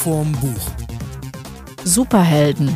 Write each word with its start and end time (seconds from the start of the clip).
vorm 0.00 0.32
Buch. 0.32 0.70
Superhelden. 1.84 2.74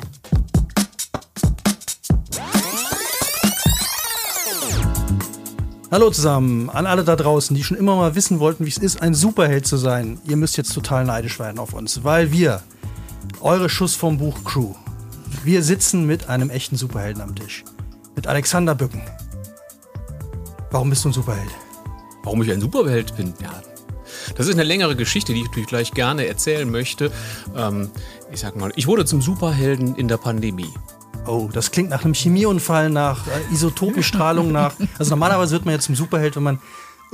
Hallo 5.91 6.11
zusammen, 6.11 6.69
an 6.69 6.85
alle 6.85 7.03
da 7.03 7.17
draußen, 7.17 7.57
die 7.57 7.65
schon 7.65 7.79
immer 7.79 7.97
mal 7.97 8.15
wissen 8.15 8.41
wollten, 8.41 8.67
wie 8.67 8.69
es 8.69 8.77
ist, 8.77 9.01
ein 9.01 9.15
Superheld 9.15 9.67
zu 9.67 9.79
sein. 9.79 10.21
Ihr 10.27 10.37
müsst 10.37 10.59
jetzt 10.59 10.75
total 10.75 11.07
neidisch 11.07 11.39
werden 11.39 11.59
auf 11.59 11.73
uns, 11.73 12.05
weil 12.05 12.31
wir, 12.31 12.61
eure 13.41 13.71
Schuss 13.71 13.95
vom 13.95 14.19
Buch 14.19 14.45
Crew, 14.45 14.75
wir 15.45 15.63
sitzen 15.63 16.07
mit 16.07 16.29
einem 16.29 16.51
echten 16.51 16.77
Superhelden 16.77 17.23
am 17.23 17.35
Tisch. 17.35 17.65
Mit 18.15 18.27
Alexander 18.27 18.75
Bücken. 18.75 19.01
Warum 20.71 20.91
bist 20.91 21.03
du 21.07 21.09
ein 21.09 21.15
Superheld? 21.15 21.51
Warum 22.23 22.43
ich 22.43 22.53
ein 22.53 22.61
Superheld 22.61 23.17
bin? 23.17 23.33
Ja, 23.41 23.63
das 24.37 24.47
ist 24.47 24.55
eine 24.55 24.65
längere 24.65 24.97
Geschichte, 24.97 25.33
die 25.33 25.41
ich 25.41 25.47
natürlich 25.47 25.69
gleich 25.69 25.93
gerne 25.93 26.27
erzählen 26.27 26.71
möchte. 26.71 27.11
Ähm, 27.57 27.91
ich 28.33 28.41
sag 28.41 28.57
mal, 28.57 28.73
ich 28.77 28.87
wurde 28.87 29.05
zum 29.05 29.23
Superhelden 29.23 29.97
in 29.97 30.09
der 30.09 30.17
Pandemie. 30.17 30.73
Oh, 31.27 31.49
das 31.53 31.71
klingt 31.71 31.91
nach 31.91 32.05
einem 32.05 32.15
Chemieunfall, 32.15 32.91
nach 32.91 33.27
äh, 33.27 33.53
Isotopenstrahlung, 33.53 34.53
nach. 34.53 34.75
Also 34.99 35.11
normalerweise 35.11 35.53
wird 35.53 35.65
man 35.65 35.75
ja 35.75 35.81
zum 35.81 35.95
Superheld, 35.95 36.37
wenn 36.37 36.43
man 36.43 36.59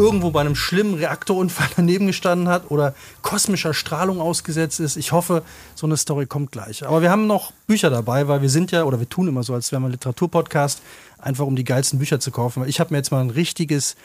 irgendwo 0.00 0.30
bei 0.30 0.40
einem 0.40 0.54
schlimmen 0.56 0.94
Reaktorunfall 0.94 1.68
daneben 1.76 2.06
gestanden 2.06 2.48
hat 2.48 2.70
oder 2.70 2.94
kosmischer 3.22 3.74
Strahlung 3.74 4.20
ausgesetzt 4.20 4.80
ist. 4.80 4.96
Ich 4.96 5.12
hoffe, 5.12 5.42
so 5.74 5.86
eine 5.86 5.96
Story 5.96 6.26
kommt 6.26 6.52
gleich. 6.52 6.86
Aber 6.86 7.02
wir 7.02 7.10
haben 7.10 7.26
noch 7.26 7.52
Bücher 7.66 7.90
dabei, 7.90 8.26
weil 8.26 8.42
wir 8.42 8.50
sind 8.50 8.72
ja, 8.72 8.84
oder 8.84 8.98
wir 8.98 9.08
tun 9.08 9.28
immer 9.28 9.42
so, 9.42 9.54
als 9.54 9.70
wären 9.70 9.82
wir 9.82 9.88
ein 9.88 9.92
Literaturpodcast, 9.92 10.80
einfach 11.18 11.46
um 11.46 11.54
die 11.54 11.64
geilsten 11.64 11.98
Bücher 11.98 12.18
zu 12.18 12.30
kaufen. 12.30 12.62
Weil 12.62 12.68
ich 12.68 12.80
habe 12.80 12.92
mir 12.92 12.98
jetzt 12.98 13.12
mal 13.12 13.20
ein 13.20 13.30
richtiges 13.30 13.96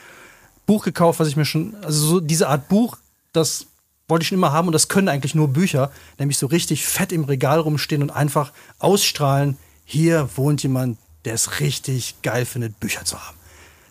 Buch 0.66 0.84
gekauft, 0.84 1.20
was 1.20 1.28
ich 1.28 1.36
mir 1.36 1.44
schon, 1.44 1.74
also 1.82 2.06
so 2.06 2.20
diese 2.20 2.48
Art 2.48 2.68
Buch, 2.68 2.96
das 3.32 3.66
wollte 4.08 4.22
ich 4.22 4.28
schon 4.28 4.38
immer 4.38 4.52
haben 4.52 4.68
und 4.68 4.72
das 4.72 4.88
können 4.88 5.08
eigentlich 5.08 5.34
nur 5.34 5.48
Bücher, 5.48 5.90
nämlich 6.18 6.38
so 6.38 6.46
richtig 6.46 6.84
fett 6.86 7.12
im 7.12 7.24
Regal 7.24 7.58
rumstehen 7.60 8.02
und 8.02 8.10
einfach 8.10 8.52
ausstrahlen, 8.78 9.56
hier 9.84 10.28
wohnt 10.36 10.62
jemand, 10.62 10.98
der 11.24 11.34
es 11.34 11.60
richtig 11.60 12.16
geil 12.22 12.44
findet, 12.44 12.78
Bücher 12.80 13.04
zu 13.04 13.16
haben. 13.20 13.36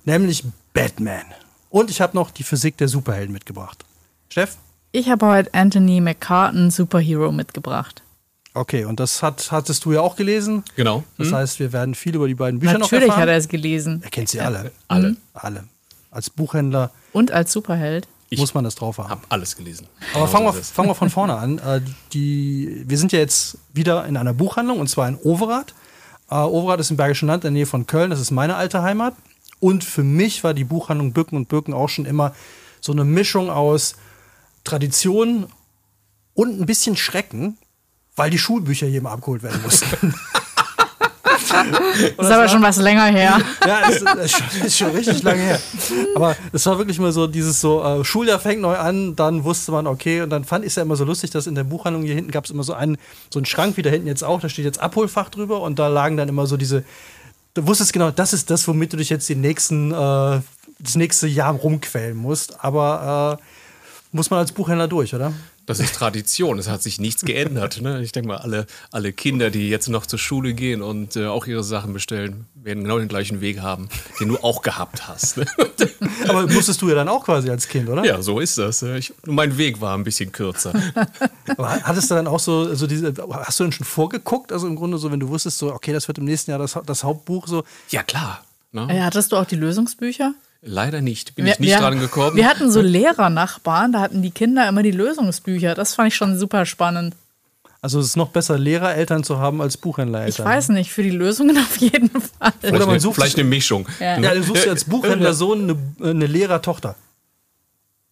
Nämlich 0.05 0.43
Batman. 0.73 1.25
Und 1.69 1.89
ich 1.89 1.99
habe 2.01 2.15
noch 2.15 2.31
die 2.31 2.43
Physik 2.43 2.77
der 2.77 2.87
Superhelden 2.87 3.33
mitgebracht. 3.33 3.83
Steff? 4.29 4.57
Ich 4.91 5.09
habe 5.09 5.25
heute 5.25 5.53
Anthony 5.53 5.99
McCartan 5.99 6.71
Superhero 6.71 7.31
mitgebracht. 7.31 8.01
Okay, 8.53 8.85
und 8.85 9.01
das 9.01 9.21
hat, 9.21 9.51
hattest 9.51 9.83
du 9.83 9.91
ja 9.91 9.99
auch 9.99 10.15
gelesen. 10.15 10.63
Genau. 10.77 11.03
Das 11.17 11.27
Hm? 11.27 11.35
heißt, 11.35 11.59
wir 11.59 11.73
werden 11.73 11.93
viel 11.95 12.15
über 12.15 12.27
die 12.29 12.35
beiden 12.35 12.59
Bücher 12.61 12.73
noch 12.77 12.89
Natürlich 12.89 13.07
erfahren. 13.09 13.21
hat 13.23 13.29
er 13.29 13.35
es 13.37 13.49
gelesen. 13.49 13.99
Er 14.01 14.09
kennt 14.09 14.29
sie 14.29 14.39
alle. 14.39 14.71
Alle. 14.87 15.17
Alle. 15.33 15.65
Als 16.15 16.29
Buchhändler 16.29 16.91
Und 17.11 17.31
als 17.31 17.51
Superheld. 17.51 18.07
Ich 18.29 18.39
muss 18.39 18.53
man 18.53 18.63
das 18.63 18.75
drauf 18.75 18.97
haben. 18.97 19.09
Hab 19.09 19.25
alles 19.29 19.55
gelesen. 19.55 19.87
Aber 20.13 20.21
Genau 20.21 20.25
fangen 20.27 20.45
wir, 20.45 20.53
fangen 20.53 20.89
wir 20.89 20.95
von 20.95 21.09
vorne 21.09 21.35
an. 21.35 21.59
Äh, 21.59 21.81
Die, 22.13 22.83
wir 22.87 22.97
sind 22.97 23.11
ja 23.11 23.19
jetzt 23.19 23.57
wieder 23.73 24.05
in 24.05 24.17
einer 24.17 24.33
Buchhandlung 24.33 24.79
und 24.79 24.87
zwar 24.87 25.07
in 25.07 25.17
Overath. 25.17 25.75
Äh, 26.29 26.35
Overath 26.35 26.79
ist 26.79 26.89
im 26.89 26.97
Bergischen 26.97 27.27
Land 27.27 27.43
in 27.43 27.53
der 27.53 27.59
Nähe 27.59 27.65
von 27.65 27.85
Köln. 27.85 28.09
Das 28.09 28.19
ist 28.19 28.31
meine 28.31 28.55
alte 28.55 28.81
Heimat. 28.81 29.13
Und 29.59 29.83
für 29.83 30.03
mich 30.03 30.43
war 30.43 30.53
die 30.53 30.63
Buchhandlung 30.63 31.11
Bücken 31.13 31.35
und 31.37 31.49
Birken 31.49 31.73
auch 31.73 31.89
schon 31.89 32.05
immer 32.05 32.33
so 32.81 32.91
eine 32.91 33.03
Mischung 33.03 33.49
aus 33.49 33.95
Tradition 34.63 35.47
und 36.33 36.59
ein 36.59 36.65
bisschen 36.65 36.95
Schrecken, 36.95 37.57
weil 38.15 38.29
die 38.29 38.39
Schulbücher 38.39 38.87
hier 38.87 38.99
immer 38.99 39.11
abgeholt 39.11 39.43
werden 39.43 39.61
mussten. 39.63 40.13
Das 42.17 42.27
ist 42.27 42.31
aber 42.31 42.47
schon 42.47 42.61
was 42.61 42.77
länger 42.77 43.05
her. 43.05 43.39
Ja, 43.65 43.81
es 43.89 43.97
ist, 43.97 44.15
ist, 44.15 44.37
schon, 44.37 44.65
ist 44.65 44.77
schon 44.77 44.91
richtig 44.91 45.23
lange 45.23 45.41
her. 45.41 45.59
Aber 46.15 46.35
es 46.51 46.65
war 46.65 46.77
wirklich 46.77 46.99
mal 46.99 47.11
so 47.11 47.27
dieses 47.27 47.61
so, 47.61 47.83
äh, 47.83 48.03
Schuljahr 48.03 48.39
fängt 48.39 48.61
neu 48.61 48.75
an, 48.75 49.15
dann 49.15 49.43
wusste 49.43 49.71
man, 49.71 49.87
okay, 49.87 50.21
und 50.21 50.29
dann 50.29 50.43
fand 50.43 50.65
ich 50.65 50.69
es 50.69 50.75
ja 50.75 50.83
immer 50.83 50.95
so 50.95 51.05
lustig, 51.05 51.31
dass 51.31 51.47
in 51.47 51.55
der 51.55 51.63
Buchhandlung 51.63 52.03
hier 52.03 52.15
hinten 52.15 52.31
gab 52.31 52.45
es 52.45 52.51
immer 52.51 52.63
so 52.63 52.73
einen, 52.73 52.97
so 53.31 53.39
einen 53.39 53.45
Schrank, 53.45 53.77
wie 53.77 53.81
da 53.81 53.89
hinten 53.89 54.07
jetzt 54.07 54.23
auch, 54.23 54.39
da 54.39 54.49
steht 54.49 54.65
jetzt 54.65 54.79
Abholfach 54.79 55.29
drüber 55.29 55.61
und 55.61 55.79
da 55.79 55.87
lagen 55.87 56.17
dann 56.17 56.29
immer 56.29 56.47
so 56.47 56.57
diese, 56.57 56.83
du 57.53 57.67
wusstest 57.67 57.93
genau, 57.93 58.11
das 58.11 58.33
ist 58.33 58.49
das, 58.49 58.67
womit 58.67 58.93
du 58.93 58.97
dich 58.97 59.09
jetzt 59.09 59.27
den 59.29 59.41
nächsten, 59.41 59.91
äh, 59.91 60.41
das 60.79 60.95
nächste 60.95 61.27
Jahr 61.27 61.53
rumquälen 61.53 62.17
musst, 62.17 62.63
aber 62.63 63.39
äh, 63.39 63.43
muss 64.11 64.29
man 64.29 64.39
als 64.39 64.51
Buchhändler 64.51 64.87
durch, 64.87 65.13
oder? 65.13 65.33
Das 65.65 65.79
ist 65.79 65.95
Tradition, 65.95 66.59
es 66.59 66.69
hat 66.69 66.83
sich 66.83 66.99
nichts 66.99 67.25
geändert. 67.25 67.81
Ne? 67.81 68.01
Ich 68.03 68.11
denke 68.11 68.27
mal, 68.27 68.37
alle, 68.37 68.67
alle 68.91 69.13
Kinder, 69.13 69.49
die 69.49 69.69
jetzt 69.69 69.89
noch 69.89 70.05
zur 70.05 70.19
Schule 70.19 70.53
gehen 70.53 70.83
und 70.83 71.15
äh, 71.15 71.25
auch 71.25 71.47
ihre 71.47 71.63
Sachen 71.63 71.91
bestellen, 71.91 72.45
werden 72.53 72.83
genau 72.83 72.99
den 72.99 73.07
gleichen 73.07 73.41
Weg 73.41 73.61
haben, 73.61 73.89
den 74.19 74.27
du 74.27 74.37
auch 74.37 74.61
gehabt 74.61 75.07
hast. 75.07 75.37
Ne? 75.37 75.45
Aber 76.27 76.45
musstest 76.47 76.81
du 76.81 76.89
ja 76.89 76.95
dann 76.95 77.09
auch 77.09 77.25
quasi 77.25 77.49
als 77.49 77.67
Kind, 77.67 77.89
oder? 77.89 78.05
Ja, 78.05 78.21
so 78.21 78.39
ist 78.39 78.59
das. 78.59 78.83
Ich, 78.83 79.13
mein 79.25 79.57
Weg 79.57 79.81
war 79.81 79.97
ein 79.97 80.03
bisschen 80.03 80.31
kürzer. 80.31 80.73
Aber 81.57 81.69
hattest 81.83 82.11
du 82.11 82.15
dann 82.15 82.27
auch 82.27 82.39
so, 82.39 82.59
also 82.59 82.85
diese, 82.85 83.13
hast 83.29 83.59
du 83.59 83.63
denn 83.63 83.73
schon 83.73 83.85
vorgeguckt? 83.85 84.51
Also 84.51 84.67
im 84.67 84.75
Grunde 84.75 84.99
so, 84.99 85.11
wenn 85.11 85.19
du 85.19 85.29
wusstest, 85.29 85.57
so, 85.57 85.73
okay, 85.73 85.93
das 85.93 86.07
wird 86.07 86.19
im 86.19 86.25
nächsten 86.25 86.51
Jahr 86.51 86.59
das, 86.59 86.77
das 86.85 87.03
Hauptbuch 87.03 87.47
so. 87.47 87.63
Ja, 87.89 88.03
klar. 88.03 88.43
Ne? 88.71 88.87
Äh, 88.89 89.01
Hattest 89.01 89.31
du 89.31 89.37
auch 89.37 89.45
die 89.45 89.55
Lösungsbücher? 89.55 90.35
Leider 90.67 91.01
nicht. 91.01 91.35
Bin 91.35 91.45
Wir- 91.45 91.53
ich 91.53 91.59
nicht 91.59 91.69
wir- 91.69 91.79
dran 91.79 91.99
gekommen. 91.99 92.35
Wir 92.35 92.47
hatten 92.49 92.71
so 92.71 92.81
Lehrernachbarn, 92.81 93.91
da 93.91 94.01
hatten 94.01 94.21
die 94.23 94.31
Kinder 94.31 94.67
immer 94.67 94.81
die 94.83 94.91
Lösungsbücher. 94.91 95.75
Das 95.75 95.93
fand 95.93 96.07
ich 96.09 96.15
schon 96.15 96.37
super 96.39 96.65
spannend. 96.65 97.15
Also 97.81 97.99
es 97.99 98.07
ist 98.07 98.17
noch 98.17 98.29
besser, 98.29 98.57
Lehrereltern 98.57 99.23
zu 99.23 99.37
haben 99.37 99.61
als 99.61 99.77
Buchhändlereltern. 99.77 100.43
Ich 100.47 100.51
weiß 100.51 100.69
nicht, 100.69 100.91
für 100.91 101.03
die 101.03 101.11
Lösungen 101.11 101.55
auf 101.59 101.77
jeden 101.77 102.09
Fall. 102.09 102.51
vielleicht 102.59 102.63
Oder 102.75 102.79
man 102.85 102.89
eine, 102.89 102.99
sucht 102.99 103.15
vielleicht 103.15 103.37
eine 103.37 103.47
Mischung. 103.47 103.87
Ja. 103.99 104.19
Ja, 104.19 104.33
du 104.33 104.41
suchst 104.41 104.67
als 104.67 104.85
Buchhändlersohn 104.89 105.77
eine, 106.01 106.09
eine 106.09 106.25
Lehrertochter. 106.25 106.95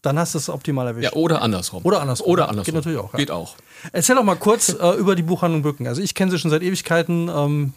Dann 0.03 0.19
hast 0.19 0.35
du 0.35 0.37
es 0.37 0.49
optimal 0.49 0.85
erwischt. 0.85 1.05
Ja, 1.05 1.13
oder 1.13 1.41
andersrum. 1.41 1.83
Oder 1.85 2.01
andersrum. 2.01 2.27
Oder 2.31 2.49
andersrum. 2.49 2.65
Geht 2.65 2.75
natürlich 2.75 2.99
auch, 2.99 3.13
ja. 3.13 3.17
Geht 3.17 3.31
auch. 3.31 3.55
Erzähl 3.93 4.15
doch 4.15 4.23
mal 4.23 4.35
kurz 4.35 4.69
äh, 4.69 4.91
über 4.97 5.15
die 5.15 5.23
Buchhandlung 5.23 5.63
Bücken. 5.63 5.87
Also 5.87 6.01
ich 6.01 6.13
kenne 6.13 6.29
sie 6.29 6.37
schon 6.37 6.51
seit 6.51 6.61
Ewigkeiten. 6.61 7.29
Ähm, 7.33 7.73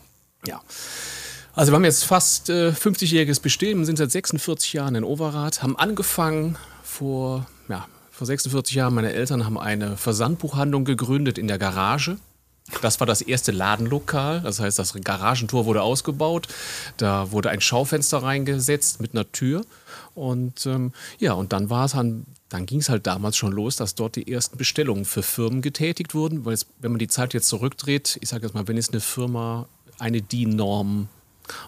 Ja. 0.47 0.61
Also 1.57 1.73
wir 1.73 1.77
haben 1.77 1.85
jetzt 1.85 2.05
fast 2.05 2.51
äh, 2.51 2.69
50-jähriges 2.69 3.41
Bestehen, 3.41 3.87
sind 3.87 3.97
seit 3.97 4.11
46 4.11 4.75
Jahren 4.75 4.95
in 4.95 5.05
Overath, 5.05 5.63
haben 5.63 5.75
angefangen 5.75 6.59
vor, 6.85 7.47
ja, 7.71 7.89
vor 8.11 8.27
46 8.27 8.75
Jahren, 8.75 8.93
meine 8.93 9.15
Eltern 9.15 9.47
haben 9.47 9.59
eine 9.59 9.97
Versandbuchhandlung 9.97 10.85
gegründet 10.85 11.39
in 11.39 11.49
der 11.49 11.57
Garage. 11.57 12.19
Das 12.83 13.01
war 13.01 13.07
das 13.07 13.23
erste 13.23 13.53
Ladenlokal, 13.53 14.43
das 14.43 14.61
heißt, 14.61 14.79
das 14.79 14.93
Garagentor 15.03 15.65
wurde 15.65 15.81
ausgebaut, 15.81 16.47
da 16.99 17.33
wurde 17.33 17.49
ein 17.49 17.63
Schaufenster 17.63 18.19
reingesetzt 18.19 19.01
mit 19.01 19.15
einer 19.15 19.33
Tür. 19.33 19.65
Und 20.15 20.67
ähm, 20.67 20.93
ja, 21.19 21.33
und 21.33 21.55
dann 21.55 21.71
war 21.71 21.87
es 21.87 21.93
dann, 21.93 22.27
dann 22.51 22.67
ging 22.67 22.81
es 22.81 22.91
halt 22.91 23.07
damals 23.07 23.39
schon 23.39 23.53
los, 23.53 23.77
dass 23.77 23.95
dort 23.95 24.17
die 24.17 24.31
ersten 24.31 24.59
Bestellungen 24.59 25.07
für 25.07 25.23
Firmen 25.23 25.63
getätigt 25.63 26.15
wurden, 26.15 26.45
weil 26.45 26.53
es, 26.53 26.67
wenn 26.81 26.91
man 26.91 26.99
die 26.99 27.09
Zeit 27.09 27.33
jetzt 27.33 27.49
zurückdreht, 27.49 28.19
ich 28.21 28.29
sage 28.29 28.45
jetzt 28.45 28.55
mal, 28.55 28.69
wenn 28.69 28.77
es 28.77 28.91
eine 28.91 29.01
Firma 29.01 29.67
eine 29.99 30.21
DIN-Norm 30.21 31.09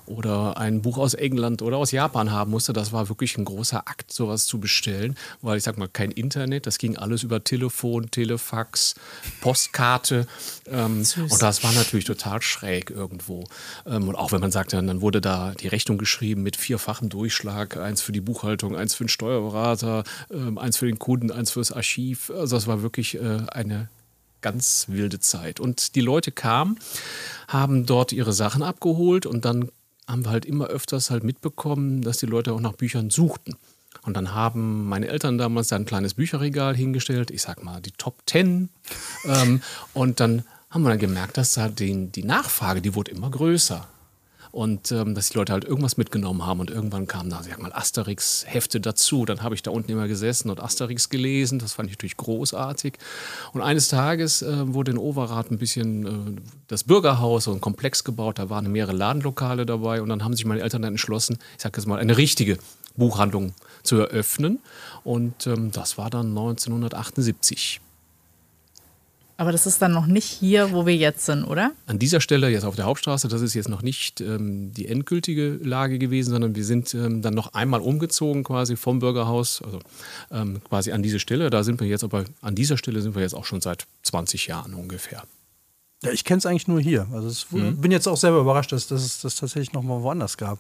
oder 0.07 0.57
ein 0.57 0.83
Buch 0.83 0.99
aus 0.99 1.15
England 1.15 1.63
oder 1.63 1.77
aus 1.77 1.93
Japan 1.93 2.31
haben 2.31 2.51
musste, 2.51 2.73
das 2.73 2.93
war 2.93 3.09
wirklich 3.09 3.37
ein 3.39 3.45
großer 3.45 3.87
Akt, 3.87 4.13
sowas 4.13 4.47
zu 4.47 4.61
bestellen, 4.61 5.17
weil 5.43 5.59
ich 5.59 5.65
sag 5.65 5.79
mal, 5.79 5.89
kein 5.89 6.11
Internet, 6.11 6.67
das 6.67 6.79
ging 6.79 6.97
alles 6.97 7.23
über 7.23 7.43
Telefon, 7.43 8.11
Telefax, 8.11 8.95
Postkarte 9.41 10.27
ähm, 10.67 11.05
und 11.17 11.43
das 11.43 11.63
war 11.63 11.73
natürlich 11.73 12.05
total 12.05 12.43
schräg 12.43 12.91
irgendwo. 12.91 13.45
Ähm, 13.87 14.09
und 14.09 14.15
auch 14.15 14.33
wenn 14.33 14.41
man 14.41 14.51
sagte, 14.51 14.77
dann 14.77 15.01
wurde 15.01 15.21
da 15.21 15.53
die 15.55 15.69
Rechnung 15.69 15.99
geschrieben 15.99 16.43
mit 16.43 16.57
vierfachem 16.57 17.09
Durchschlag, 17.09 17.77
eins 17.77 18.03
für 18.03 18.13
die 18.13 18.21
Buchhaltung, 18.21 18.77
eins 18.77 18.95
für 18.95 19.05
den 19.05 19.09
Steuerberater, 19.09 20.05
ähm, 20.31 20.59
eins 20.59 20.77
für 20.77 20.87
den 20.87 20.99
Kunden, 20.99 21.31
eins 21.31 21.51
fürs 21.51 21.73
Archiv. 21.73 22.31
Also 22.31 22.57
das 22.57 22.67
war 22.67 22.83
wirklich 22.83 23.17
äh, 23.17 23.41
eine 23.49 23.89
ganz 24.41 24.87
wilde 24.89 25.21
Zeit. 25.21 25.61
Und 25.61 25.95
die 25.95 26.01
Leute 26.01 26.33
kamen, 26.33 26.79
haben 27.49 27.87
dort 27.87 28.13
ihre 28.13 28.33
Sachen 28.33 28.63
abgeholt 28.63 29.27
und 29.27 29.45
dann 29.45 29.71
haben 30.07 30.25
wir 30.25 30.31
halt 30.31 30.47
immer 30.47 30.67
öfters 30.67 31.11
halt 31.11 31.25
mitbekommen, 31.25 32.03
dass 32.03 32.19
die 32.19 32.27
Leute 32.27 32.53
auch 32.53 32.61
nach 32.61 32.73
Büchern 32.73 33.11
suchten. 33.11 33.57
Und 34.03 34.17
dann 34.17 34.35
haben 34.35 34.87
meine 34.89 35.09
Eltern 35.09 35.39
damals 35.39 35.69
da 35.69 35.77
ein 35.77 35.85
kleines 35.85 36.15
Bücherregal 36.15 36.75
hingestellt, 36.75 37.31
ich 37.31 37.43
sag 37.43 37.63
mal 37.63 37.81
die 37.81 37.93
Top 37.93 38.25
Ten. 38.27 38.71
Ähm, 39.25 39.63
und 39.93 40.21
dann 40.21 40.45
haben 40.71 40.83
wir 40.83 40.91
dann 40.91 40.99
gemerkt, 40.99 41.37
dass 41.37 41.55
da 41.55 41.69
den, 41.69 42.13
die 42.13 42.25
Nachfrage, 42.25 42.81
die 42.81 42.95
wurde 42.95 43.11
immer 43.11 43.31
größer. 43.31 43.87
Und 44.51 44.93
ähm, 44.93 45.15
dass 45.15 45.29
die 45.31 45.39
Leute 45.39 45.53
halt 45.53 45.65
irgendwas 45.65 45.97
mitgenommen 45.97 46.47
haben 46.47 46.61
und 46.61 46.71
irgendwann 46.71 47.07
kamen 47.07 47.31
da, 47.31 47.43
sag 47.43 47.61
mal, 47.61 47.73
Asterix-Hefte 47.73 48.81
dazu. 48.81 49.25
Dann 49.25 49.43
habe 49.43 49.55
ich 49.55 49.63
da 49.63 49.71
unten 49.71 49.93
immer 49.93 50.09
gesessen 50.09 50.51
und 50.51 50.61
Asterix 50.61 51.09
gelesen. 51.09 51.59
Das 51.59 51.75
fand 51.75 51.89
ich 51.89 51.97
natürlich 51.97 52.17
großartig. 52.17 52.95
Und 53.53 53.63
eines 53.63 53.89
Tages 53.89 54.43
äh, 54.43 54.73
wurde 54.73 54.93
in 54.93 54.99
Overath 54.99 55.51
ein 55.51 55.59
bisschen 55.59 56.07
äh, 56.07 56.41
das 56.67 56.85
Bürgerhaus, 56.85 57.45
so 57.45 57.53
ein 57.53 57.61
Komplex 57.61 58.05
gebaut. 58.05 58.39
Da 58.39 58.51
waren 58.51 58.71
mehrere 58.71 58.97
Ladenlokale 58.97 59.67
dabei. 59.67 60.03
Und 60.03 60.09
dann 60.09 60.25
haben 60.25 60.35
sich 60.35 60.45
meine 60.45 60.63
Eltern 60.63 60.83
dann 60.83 60.95
entschlossen, 60.95 61.39
ich 61.57 61.63
sage 61.63 61.79
jetzt 61.79 61.87
mal, 61.87 61.99
eine 61.99 62.17
richtige 62.17 62.59
Buchhandlung 62.97 63.55
zu 63.83 63.97
eröffnen. 63.97 64.61
Und 65.05 65.47
ähm, 65.47 65.71
das 65.73 65.99
war 65.99 66.11
dann 66.11 66.29
1978. 66.29 67.81
Aber 69.41 69.53
das 69.53 69.67
ist 69.67 69.81
dann 69.81 69.93
noch 69.93 70.07
nicht 70.07 70.27
hier, 70.27 70.73
wo 70.73 70.85
wir 70.85 70.97
jetzt 70.97 71.25
sind, 71.25 71.45
oder? 71.45 71.71
An 71.87 72.01
dieser 72.01 72.21
Stelle, 72.21 72.49
jetzt 72.51 72.65
auf 72.65 72.75
der 72.75 72.87
Hauptstraße, 72.87 73.29
das 73.29 73.41
ist 73.41 73.55
jetzt 73.55 73.69
noch 73.69 73.83
nicht 73.83 74.21
ähm, 74.21 74.73
die 74.75 74.89
endgültige 74.89 75.61
Lage 75.63 76.01
gewesen, 76.01 76.31
sondern 76.31 76.57
wir 76.57 76.65
sind 76.65 76.93
ähm, 76.95 77.23
dann 77.23 77.35
noch 77.35 77.53
einmal 77.55 77.81
umgezogen 77.81 78.43
quasi 78.43 78.75
vom 78.77 78.99
Bürgerhaus, 78.99 79.63
also 79.63 79.79
ähm, 80.33 80.61
quasi 80.69 80.91
an 80.91 81.05
diese 81.05 81.21
Stelle. 81.21 81.51
Da 81.51 81.63
sind 81.63 81.79
wir 81.81 81.87
jetzt 81.87 82.03
aber, 82.03 82.25
an 82.43 82.57
dieser 82.57 82.77
Stelle 82.77 83.01
sind 83.01 83.15
wir 83.15 83.23
jetzt 83.23 83.35
auch 83.35 83.45
schon 83.45 83.61
seit 83.61 83.87
20 84.03 84.49
Jahren 84.49 84.75
ungefähr. 84.75 85.23
Ja, 86.03 86.11
ich 86.11 86.25
kenne 86.25 86.39
es 86.39 86.47
eigentlich 86.47 86.67
nur 86.67 86.81
hier. 86.81 87.07
Also 87.13 87.29
es, 87.29 87.47
Mhm. 87.53 87.77
bin 87.81 87.93
jetzt 87.93 88.09
auch 88.09 88.17
selber 88.17 88.41
überrascht, 88.41 88.73
dass, 88.73 88.89
dass 88.89 89.05
es 89.05 89.21
das 89.21 89.37
tatsächlich 89.37 89.73
noch 89.73 89.85
mal 89.85 90.03
woanders 90.03 90.37
gab. 90.37 90.59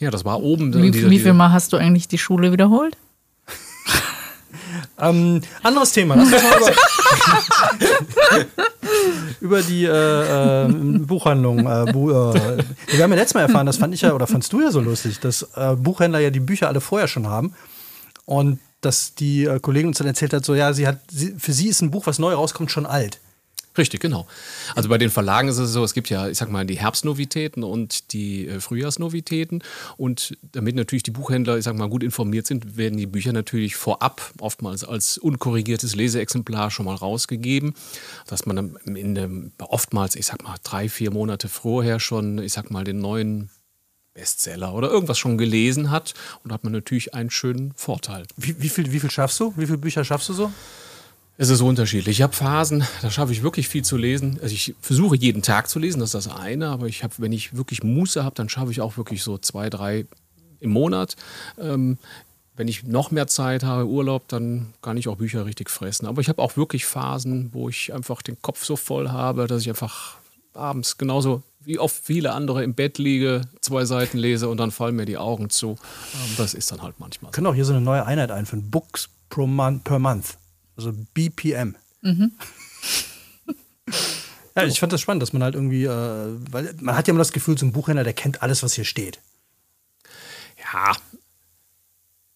Ja, 0.00 0.10
das 0.10 0.24
war 0.24 0.42
oben. 0.42 0.74
Wie, 0.74 0.90
dieser- 0.90 1.08
wie 1.10 1.18
viel 1.20 1.32
Mal 1.34 1.52
hast 1.52 1.72
du 1.72 1.76
eigentlich 1.76 2.08
die 2.08 2.18
Schule 2.18 2.50
wiederholt? 2.52 2.96
Ähm, 4.98 5.40
anderes 5.62 5.92
Thema. 5.92 6.16
Lass 6.16 6.32
uns 6.32 6.42
mal 6.42 6.58
über, 8.30 8.46
über 9.40 9.62
die 9.62 9.84
äh, 9.84 10.66
äh, 10.66 10.68
Buchhandlung. 10.98 11.60
Äh, 11.60 11.92
Bu 11.92 12.10
äh, 12.10 12.64
wir 12.88 13.04
haben 13.04 13.10
ja 13.10 13.16
letztes 13.16 13.34
Mal 13.34 13.42
erfahren, 13.42 13.66
das 13.66 13.76
fand 13.76 13.94
ich 13.94 14.02
ja, 14.02 14.12
oder 14.12 14.26
fandst 14.26 14.52
du 14.52 14.60
ja 14.60 14.70
so 14.70 14.80
lustig, 14.80 15.20
dass 15.20 15.42
äh, 15.54 15.76
Buchhändler 15.76 16.20
ja 16.20 16.30
die 16.30 16.40
Bücher 16.40 16.68
alle 16.68 16.80
vorher 16.80 17.08
schon 17.08 17.26
haben. 17.26 17.54
Und 18.24 18.58
dass 18.80 19.14
die 19.14 19.44
äh, 19.44 19.58
Kollegin 19.60 19.88
uns 19.88 19.98
dann 19.98 20.06
erzählt 20.06 20.32
hat, 20.32 20.44
so 20.44 20.54
ja, 20.54 20.72
sie 20.72 20.86
hat, 20.86 21.00
sie, 21.10 21.34
für 21.38 21.52
sie 21.52 21.68
ist 21.68 21.80
ein 21.82 21.90
Buch, 21.90 22.06
was 22.06 22.18
neu 22.18 22.34
rauskommt, 22.34 22.70
schon 22.70 22.86
alt. 22.86 23.20
Richtig, 23.78 24.00
genau. 24.00 24.26
Also 24.74 24.88
bei 24.88 24.98
den 24.98 25.10
Verlagen 25.10 25.48
ist 25.48 25.58
es 25.58 25.72
so, 25.72 25.84
es 25.84 25.94
gibt 25.94 26.10
ja, 26.10 26.28
ich 26.28 26.36
sag 26.36 26.50
mal, 26.50 26.66
die 26.66 26.78
Herbstnovitäten 26.78 27.62
und 27.62 28.12
die 28.12 28.48
äh, 28.48 28.60
Frühjahrsnovitäten. 28.60 29.62
Und 29.96 30.36
damit 30.52 30.74
natürlich 30.74 31.04
die 31.04 31.12
Buchhändler, 31.12 31.56
ich 31.56 31.64
sag 31.64 31.76
mal, 31.76 31.88
gut 31.88 32.02
informiert 32.02 32.46
sind, 32.46 32.76
werden 32.76 32.98
die 32.98 33.06
Bücher 33.06 33.32
natürlich 33.32 33.76
vorab, 33.76 34.32
oftmals 34.40 34.82
als 34.82 35.16
unkorrigiertes 35.16 35.94
Leseexemplar 35.94 36.72
schon 36.72 36.86
mal 36.86 36.96
rausgegeben, 36.96 37.74
dass 38.26 38.46
man 38.46 38.56
dann 38.56 38.96
in 38.96 39.14
dem, 39.14 39.52
oftmals, 39.58 40.16
ich 40.16 40.26
sag 40.26 40.42
mal, 40.42 40.56
drei, 40.64 40.88
vier 40.88 41.12
Monate 41.12 41.48
vorher 41.48 42.00
schon, 42.00 42.38
ich 42.38 42.52
sag 42.52 42.70
mal, 42.72 42.82
den 42.82 42.98
neuen 42.98 43.48
Bestseller 44.12 44.74
oder 44.74 44.90
irgendwas 44.90 45.18
schon 45.18 45.38
gelesen 45.38 45.92
hat. 45.92 46.14
Und 46.42 46.50
da 46.50 46.54
hat 46.54 46.64
man 46.64 46.72
natürlich 46.72 47.14
einen 47.14 47.30
schönen 47.30 47.72
Vorteil. 47.76 48.24
Wie, 48.36 48.60
wie, 48.60 48.68
viel, 48.68 48.90
wie 48.90 48.98
viel 48.98 49.10
schaffst 49.10 49.38
du? 49.38 49.54
Wie 49.56 49.66
viele 49.66 49.78
Bücher 49.78 50.04
schaffst 50.04 50.28
du 50.28 50.32
so? 50.32 50.52
Es 51.40 51.50
ist 51.50 51.58
so 51.58 51.68
unterschiedlich. 51.68 52.18
Ich 52.18 52.22
habe 52.22 52.32
Phasen, 52.32 52.82
da 53.00 53.12
schaffe 53.12 53.30
ich 53.30 53.44
wirklich 53.44 53.68
viel 53.68 53.84
zu 53.84 53.96
lesen. 53.96 54.40
Also 54.42 54.52
ich 54.52 54.74
versuche 54.80 55.14
jeden 55.14 55.40
Tag 55.40 55.68
zu 55.68 55.78
lesen, 55.78 56.00
das 56.00 56.12
ist 56.12 56.26
das 56.26 56.36
eine, 56.36 56.66
aber 56.66 56.86
ich 56.86 57.04
habe, 57.04 57.14
wenn 57.18 57.30
ich 57.30 57.56
wirklich 57.56 57.84
Muße 57.84 58.24
habe, 58.24 58.34
dann 58.34 58.48
schaffe 58.48 58.72
ich 58.72 58.80
auch 58.80 58.96
wirklich 58.96 59.22
so 59.22 59.38
zwei, 59.38 59.70
drei 59.70 60.06
im 60.58 60.70
Monat. 60.70 61.14
Ähm, 61.56 61.96
wenn 62.56 62.66
ich 62.66 62.82
noch 62.82 63.12
mehr 63.12 63.28
Zeit 63.28 63.62
habe, 63.62 63.86
Urlaub, 63.86 64.26
dann 64.26 64.74
kann 64.82 64.96
ich 64.96 65.06
auch 65.06 65.14
Bücher 65.14 65.46
richtig 65.46 65.70
fressen. 65.70 66.06
Aber 66.06 66.20
ich 66.20 66.28
habe 66.28 66.42
auch 66.42 66.56
wirklich 66.56 66.86
Phasen, 66.86 67.50
wo 67.52 67.68
ich 67.68 67.94
einfach 67.94 68.20
den 68.20 68.42
Kopf 68.42 68.64
so 68.64 68.74
voll 68.74 69.10
habe, 69.10 69.46
dass 69.46 69.62
ich 69.62 69.68
einfach 69.68 70.16
abends 70.54 70.98
genauso 70.98 71.44
wie 71.60 71.78
oft 71.78 72.04
viele 72.04 72.32
andere 72.32 72.64
im 72.64 72.74
Bett 72.74 72.98
liege, 72.98 73.42
zwei 73.60 73.84
Seiten 73.84 74.18
lese 74.18 74.48
und 74.48 74.56
dann 74.56 74.72
fallen 74.72 74.96
mir 74.96 75.06
die 75.06 75.18
Augen 75.18 75.50
zu. 75.50 75.76
Ähm, 76.14 76.34
das 76.36 76.54
ist 76.54 76.72
dann 76.72 76.82
halt 76.82 76.96
manchmal. 76.98 77.30
Können 77.30 77.46
auch 77.46 77.54
hier 77.54 77.64
so 77.64 77.74
eine 77.74 77.80
neue 77.80 78.04
Einheit 78.04 78.32
einführen. 78.32 78.68
Books 78.72 79.08
per 79.30 79.46
month. 79.46 79.84
Per 79.84 80.00
month. 80.00 80.36
Also 80.78 80.92
BPM. 81.12 81.76
Ja, 84.56 84.64
ich 84.64 84.80
fand 84.80 84.92
das 84.92 85.00
spannend, 85.00 85.22
dass 85.22 85.32
man 85.32 85.44
halt 85.44 85.54
irgendwie, 85.54 85.84
äh, 85.84 85.88
weil 86.50 86.74
man 86.80 86.96
hat 86.96 87.06
ja 87.06 87.12
immer 87.12 87.20
das 87.20 87.30
Gefühl, 87.30 87.56
so 87.56 87.64
ein 87.64 87.70
Buchhändler, 87.70 88.02
der 88.02 88.12
kennt 88.12 88.42
alles, 88.42 88.64
was 88.64 88.74
hier 88.74 88.84
steht. 88.84 89.20
Ja. 90.72 90.96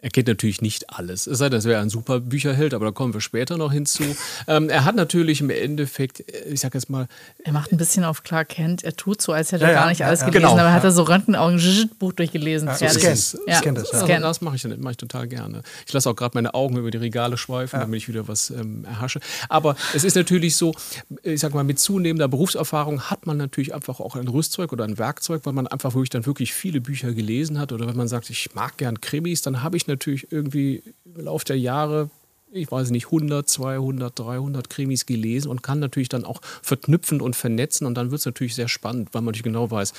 Er 0.02 0.10
kennt 0.10 0.26
natürlich 0.28 0.60
nicht 0.60 0.90
alles. 0.90 1.26
Es 1.28 1.38
sei 1.38 1.48
denn, 1.48 1.60
es 1.60 1.64
wäre 1.64 1.80
ein 1.80 1.88
super 1.88 2.18
Bücherheld, 2.20 2.74
aber 2.74 2.86
da 2.86 2.90
kommen 2.90 3.14
wir 3.14 3.20
später 3.20 3.56
noch 3.56 3.72
hinzu. 3.72 4.02
ähm, 4.48 4.68
er 4.68 4.84
hat 4.84 4.96
natürlich 4.96 5.40
im 5.40 5.48
Endeffekt, 5.48 6.20
äh, 6.28 6.48
ich 6.50 6.60
sag 6.60 6.74
jetzt 6.74 6.90
mal, 6.90 7.06
Er 7.44 7.52
macht 7.52 7.70
ein 7.72 7.76
bisschen 7.78 8.02
auf 8.04 8.24
Clark 8.24 8.48
Kent. 8.50 8.82
Er 8.82 8.96
tut 8.96 9.22
so, 9.22 9.32
als 9.32 9.52
hätte 9.52 9.62
Ja, 9.62 9.68
er 9.70 9.74
ja, 9.74 9.80
gar 9.80 9.88
nicht 9.90 10.00
ja, 10.00 10.06
alles 10.08 10.20
ja. 10.20 10.26
gelesen, 10.26 10.42
Genau, 10.42 10.52
aber 10.58 10.62
er 10.68 10.72
hat 10.74 10.82
ja. 10.82 10.88
er 10.88 10.92
so 10.92 11.04
Röntgenaugen, 11.04 11.90
Buch 12.00 12.12
durchgelesen. 12.12 12.66
Ja, 12.68 12.74
fertig. 12.74 13.00
scan. 13.02 13.38
Ja, 13.46 13.58
Scan 13.58 13.74
das, 13.76 13.92
ja. 13.92 14.04
scan. 14.04 14.20
das 14.22 14.40
mache 14.40 14.56
ich, 14.56 14.62
dann- 14.62 14.80
mache 14.80 14.90
ich 14.92 14.96
total 14.96 15.28
gerne. 15.28 15.62
Ich 15.86 15.92
lasse 15.92 16.10
auch 16.10 16.16
gerade 16.16 16.32
meine 16.36 16.52
Augen 16.52 16.76
über 16.76 16.90
die 16.90 16.98
Regale 16.98 17.38
schweifen, 17.38 17.78
damit 17.78 17.96
ich 17.98 18.08
wieder 18.08 18.26
was 18.26 18.50
ähm, 18.50 18.84
erhasche. 18.84 19.20
Aber 19.48 19.76
es 19.94 20.02
ist 20.02 20.16
natürlich 20.16 20.56
so, 20.56 20.74
ich 21.22 21.38
sag 21.40 21.54
mal, 21.54 21.62
mit 21.62 21.78
zunehmender 21.78 22.26
Berufserfahrung 22.26 23.02
hat 23.02 23.26
man 23.26 23.36
natürlich 23.36 23.72
einfach 23.72 24.00
auch 24.00 24.16
ein 24.16 24.26
Rüstzeug 24.26 24.72
oder 24.72 24.82
ein 24.82 24.98
Werkzeug, 24.98 25.42
weil 25.44 25.52
man 25.52 25.68
einfach 25.68 25.94
wirklich 25.94 26.10
dann 26.10 26.26
wirklich 26.26 26.52
viele 26.52 26.80
Bücher 26.80 27.12
gelesen 27.12 27.60
hat. 27.60 27.70
Oder 27.72 27.86
wenn 27.86 27.96
man 27.96 28.08
sagt, 28.08 28.30
ich 28.30 28.52
mag 28.54 28.76
gern 28.78 29.00
Krimis, 29.00 29.42
dann 29.42 29.62
habe 29.62 29.76
ich 29.76 29.86
natürlich 29.92 30.30
irgendwie 30.30 30.82
im 31.04 31.24
Laufe 31.24 31.44
der 31.44 31.58
Jahre 31.58 32.10
ich 32.54 32.70
weiß 32.70 32.90
nicht, 32.90 33.06
100, 33.06 33.48
200, 33.48 34.18
300 34.18 34.68
Krimis 34.68 35.06
gelesen 35.06 35.48
und 35.48 35.62
kann 35.62 35.78
natürlich 35.78 36.08
dann 36.08 36.24
auch 36.24 36.40
verknüpfen 36.42 37.20
und 37.20 37.34
vernetzen 37.34 37.86
und 37.86 37.94
dann 37.94 38.10
wird 38.10 38.20
es 38.20 38.26
natürlich 38.26 38.54
sehr 38.54 38.68
spannend, 38.68 39.08
weil 39.12 39.22
man 39.22 39.32
natürlich 39.32 39.44
genau 39.44 39.70
weiß, 39.70 39.92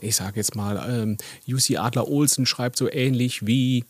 ich 0.00 0.14
sage 0.14 0.36
jetzt 0.36 0.54
mal, 0.54 0.84
ähm, 0.88 1.16
UC 1.48 1.78
Adler 1.78 2.08
Olsen 2.08 2.46
schreibt 2.46 2.76
so 2.76 2.90
ähnlich 2.90 3.46
wie 3.46 3.84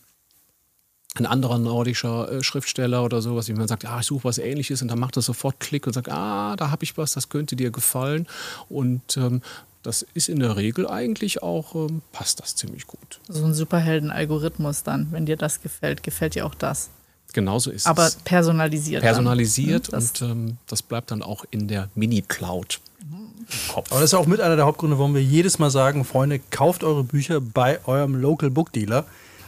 ein 1.19 1.26
anderer 1.26 1.58
nordischer 1.58 2.31
äh, 2.31 2.43
Schriftsteller 2.43 3.05
oder 3.05 3.23
sowas, 3.23 3.49
wie 3.49 3.55
man 3.55 3.69
sagt, 3.69 3.85
ah, 3.85 4.00
ich 4.00 4.06
suche 4.06 4.25
was 4.25 4.38
ähnliches 4.38 4.82
und 4.82 4.88
dann 4.88 4.99
macht 4.99 5.17
er 5.17 5.23
sofort 5.23 5.61
Klick 5.61 5.87
und 5.87 5.93
sagt, 5.93 6.11
ah, 6.11 6.56
da 6.56 6.70
habe 6.70 6.85
ich 6.85 6.97
was, 6.97 7.12
das 7.12 7.29
könnte 7.29 7.56
dir 7.56 7.70
gefallen. 7.70 8.26
Und 8.69 9.17
ähm, 9.17 9.41
das 9.86 10.04
ist 10.14 10.28
in 10.28 10.40
der 10.40 10.56
Regel 10.56 10.88
eigentlich 10.88 11.44
auch, 11.44 11.76
ähm, 11.76 12.02
passt 12.10 12.40
das 12.40 12.56
ziemlich 12.56 12.88
gut. 12.88 13.20
So 13.28 13.44
ein 13.44 13.54
Superhelden-Algorithmus 13.54 14.82
dann. 14.82 15.08
Wenn 15.12 15.26
dir 15.26 15.36
das 15.36 15.62
gefällt, 15.62 16.02
gefällt 16.02 16.34
dir 16.34 16.44
auch 16.44 16.56
das. 16.56 16.90
Genauso 17.32 17.70
ist 17.70 17.86
Aber 17.86 18.06
es. 18.06 18.16
personalisiert. 18.16 19.02
Personalisiert 19.02 19.92
dann. 19.92 20.00
Das, 20.00 20.20
und 20.20 20.28
ähm, 20.28 20.56
das 20.66 20.82
bleibt 20.82 21.12
dann 21.12 21.22
auch 21.22 21.44
in 21.52 21.68
der 21.68 21.88
Mini-Cloud 21.94 22.80
im 23.02 23.72
Kopf. 23.72 23.92
Aber 23.92 24.00
das 24.00 24.10
ist 24.10 24.14
auch 24.14 24.26
mit 24.26 24.40
einer 24.40 24.56
der 24.56 24.64
Hauptgründe, 24.64 24.98
warum 24.98 25.14
wir 25.14 25.22
jedes 25.22 25.60
Mal 25.60 25.70
sagen, 25.70 26.04
Freunde, 26.04 26.40
kauft 26.50 26.82
eure 26.82 27.04
Bücher 27.04 27.40
bei 27.40 27.78
eurem 27.86 28.16
Local 28.16 28.50
Book 28.50 28.72
Dealer 28.72 29.04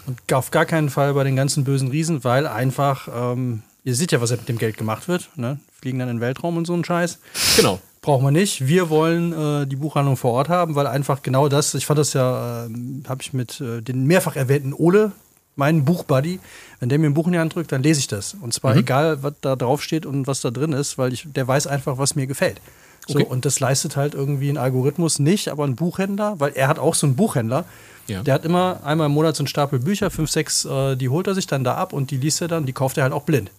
und 0.06 0.32
auf 0.32 0.52
gar 0.52 0.66
keinen 0.66 0.88
Fall 0.88 1.14
bei 1.14 1.24
den 1.24 1.34
ganzen 1.34 1.64
bösen 1.64 1.88
Riesen, 1.88 2.22
weil 2.22 2.46
einfach, 2.46 3.08
ähm, 3.12 3.62
ihr 3.82 3.96
seht 3.96 4.12
ja, 4.12 4.20
was 4.20 4.30
mit 4.30 4.48
dem 4.48 4.58
Geld 4.58 4.76
gemacht 4.76 5.08
wird, 5.08 5.30
ne? 5.34 5.58
fliegen 5.80 5.98
dann 5.98 6.08
in 6.08 6.16
den 6.16 6.20
Weltraum 6.20 6.56
und 6.56 6.66
so 6.66 6.74
ein 6.74 6.84
Scheiß. 6.84 7.18
Genau. 7.56 7.80
Brauchen 8.00 8.24
wir 8.24 8.30
nicht. 8.30 8.66
Wir 8.66 8.90
wollen 8.90 9.32
äh, 9.32 9.66
die 9.66 9.76
Buchhandlung 9.76 10.16
vor 10.16 10.32
Ort 10.32 10.48
haben, 10.48 10.74
weil 10.76 10.86
einfach 10.86 11.22
genau 11.22 11.48
das, 11.48 11.74
ich 11.74 11.84
fand 11.86 11.98
das 11.98 12.12
ja, 12.12 12.66
äh, 12.66 12.68
habe 13.08 13.22
ich 13.22 13.32
mit 13.32 13.60
äh, 13.60 13.80
den 13.82 14.04
mehrfach 14.06 14.36
erwähnten 14.36 14.72
Ole, 14.72 15.12
meinen 15.56 15.84
Buchbuddy, 15.84 16.38
wenn 16.78 16.88
der 16.88 16.98
mir 17.00 17.06
ein 17.08 17.14
Buch 17.14 17.26
in 17.26 17.32
die 17.32 17.38
Hand 17.40 17.54
drückt, 17.56 17.72
dann 17.72 17.82
lese 17.82 17.98
ich 17.98 18.06
das. 18.06 18.36
Und 18.40 18.54
zwar 18.54 18.76
egal, 18.76 19.22
was 19.24 19.34
da 19.40 19.56
drauf 19.56 19.82
steht 19.82 20.06
und 20.06 20.28
was 20.28 20.40
da 20.40 20.50
drin 20.52 20.72
ist, 20.72 20.98
weil 20.98 21.12
ich, 21.12 21.26
der 21.34 21.48
weiß 21.48 21.66
einfach, 21.66 21.98
was 21.98 22.14
mir 22.14 22.26
gefällt. 22.28 22.60
So, 23.08 23.14
Okay. 23.18 23.26
und 23.28 23.44
das 23.44 23.58
leistet 23.58 23.96
halt 23.96 24.14
irgendwie 24.14 24.50
ein 24.50 24.58
Algorithmus 24.58 25.18
nicht, 25.18 25.48
aber 25.48 25.64
ein 25.64 25.74
Buchhändler, 25.74 26.38
weil 26.38 26.52
er 26.52 26.68
hat 26.68 26.78
auch 26.78 26.94
so 26.94 27.06
einen 27.06 27.16
Buchhändler, 27.16 27.64
Ja. 28.06 28.22
der 28.22 28.34
hat 28.34 28.44
immer 28.44 28.80
einmal 28.84 29.06
im 29.06 29.12
Monat 29.14 29.34
so 29.34 29.40
einen 29.42 29.48
Stapel 29.48 29.78
Bücher, 29.80 30.10
fünf, 30.10 30.30
sechs, 30.30 30.64
äh, 30.64 30.94
die 30.94 31.08
holt 31.08 31.26
er 31.26 31.34
sich 31.34 31.46
dann 31.48 31.64
da 31.64 31.74
ab 31.74 31.92
und 31.92 32.10
die 32.12 32.18
liest 32.18 32.40
er 32.42 32.48
dann, 32.48 32.64
die 32.66 32.72
kauft 32.74 32.96
er 32.98 33.02
halt 33.04 33.12
auch 33.12 33.24
blind. 33.24 33.50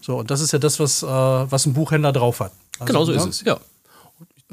So, 0.00 0.18
und 0.20 0.30
das 0.30 0.40
ist 0.40 0.52
ja 0.52 0.60
das, 0.60 0.78
was, 0.78 1.02
äh, 1.02 1.06
was 1.06 1.66
ein 1.66 1.74
Buchhändler 1.74 2.12
drauf 2.12 2.38
hat. 2.40 2.52
Also, 2.78 2.86
Genau 2.92 3.04
so 3.04 3.12
ja, 3.12 3.18
ist 3.18 3.26
es, 3.26 3.40
ja. 3.42 3.58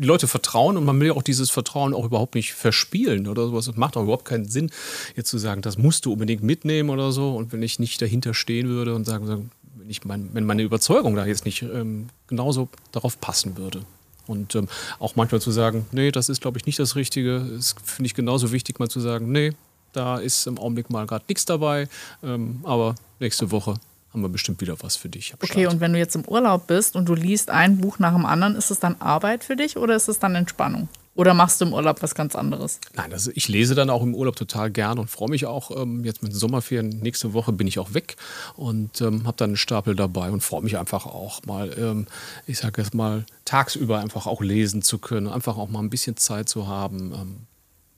Die 0.02 0.08
Leute 0.08 0.28
vertrauen 0.28 0.78
und 0.78 0.86
man 0.86 1.00
will 1.00 1.08
ja 1.08 1.14
auch 1.14 1.22
dieses 1.22 1.52
Vertrauen 1.52 1.94
auch 1.94 2.06
überhaupt 2.06 2.34
nicht 2.34 2.54
verspielen 2.54 3.28
oder 3.28 3.46
sowas. 3.46 3.68
Es 3.68 3.78
macht 3.78 3.96
auch 3.96 4.04
überhaupt 4.04 4.26
keinen 4.26 4.50
Sinn, 4.50 4.72
jetzt 5.16 5.30
zu 5.30 5.38
sagen, 5.38 5.62
das 5.62 5.78
musst 5.78 6.06
du 6.06 6.14
unbedingt 6.14 6.42
mitnehmen 6.42 6.90
oder 6.90 7.12
so. 7.12 7.36
Und 7.36 7.54
wenn 7.54 7.62
ich 7.62 7.78
nicht 7.78 8.02
dahinter 8.02 8.34
stehen 8.34 8.68
würde 8.68 8.96
und 8.96 9.06
sagen, 9.06 9.28
sagen 9.28 9.52
wenn, 9.76 9.90
ich 9.90 10.04
mein, 10.04 10.30
wenn 10.34 10.46
meine 10.46 10.64
Überzeugung 10.64 11.16
da 11.16 11.26
jetzt 11.26 11.46
nicht 11.46 11.62
ähm, 11.62 12.08
genauso 12.28 12.68
darauf 12.92 13.22
passen 13.22 13.58
würde. 13.58 13.84
Und 14.26 14.56
ähm, 14.56 14.68
auch 15.00 15.16
manchmal 15.16 15.42
zu 15.42 15.52
sagen, 15.52 15.86
nee, 15.92 16.12
das 16.12 16.30
ist, 16.30 16.42
glaube 16.42 16.58
ich, 16.58 16.66
nicht 16.66 16.80
das 16.80 16.96
Richtige. 16.96 17.46
Das 17.56 17.76
finde 17.84 18.08
ich 18.08 18.16
genauso 18.16 18.52
wichtig, 18.52 18.80
mal 18.80 18.90
zu 18.90 19.00
sagen, 19.00 19.32
nee, 19.32 19.52
da 19.94 20.18
ist 20.18 20.48
im 20.48 20.58
Augenblick 20.58 20.90
mal 20.90 21.06
gerade 21.06 21.26
nichts 21.28 21.46
dabei. 21.46 21.88
Ähm, 22.24 22.62
aber 22.64 22.96
nächste 23.20 23.52
Woche 23.52 23.76
haben 24.14 24.22
wir 24.22 24.30
bestimmt 24.30 24.62
wieder 24.62 24.76
was 24.82 24.96
für 24.96 25.10
dich. 25.10 25.34
okay, 25.42 25.68
und 25.68 25.80
wenn 25.80 25.94
du 25.94 26.00
jetzt 26.00 26.16
im 26.16 26.26
Urlaub 26.26 26.68
bist 26.68 26.96
und 26.96 27.08
du 27.08 27.16
liest 27.16 27.50
ein 27.50 27.78
Buch 27.78 28.00
nach 28.00 28.14
dem 28.14 28.26
anderen, 28.26 28.56
ist 28.56 28.72
es 28.72 28.80
dann 28.80 28.96
Arbeit 29.00 29.44
für 29.44 29.56
dich 29.56 29.78
oder 29.78 29.96
ist 29.96 30.08
es 30.08 30.20
dann 30.20 30.36
Entspannung? 30.36 30.90
Oder 31.14 31.34
machst 31.34 31.60
du 31.60 31.66
im 31.66 31.74
Urlaub 31.74 32.02
was 32.02 32.16
ganz 32.16 32.36
anderes? 32.36 32.80
Nein, 32.96 33.12
also 33.12 33.32
ich 33.36 33.50
lese 33.50 33.76
dann 33.76 33.90
auch 33.90 34.02
im 34.02 34.16
Urlaub 34.16 34.38
total 34.38 34.72
gern 34.72 34.98
und 34.98 35.10
freue 35.10 35.30
mich 35.30 35.46
auch. 35.46 35.70
Ähm, 35.72 36.06
jetzt 36.06 36.24
mit 36.24 36.32
den 36.32 36.38
Sommerferien, 36.38 36.88
nächste 37.02 37.34
Woche 37.34 37.52
bin 37.52 37.68
ich 37.68 37.80
auch 37.80 37.94
weg 37.94 38.16
und 38.56 39.02
ähm, 39.02 39.28
habe 39.28 39.36
dann 39.36 39.52
einen 39.52 39.58
Stapel 39.58 39.96
dabei 39.96 40.32
und 40.32 40.42
freue 40.42 40.62
mich 40.62 40.78
einfach 40.78 41.06
auch 41.06 41.46
mal, 41.46 41.78
ähm, 41.78 42.08
ich 42.48 42.60
sage 42.60 42.82
jetzt 42.82 42.94
mal, 42.94 43.26
tagsüber 43.44 44.00
einfach 44.00 44.26
auch 44.26 44.42
lesen 44.42 44.82
zu 44.82 45.00
können, 45.00 45.28
einfach 45.28 45.58
auch 45.58 45.70
mal 45.70 45.80
ein 45.80 45.90
bisschen 45.90 46.16
Zeit 46.16 46.48
zu 46.48 46.68
haben. 46.68 47.14
Ähm, 47.14 47.36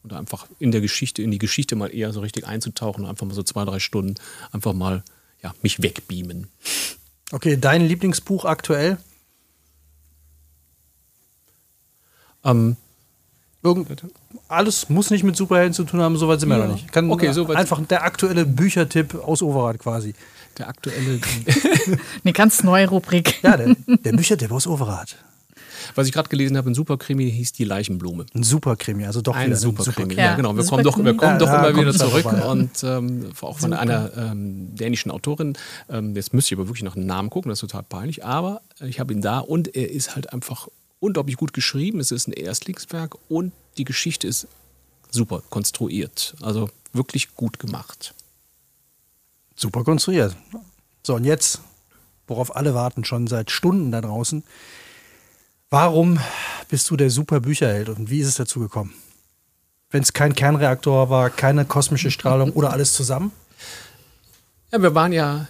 oder 0.03 0.17
einfach 0.17 0.47
in 0.59 0.71
der 0.71 0.81
Geschichte, 0.81 1.21
in 1.21 1.31
die 1.31 1.37
Geschichte 1.37 1.75
mal 1.75 1.93
eher 1.93 2.11
so 2.11 2.19
richtig 2.19 2.45
einzutauchen, 2.45 3.05
einfach 3.05 3.25
mal 3.25 3.33
so 3.33 3.43
zwei, 3.43 3.63
drei 3.63 3.79
Stunden 3.79 4.15
einfach 4.51 4.73
mal 4.73 5.03
ja, 5.43 5.53
mich 5.61 5.81
wegbeamen. 5.83 6.47
Okay, 7.31 7.57
dein 7.59 7.81
Lieblingsbuch 7.85 8.45
aktuell? 8.45 8.97
Ähm, 12.43 12.75
Irgend 13.65 14.03
alles 14.49 14.89
muss 14.89 15.09
nicht 15.09 15.23
mit 15.23 15.37
Superhelden 15.37 15.73
zu 15.73 15.85
tun 15.85 16.01
haben, 16.01 16.17
soweit 16.17 16.41
sind 16.41 16.49
wir 16.49 16.57
Ja. 16.57 16.67
noch 16.67 16.73
nicht. 16.73 16.91
Kann 16.91 17.09
Okay, 17.09 17.31
soweit- 17.31 17.55
einfach 17.55 17.81
der 17.85 18.03
aktuelle 18.03 18.45
Büchertipp 18.45 19.15
aus 19.15 19.41
Overath 19.41 19.79
quasi. 19.79 20.13
Der 20.57 20.67
aktuelle, 20.67 21.19
Eine 22.23 22.33
ganz 22.33 22.61
neue 22.61 22.89
Rubrik. 22.89 23.41
Ja, 23.41 23.55
der, 23.55 23.73
der 23.87 24.11
Büchertipp 24.11 24.51
aus 24.51 24.67
Overath. 24.67 25.15
Was 25.95 26.07
ich 26.07 26.13
gerade 26.13 26.29
gelesen 26.29 26.57
habe, 26.57 26.69
ein 26.69 26.75
Superkrimi 26.75 27.31
hieß 27.31 27.53
Die 27.53 27.63
Leichenblume. 27.63 28.25
Ein 28.33 28.43
super 28.43 28.75
Krimi, 28.75 29.05
also 29.05 29.21
doch 29.21 29.35
Ein 29.35 29.47
wieder 29.47 29.57
super 29.57 29.83
Krimi, 29.83 30.15
ja, 30.15 30.25
Ja, 30.25 30.35
genau. 30.35 30.55
Wir 30.55 30.63
super 30.63 30.77
kommen 30.77 30.83
doch, 30.83 30.97
wir 30.97 31.17
kommen 31.17 31.31
Ja, 31.33 31.37
doch 31.37 31.47
immer 31.47 31.75
wieder 31.79 31.93
zurück 31.93 32.23
vorbei, 32.23 32.45
und 32.45 32.83
ähm, 32.83 33.31
auch 33.41 33.59
von 33.59 33.73
einer 33.73 34.11
ähm, 34.17 34.75
dänischen 34.75 35.11
Autorin. 35.11 35.57
Ähm, 35.89 36.15
jetzt 36.15 36.33
müsste 36.33 36.53
ich 36.53 36.59
aber 36.59 36.67
wirklich 36.67 36.83
nach 36.83 36.95
einem 36.95 37.05
Namen 37.05 37.29
gucken, 37.29 37.49
das 37.49 37.57
ist 37.57 37.69
total 37.69 37.83
peinlich. 37.83 38.25
Aber 38.25 38.61
ich 38.79 38.99
habe 38.99 39.13
ihn 39.13 39.21
da 39.21 39.39
und 39.39 39.75
er 39.75 39.89
ist 39.91 40.15
halt 40.15 40.33
einfach 40.33 40.67
unglaublich 40.99 41.37
gut 41.37 41.53
geschrieben. 41.53 41.99
Es 41.99 42.11
ist 42.11 42.27
ein 42.27 42.33
Erstlingswerk 42.33 43.15
und 43.29 43.51
die 43.77 43.83
Geschichte 43.83 44.27
ist 44.27 44.47
super 45.11 45.43
konstruiert. 45.49 46.35
Also 46.41 46.69
wirklich 46.93 47.35
gut 47.35 47.59
gemacht. 47.59 48.13
Super 49.55 49.83
konstruiert. 49.83 50.35
So, 51.03 51.15
und 51.15 51.25
jetzt, 51.25 51.61
worauf 52.27 52.55
alle 52.55 52.73
warten, 52.73 53.03
schon 53.03 53.27
seit 53.27 53.51
Stunden 53.51 53.91
da 53.91 54.01
draußen. 54.01 54.43
Warum 55.73 56.19
bist 56.69 56.91
du 56.91 56.97
der 56.97 57.09
super 57.09 57.39
Bücherheld 57.39 57.89
und 57.89 58.11
wie 58.11 58.19
ist 58.19 58.27
es 58.27 58.35
dazu 58.35 58.59
gekommen? 58.59 58.93
Wenn 59.89 60.03
es 60.03 60.13
kein 60.13 60.35
Kernreaktor 60.35 61.09
war, 61.09 61.31
keine 61.31 61.65
kosmische 61.65 62.11
Strahlung 62.11 62.51
oder 62.51 62.71
alles 62.71 62.93
zusammen? 62.93 63.31
Ja, 64.71 64.83
wir 64.83 64.93
waren 64.93 65.11
ja 65.11 65.47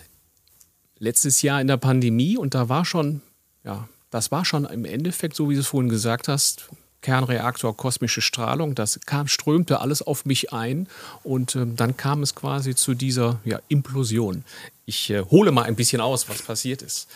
letztes 0.97 1.41
Jahr 1.41 1.59
in 1.59 1.67
der 1.67 1.75
Pandemie 1.75 2.37
und 2.37 2.55
da 2.55 2.69
war 2.69 2.85
schon, 2.85 3.21
ja, 3.65 3.89
das 4.11 4.31
war 4.31 4.45
schon 4.45 4.63
im 4.63 4.85
Endeffekt, 4.85 5.35
so 5.35 5.49
wie 5.49 5.55
du 5.55 5.59
es 5.59 5.67
vorhin 5.67 5.89
gesagt 5.89 6.29
hast, 6.29 6.69
Kernreaktor, 7.01 7.75
kosmische 7.75 8.21
Strahlung, 8.21 8.75
das 8.75 9.01
kam, 9.01 9.27
strömte 9.27 9.81
alles 9.81 10.01
auf 10.01 10.23
mich 10.23 10.53
ein 10.53 10.87
und 11.23 11.57
ähm, 11.57 11.75
dann 11.75 11.97
kam 11.97 12.23
es 12.23 12.33
quasi 12.33 12.75
zu 12.75 12.93
dieser 12.93 13.41
ja, 13.43 13.59
Implosion. 13.67 14.45
Ich 14.85 15.09
äh, 15.09 15.21
hole 15.25 15.51
mal 15.51 15.63
ein 15.63 15.75
bisschen 15.75 15.99
aus, 15.99 16.29
was 16.29 16.43
passiert 16.43 16.81
ist. 16.81 17.09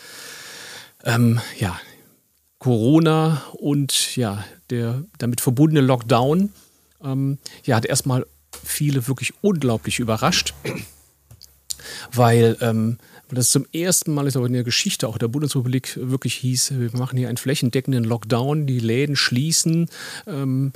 Ähm, 1.06 1.40
ja, 1.58 1.80
Corona 2.60 3.44
und 3.54 4.16
ja, 4.16 4.44
der 4.70 5.04
damit 5.18 5.42
verbundene 5.42 5.86
Lockdown 5.86 6.52
ähm, 7.04 7.38
ja, 7.64 7.76
hat 7.76 7.86
erstmal 7.86 8.26
viele 8.64 9.08
wirklich 9.08 9.34
unglaublich 9.42 10.00
überrascht 10.00 10.54
weil 12.12 12.58
ähm, 12.62 12.98
das 13.30 13.50
zum 13.50 13.66
ersten 13.74 14.14
Mal 14.14 14.28
ist 14.28 14.38
aber 14.38 14.48
in 14.48 14.54
der 14.54 14.64
Geschichte 14.64 15.08
auch 15.08 15.18
der 15.18 15.28
Bundesrepublik 15.28 15.98
wirklich 16.02 16.36
hieß, 16.36 16.80
wir 16.80 16.92
machen 16.94 17.18
hier 17.18 17.28
einen 17.28 17.38
flächendeckenden 17.38 18.04
Lockdown, 18.04 18.68
die 18.68 18.80
Läden 18.80 19.16
schließen 19.16 19.90
ähm, 20.28 20.72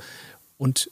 und 0.58 0.90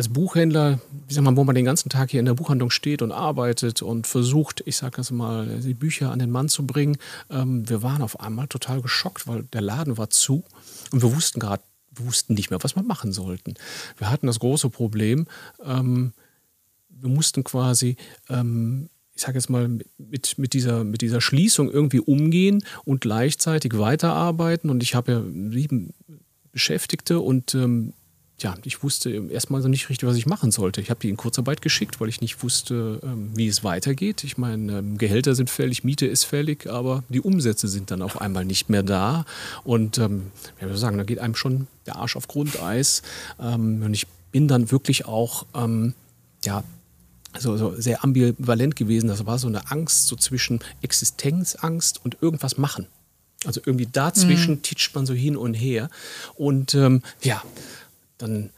als 0.00 0.08
Buchhändler, 0.08 0.80
wie 1.08 1.12
sagt 1.12 1.26
man, 1.26 1.36
wo 1.36 1.44
man 1.44 1.54
den 1.54 1.66
ganzen 1.66 1.90
Tag 1.90 2.10
hier 2.10 2.20
in 2.20 2.26
der 2.26 2.32
Buchhandlung 2.32 2.70
steht 2.70 3.02
und 3.02 3.12
arbeitet 3.12 3.82
und 3.82 4.06
versucht, 4.06 4.62
ich 4.64 4.78
sage 4.78 4.96
das 4.96 5.10
mal, 5.10 5.60
die 5.60 5.74
Bücher 5.74 6.10
an 6.10 6.18
den 6.18 6.30
Mann 6.30 6.48
zu 6.48 6.66
bringen, 6.66 6.96
ähm, 7.28 7.68
wir 7.68 7.82
waren 7.82 8.00
auf 8.00 8.18
einmal 8.18 8.48
total 8.48 8.80
geschockt, 8.80 9.26
weil 9.26 9.42
der 9.52 9.60
Laden 9.60 9.98
war 9.98 10.08
zu 10.08 10.42
und 10.90 11.02
wir 11.02 11.14
wussten 11.14 11.38
gerade, 11.38 11.62
wussten 11.94 12.32
nicht 12.32 12.48
mehr, 12.48 12.62
was 12.62 12.76
wir 12.76 12.82
machen 12.82 13.12
sollten. 13.12 13.52
Wir 13.98 14.10
hatten 14.10 14.26
das 14.26 14.38
große 14.38 14.70
Problem, 14.70 15.26
ähm, 15.62 16.14
wir 16.88 17.10
mussten 17.10 17.44
quasi, 17.44 17.96
ähm, 18.30 18.88
ich 19.14 19.20
sage 19.20 19.36
jetzt 19.36 19.50
mal, 19.50 19.68
mit, 19.98 20.38
mit, 20.38 20.54
dieser, 20.54 20.82
mit 20.82 21.02
dieser 21.02 21.20
Schließung 21.20 21.70
irgendwie 21.70 22.00
umgehen 22.00 22.64
und 22.86 23.02
gleichzeitig 23.02 23.76
weiterarbeiten. 23.76 24.70
Und 24.70 24.82
ich 24.82 24.94
habe 24.94 25.12
ja 25.12 25.22
sieben 25.50 25.92
Beschäftigte 26.52 27.20
und 27.20 27.54
ähm, 27.54 27.92
ja, 28.42 28.54
ich 28.64 28.82
wusste 28.82 29.10
erstmal 29.10 29.60
so 29.62 29.68
nicht 29.68 29.88
richtig, 29.88 30.08
was 30.08 30.16
ich 30.16 30.26
machen 30.26 30.50
sollte. 30.50 30.80
Ich 30.80 30.90
habe 30.90 31.00
die 31.00 31.10
in 31.10 31.16
Kurzarbeit 31.16 31.62
geschickt, 31.62 32.00
weil 32.00 32.08
ich 32.08 32.20
nicht 32.20 32.42
wusste, 32.42 33.00
ähm, 33.02 33.30
wie 33.34 33.48
es 33.48 33.64
weitergeht. 33.64 34.24
Ich 34.24 34.38
meine, 34.38 34.78
ähm, 34.78 34.98
Gehälter 34.98 35.34
sind 35.34 35.50
fällig, 35.50 35.84
Miete 35.84 36.06
ist 36.06 36.24
fällig, 36.24 36.66
aber 36.66 37.04
die 37.08 37.20
Umsätze 37.20 37.68
sind 37.68 37.90
dann 37.90 38.02
auf 38.02 38.20
einmal 38.20 38.44
nicht 38.44 38.70
mehr 38.70 38.82
da. 38.82 39.24
Und 39.64 39.98
ähm, 39.98 40.30
ja, 40.36 40.50
ich 40.60 40.62
würde 40.62 40.78
sagen, 40.78 40.96
da 40.96 41.04
geht 41.04 41.18
einem 41.18 41.34
schon 41.34 41.66
der 41.86 41.96
Arsch 41.96 42.16
auf 42.16 42.28
Grundeis. 42.28 43.02
Ähm, 43.38 43.82
und 43.82 43.94
ich 43.94 44.06
bin 44.32 44.48
dann 44.48 44.70
wirklich 44.70 45.06
auch, 45.06 45.46
ähm, 45.54 45.94
ja, 46.44 46.64
so, 47.38 47.56
so 47.56 47.74
sehr 47.76 48.02
ambivalent 48.02 48.74
gewesen. 48.74 49.08
Das 49.08 49.24
war 49.26 49.38
so 49.38 49.48
eine 49.48 49.70
Angst 49.70 50.08
so 50.08 50.16
zwischen 50.16 50.60
Existenzangst 50.82 52.04
und 52.04 52.16
irgendwas 52.20 52.58
machen. 52.58 52.86
Also 53.46 53.60
irgendwie 53.64 53.86
dazwischen 53.86 54.60
titscht 54.62 54.94
man 54.94 55.06
so 55.06 55.14
hin 55.14 55.36
und 55.36 55.54
her. 55.54 55.88
Und 56.34 56.74
ähm, 56.74 57.02
ja, 57.22 57.42
dann 58.22 58.50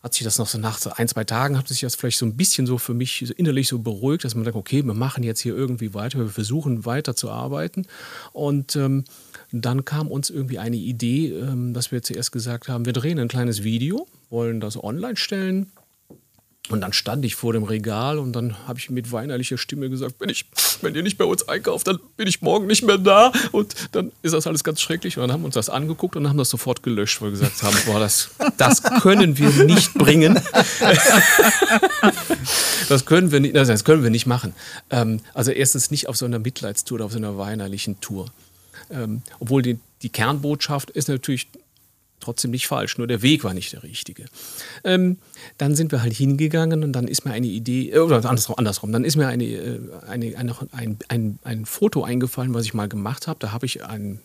hat 0.00 0.14
sich 0.14 0.22
das 0.22 0.38
noch 0.38 0.46
so 0.46 0.58
nach 0.58 0.78
so 0.78 0.90
ein, 0.90 1.08
zwei 1.08 1.24
Tagen, 1.24 1.58
hat 1.58 1.66
sich 1.66 1.80
das 1.80 1.96
vielleicht 1.96 2.18
so 2.18 2.26
ein 2.26 2.36
bisschen 2.36 2.66
so 2.66 2.78
für 2.78 2.94
mich 2.94 3.24
so 3.26 3.34
innerlich 3.34 3.66
so 3.66 3.80
beruhigt, 3.80 4.24
dass 4.24 4.36
man 4.36 4.44
sagt, 4.44 4.56
okay, 4.56 4.84
wir 4.84 4.94
machen 4.94 5.24
jetzt 5.24 5.40
hier 5.40 5.56
irgendwie 5.56 5.92
weiter, 5.92 6.20
wir 6.20 6.28
versuchen 6.28 6.86
weiter 6.86 7.16
zu 7.16 7.30
arbeiten. 7.30 7.86
Und 8.32 8.76
ähm, 8.76 9.04
dann 9.50 9.84
kam 9.84 10.08
uns 10.08 10.30
irgendwie 10.30 10.58
eine 10.58 10.76
Idee, 10.76 11.32
ähm, 11.32 11.74
dass 11.74 11.90
wir 11.90 12.02
zuerst 12.02 12.30
gesagt 12.30 12.68
haben, 12.68 12.86
wir 12.86 12.92
drehen 12.92 13.18
ein 13.18 13.28
kleines 13.28 13.64
Video, 13.64 14.06
wollen 14.30 14.60
das 14.60 14.82
online 14.82 15.16
stellen. 15.16 15.72
Und 16.70 16.82
dann 16.82 16.92
stand 16.92 17.24
ich 17.24 17.34
vor 17.34 17.52
dem 17.52 17.62
Regal 17.62 18.18
und 18.18 18.32
dann 18.34 18.68
habe 18.68 18.78
ich 18.78 18.90
mit 18.90 19.10
weinerlicher 19.10 19.56
Stimme 19.56 19.88
gesagt, 19.88 20.16
wenn, 20.18 20.28
ich, 20.28 20.44
wenn 20.82 20.94
ihr 20.94 21.02
nicht 21.02 21.16
bei 21.16 21.24
uns 21.24 21.48
einkauft, 21.48 21.86
dann 21.86 21.98
bin 22.16 22.28
ich 22.28 22.42
morgen 22.42 22.66
nicht 22.66 22.82
mehr 22.82 22.98
da. 22.98 23.32
Und 23.52 23.74
dann 23.92 24.12
ist 24.22 24.34
das 24.34 24.46
alles 24.46 24.64
ganz 24.64 24.80
schrecklich. 24.80 25.16
Und 25.16 25.22
dann 25.22 25.32
haben 25.32 25.42
wir 25.42 25.46
uns 25.46 25.54
das 25.54 25.70
angeguckt 25.70 26.16
und 26.16 26.28
haben 26.28 26.36
das 26.36 26.50
sofort 26.50 26.82
gelöscht, 26.82 27.22
weil 27.22 27.32
wir 27.32 27.38
gesagt 27.38 27.62
haben, 27.62 27.76
boah, 27.86 28.00
das, 28.00 28.30
das 28.58 28.82
können 28.82 29.38
wir 29.38 29.50
nicht 29.64 29.94
bringen. 29.94 30.38
das 32.88 33.06
können 33.06 33.32
wir 33.32 33.40
nicht, 33.40 33.56
also 33.56 33.72
das 33.72 33.84
können 33.84 34.02
wir 34.02 34.10
nicht 34.10 34.26
machen. 34.26 34.54
Ähm, 34.90 35.20
also 35.34 35.50
erstens 35.50 35.90
nicht 35.90 36.08
auf 36.08 36.16
so 36.16 36.26
einer 36.26 36.38
Mitleidstour 36.38 36.96
oder 36.96 37.06
auf 37.06 37.12
so 37.12 37.18
einer 37.18 37.38
weinerlichen 37.38 38.00
Tour. 38.00 38.26
Ähm, 38.90 39.22
obwohl 39.40 39.62
die, 39.62 39.78
die 40.02 40.10
Kernbotschaft 40.10 40.90
ist 40.90 41.08
natürlich 41.08 41.48
trotzdem 42.20 42.50
nicht 42.50 42.66
falsch, 42.66 42.98
nur 42.98 43.06
der 43.06 43.22
Weg 43.22 43.44
war 43.44 43.54
nicht 43.54 43.72
der 43.72 43.82
richtige. 43.82 44.26
Ähm, 44.84 45.18
dann 45.56 45.74
sind 45.74 45.92
wir 45.92 46.02
halt 46.02 46.12
hingegangen 46.12 46.84
und 46.84 46.92
dann 46.92 47.08
ist 47.08 47.24
mir 47.24 47.32
eine 47.32 47.46
Idee, 47.46 47.90
äh, 47.90 47.98
oder 47.98 48.16
andersrum, 48.16 48.56
andersrum 48.58 48.92
dann 48.92 49.04
ist 49.04 49.16
mir 49.16 49.28
eine, 49.28 49.44
äh, 49.44 49.80
eine, 50.08 50.36
eine, 50.36 50.54
ein, 50.72 50.98
ein, 51.08 51.38
ein 51.42 51.66
Foto 51.66 52.02
eingefallen, 52.04 52.54
was 52.54 52.64
ich 52.64 52.74
mal 52.74 52.88
gemacht 52.88 53.26
habe. 53.26 53.38
Da 53.40 53.52
habe 53.52 53.66
ich 53.66 53.84
einen 53.84 54.20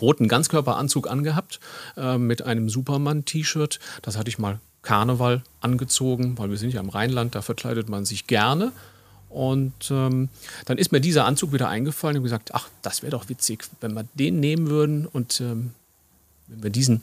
roten 0.00 0.28
Ganzkörperanzug 0.28 1.10
angehabt 1.10 1.60
äh, 1.96 2.18
mit 2.18 2.42
einem 2.42 2.68
Superman-T-Shirt. 2.68 3.78
Das 4.02 4.16
hatte 4.16 4.28
ich 4.28 4.38
mal 4.38 4.60
Karneval 4.82 5.42
angezogen, 5.60 6.38
weil 6.38 6.50
wir 6.50 6.56
sind 6.56 6.74
ja 6.74 6.80
im 6.80 6.88
Rheinland, 6.88 7.34
da 7.34 7.42
verkleidet 7.42 7.88
man 7.88 8.04
sich 8.04 8.26
gerne. 8.26 8.72
Und 9.28 9.90
ähm, 9.90 10.28
dann 10.66 10.76
ist 10.76 10.92
mir 10.92 11.00
dieser 11.00 11.24
Anzug 11.24 11.52
wieder 11.52 11.68
eingefallen 11.68 12.18
und 12.18 12.22
gesagt, 12.22 12.54
ach, 12.54 12.68
das 12.82 13.02
wäre 13.02 13.12
doch 13.12 13.28
witzig, 13.30 13.64
wenn 13.80 13.94
wir 13.94 14.04
den 14.14 14.40
nehmen 14.40 14.68
würden 14.68 15.06
und 15.06 15.40
ähm, 15.40 15.70
wenn 16.52 16.62
wir 16.62 16.70
diesen, 16.70 17.02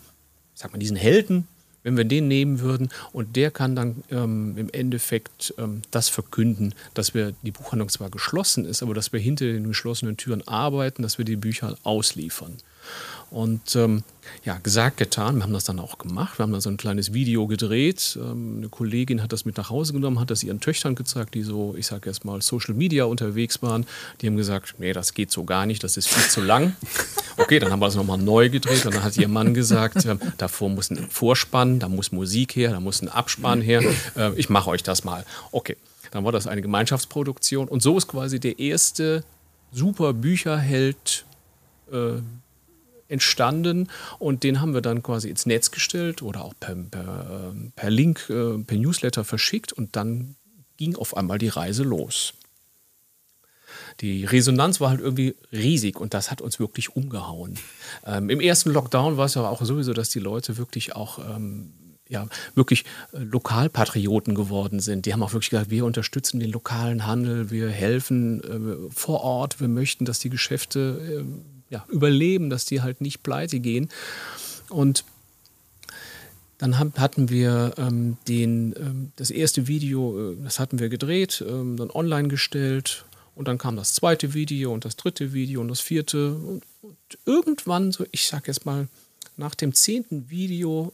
sag 0.55 0.71
mal, 0.71 0.79
diesen 0.79 0.97
Helden, 0.97 1.47
wenn 1.83 1.97
wir 1.97 2.03
den 2.03 2.27
nehmen 2.27 2.59
würden 2.59 2.89
und 3.13 3.35
der 3.35 3.51
kann 3.51 3.75
dann 3.75 4.03
ähm, 4.11 4.57
im 4.57 4.69
Endeffekt 4.71 5.53
ähm, 5.57 5.81
das 5.91 6.09
verkünden, 6.09 6.73
dass 6.93 7.13
wir 7.13 7.33
die 7.43 7.51
Buchhandlung 7.51 7.89
zwar 7.89 8.09
geschlossen 8.09 8.65
ist, 8.65 8.83
aber 8.83 8.93
dass 8.93 9.13
wir 9.13 9.19
hinter 9.19 9.45
den 9.45 9.67
geschlossenen 9.67 10.17
Türen 10.17 10.45
arbeiten, 10.47 11.03
dass 11.03 11.17
wir 11.17 11.25
die 11.25 11.37
Bücher 11.37 11.77
ausliefern. 11.83 12.57
Und 13.31 13.75
ähm, 13.75 14.03
ja, 14.43 14.57
gesagt, 14.57 14.97
getan. 14.97 15.37
Wir 15.37 15.43
haben 15.43 15.53
das 15.53 15.63
dann 15.63 15.79
auch 15.79 15.99
gemacht. 15.99 16.39
Wir 16.39 16.43
haben 16.43 16.51
da 16.51 16.61
so 16.61 16.69
ein 16.69 16.77
kleines 16.77 17.13
Video 17.13 17.45
gedreht. 17.45 18.17
Ähm, 18.19 18.57
eine 18.57 18.69
Kollegin 18.69 19.21
hat 19.21 19.31
das 19.31 19.45
mit 19.45 19.57
nach 19.57 19.69
Hause 19.69 19.93
genommen, 19.93 20.19
hat 20.19 20.31
das 20.31 20.43
ihren 20.43 20.59
Töchtern 20.59 20.95
gezeigt, 20.95 21.35
die 21.35 21.43
so, 21.43 21.75
ich 21.77 21.85
sage 21.85 22.09
jetzt 22.09 22.25
mal, 22.25 22.41
Social 22.41 22.73
Media 22.73 23.05
unterwegs 23.05 23.61
waren. 23.61 23.85
Die 24.21 24.27
haben 24.27 24.35
gesagt, 24.35 24.75
nee, 24.79 24.93
das 24.93 25.13
geht 25.13 25.31
so 25.31 25.43
gar 25.43 25.65
nicht, 25.65 25.83
das 25.83 25.97
ist 25.97 26.07
viel 26.07 26.27
zu 26.29 26.41
lang. 26.41 26.75
Okay, 27.37 27.59
dann 27.59 27.71
haben 27.71 27.79
wir 27.79 27.85
das 27.85 27.95
nochmal 27.95 28.17
neu 28.17 28.49
gedreht 28.49 28.85
und 28.85 28.95
dann 28.95 29.03
hat 29.03 29.15
ihr 29.17 29.27
Mann 29.27 29.53
gesagt, 29.53 30.05
äh, 30.05 30.17
davor 30.37 30.69
muss 30.69 30.89
ein 30.89 31.09
Vorspann, 31.09 31.79
da 31.79 31.87
muss 31.87 32.11
Musik 32.11 32.55
her, 32.55 32.71
da 32.71 32.79
muss 32.79 33.01
ein 33.01 33.09
Abspann 33.09 33.61
her. 33.61 33.81
Äh, 34.17 34.33
ich 34.35 34.49
mache 34.49 34.69
euch 34.69 34.83
das 34.83 35.03
mal. 35.03 35.23
Okay, 35.51 35.77
dann 36.11 36.25
war 36.25 36.31
das 36.31 36.47
eine 36.47 36.61
Gemeinschaftsproduktion 36.61 37.67
und 37.67 37.81
so 37.81 37.97
ist 37.97 38.07
quasi 38.07 38.39
der 38.39 38.59
erste 38.59 39.23
super 39.71 40.13
Bücherheld 40.13 41.25
äh, 41.91 42.21
entstanden 43.09 43.89
und 44.19 44.43
den 44.43 44.61
haben 44.61 44.73
wir 44.73 44.81
dann 44.81 45.03
quasi 45.03 45.29
ins 45.29 45.45
Netz 45.45 45.71
gestellt 45.71 46.21
oder 46.21 46.45
auch 46.45 46.53
per, 46.59 46.75
per, 46.75 47.53
per 47.75 47.89
Link, 47.89 48.29
äh, 48.29 48.57
per 48.59 48.77
Newsletter 48.77 49.23
verschickt 49.23 49.73
und 49.73 49.95
dann 49.95 50.35
ging 50.77 50.95
auf 50.95 51.17
einmal 51.17 51.37
die 51.37 51.49
Reise 51.49 51.83
los. 51.83 52.33
Die 53.99 54.23
Resonanz 54.23 54.79
war 54.79 54.91
halt 54.91 55.01
irgendwie 55.01 55.35
riesig 55.51 55.99
und 55.99 56.13
das 56.13 56.31
hat 56.31 56.41
uns 56.41 56.59
wirklich 56.59 56.95
umgehauen. 56.95 57.55
Ähm, 58.05 58.29
Im 58.29 58.39
ersten 58.39 58.71
Lockdown 58.71 59.17
war 59.17 59.25
es 59.25 59.35
aber 59.35 59.49
auch 59.49 59.63
sowieso, 59.63 59.93
dass 59.93 60.09
die 60.09 60.19
Leute 60.19 60.57
wirklich 60.57 60.95
auch 60.95 61.19
ähm, 61.19 61.73
ja, 62.07 62.27
wirklich 62.55 62.85
äh, 63.13 63.19
Lokalpatrioten 63.19 64.35
geworden 64.35 64.79
sind. 64.79 65.05
Die 65.05 65.13
haben 65.13 65.23
auch 65.23 65.33
wirklich 65.33 65.51
gesagt, 65.51 65.69
wir 65.69 65.85
unterstützen 65.85 66.39
den 66.39 66.51
lokalen 66.51 67.05
Handel, 67.05 67.51
wir 67.51 67.69
helfen 67.69 68.41
äh, 68.89 68.91
vor 68.93 69.21
Ort, 69.21 69.59
wir 69.59 69.67
möchten, 69.67 70.05
dass 70.05 70.19
die 70.19 70.29
Geschäfte 70.29 71.23
äh, 71.23 71.58
ja, 71.69 71.85
überleben, 71.89 72.49
dass 72.49 72.65
die 72.65 72.81
halt 72.81 73.01
nicht 73.01 73.23
pleite 73.23 73.59
gehen. 73.59 73.89
Und 74.69 75.03
dann 76.57 76.77
hatten 76.77 77.29
wir 77.29 77.73
ähm, 77.77 78.17
den, 78.27 78.75
ähm, 78.77 79.11
das 79.15 79.31
erste 79.31 79.67
Video, 79.67 80.33
äh, 80.33 80.37
das 80.43 80.59
hatten 80.59 80.79
wir 80.79 80.89
gedreht, 80.89 81.43
ähm, 81.47 81.77
dann 81.77 81.89
online 81.89 82.27
gestellt 82.27 83.05
und 83.33 83.47
dann 83.47 83.57
kam 83.57 83.77
das 83.77 83.93
zweite 83.93 84.33
Video 84.33 84.73
und 84.73 84.83
das 84.83 84.97
dritte 84.97 85.31
Video 85.31 85.61
und 85.61 85.69
das 85.69 85.79
vierte. 85.79 86.35
Und, 86.35 86.63
und 86.81 86.97
irgendwann, 87.25 87.93
so 87.93 88.05
ich 88.11 88.27
sag 88.27 88.47
jetzt 88.47 88.65
mal, 88.65 88.89
nach 89.37 89.55
dem 89.55 89.73
zehnten 89.73 90.29
Video 90.29 90.91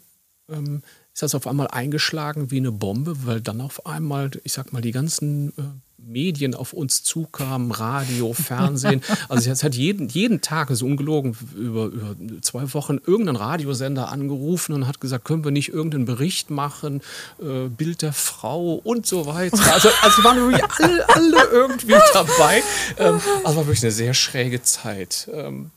ähm, 0.50 0.84
ist 1.12 1.24
das 1.24 1.34
auf 1.34 1.48
einmal 1.48 1.70
eingeschlagen 1.70 2.52
wie 2.52 2.58
eine 2.58 2.72
Bombe, 2.72 3.26
weil 3.26 3.42
dann 3.42 3.62
auf 3.62 3.88
einmal, 3.88 4.30
ich 4.44 4.54
sag 4.54 4.72
mal, 4.72 4.84
die 4.84 4.92
ganzen 4.92 5.50
äh, 5.58 5.64
Medien 6.06 6.54
auf 6.54 6.74
uns 6.74 7.04
zukamen, 7.04 7.72
Radio, 7.72 8.34
Fernsehen. 8.34 9.02
Also 9.30 9.50
es 9.50 9.64
hat 9.64 9.76
jeden, 9.76 10.08
jeden 10.10 10.42
Tag, 10.42 10.70
ist 10.70 10.82
ungelogen, 10.82 11.36
über, 11.56 11.86
über 11.86 12.16
zwei 12.42 12.74
Wochen 12.74 13.00
irgendein 13.06 13.36
Radiosender 13.36 14.12
angerufen 14.12 14.74
und 14.74 14.88
hat 14.88 15.00
gesagt, 15.00 15.26
können 15.26 15.44
wir 15.44 15.52
nicht 15.52 15.70
irgendeinen 15.70 16.06
Bericht 16.06 16.50
machen, 16.50 17.02
äh, 17.42 17.68
Bild 17.70 18.02
der 18.02 18.14
Frau 18.14 18.74
und 18.76 19.06
so 19.06 19.26
weiter. 19.26 19.58
Also, 19.74 19.90
also 20.02 20.24
waren 20.24 20.38
wirklich 20.38 20.64
alle, 20.80 21.10
alle 21.10 21.44
irgendwie 21.52 21.96
dabei. 22.14 22.62
Ähm, 22.98 23.20
also 23.44 23.58
war 23.58 23.68
wirklich 23.68 23.84
eine 23.84 23.92
sehr 23.92 24.14
schräge 24.14 24.62
Zeit. 24.62 25.30
Ähm, 25.34 25.72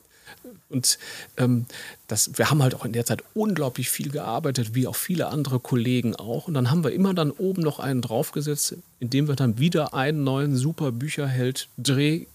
und 0.68 0.98
ähm, 1.36 1.66
das, 2.06 2.30
wir 2.36 2.50
haben 2.50 2.62
halt 2.62 2.74
auch 2.74 2.84
in 2.84 2.92
der 2.92 3.06
Zeit 3.06 3.22
unglaublich 3.34 3.90
viel 3.90 4.10
gearbeitet, 4.10 4.74
wie 4.74 4.86
auch 4.86 4.96
viele 4.96 5.28
andere 5.28 5.60
Kollegen 5.60 6.16
auch. 6.16 6.48
Und 6.48 6.54
dann 6.54 6.70
haben 6.70 6.84
wir 6.84 6.92
immer 6.92 7.14
dann 7.14 7.30
oben 7.30 7.62
noch 7.62 7.78
einen 7.78 8.02
draufgesetzt, 8.02 8.76
indem 9.00 9.28
wir 9.28 9.36
dann 9.36 9.58
wieder 9.58 9.94
einen 9.94 10.24
neuen 10.24 10.56
super 10.56 10.92
Bücherheld-Dreh 10.92 12.26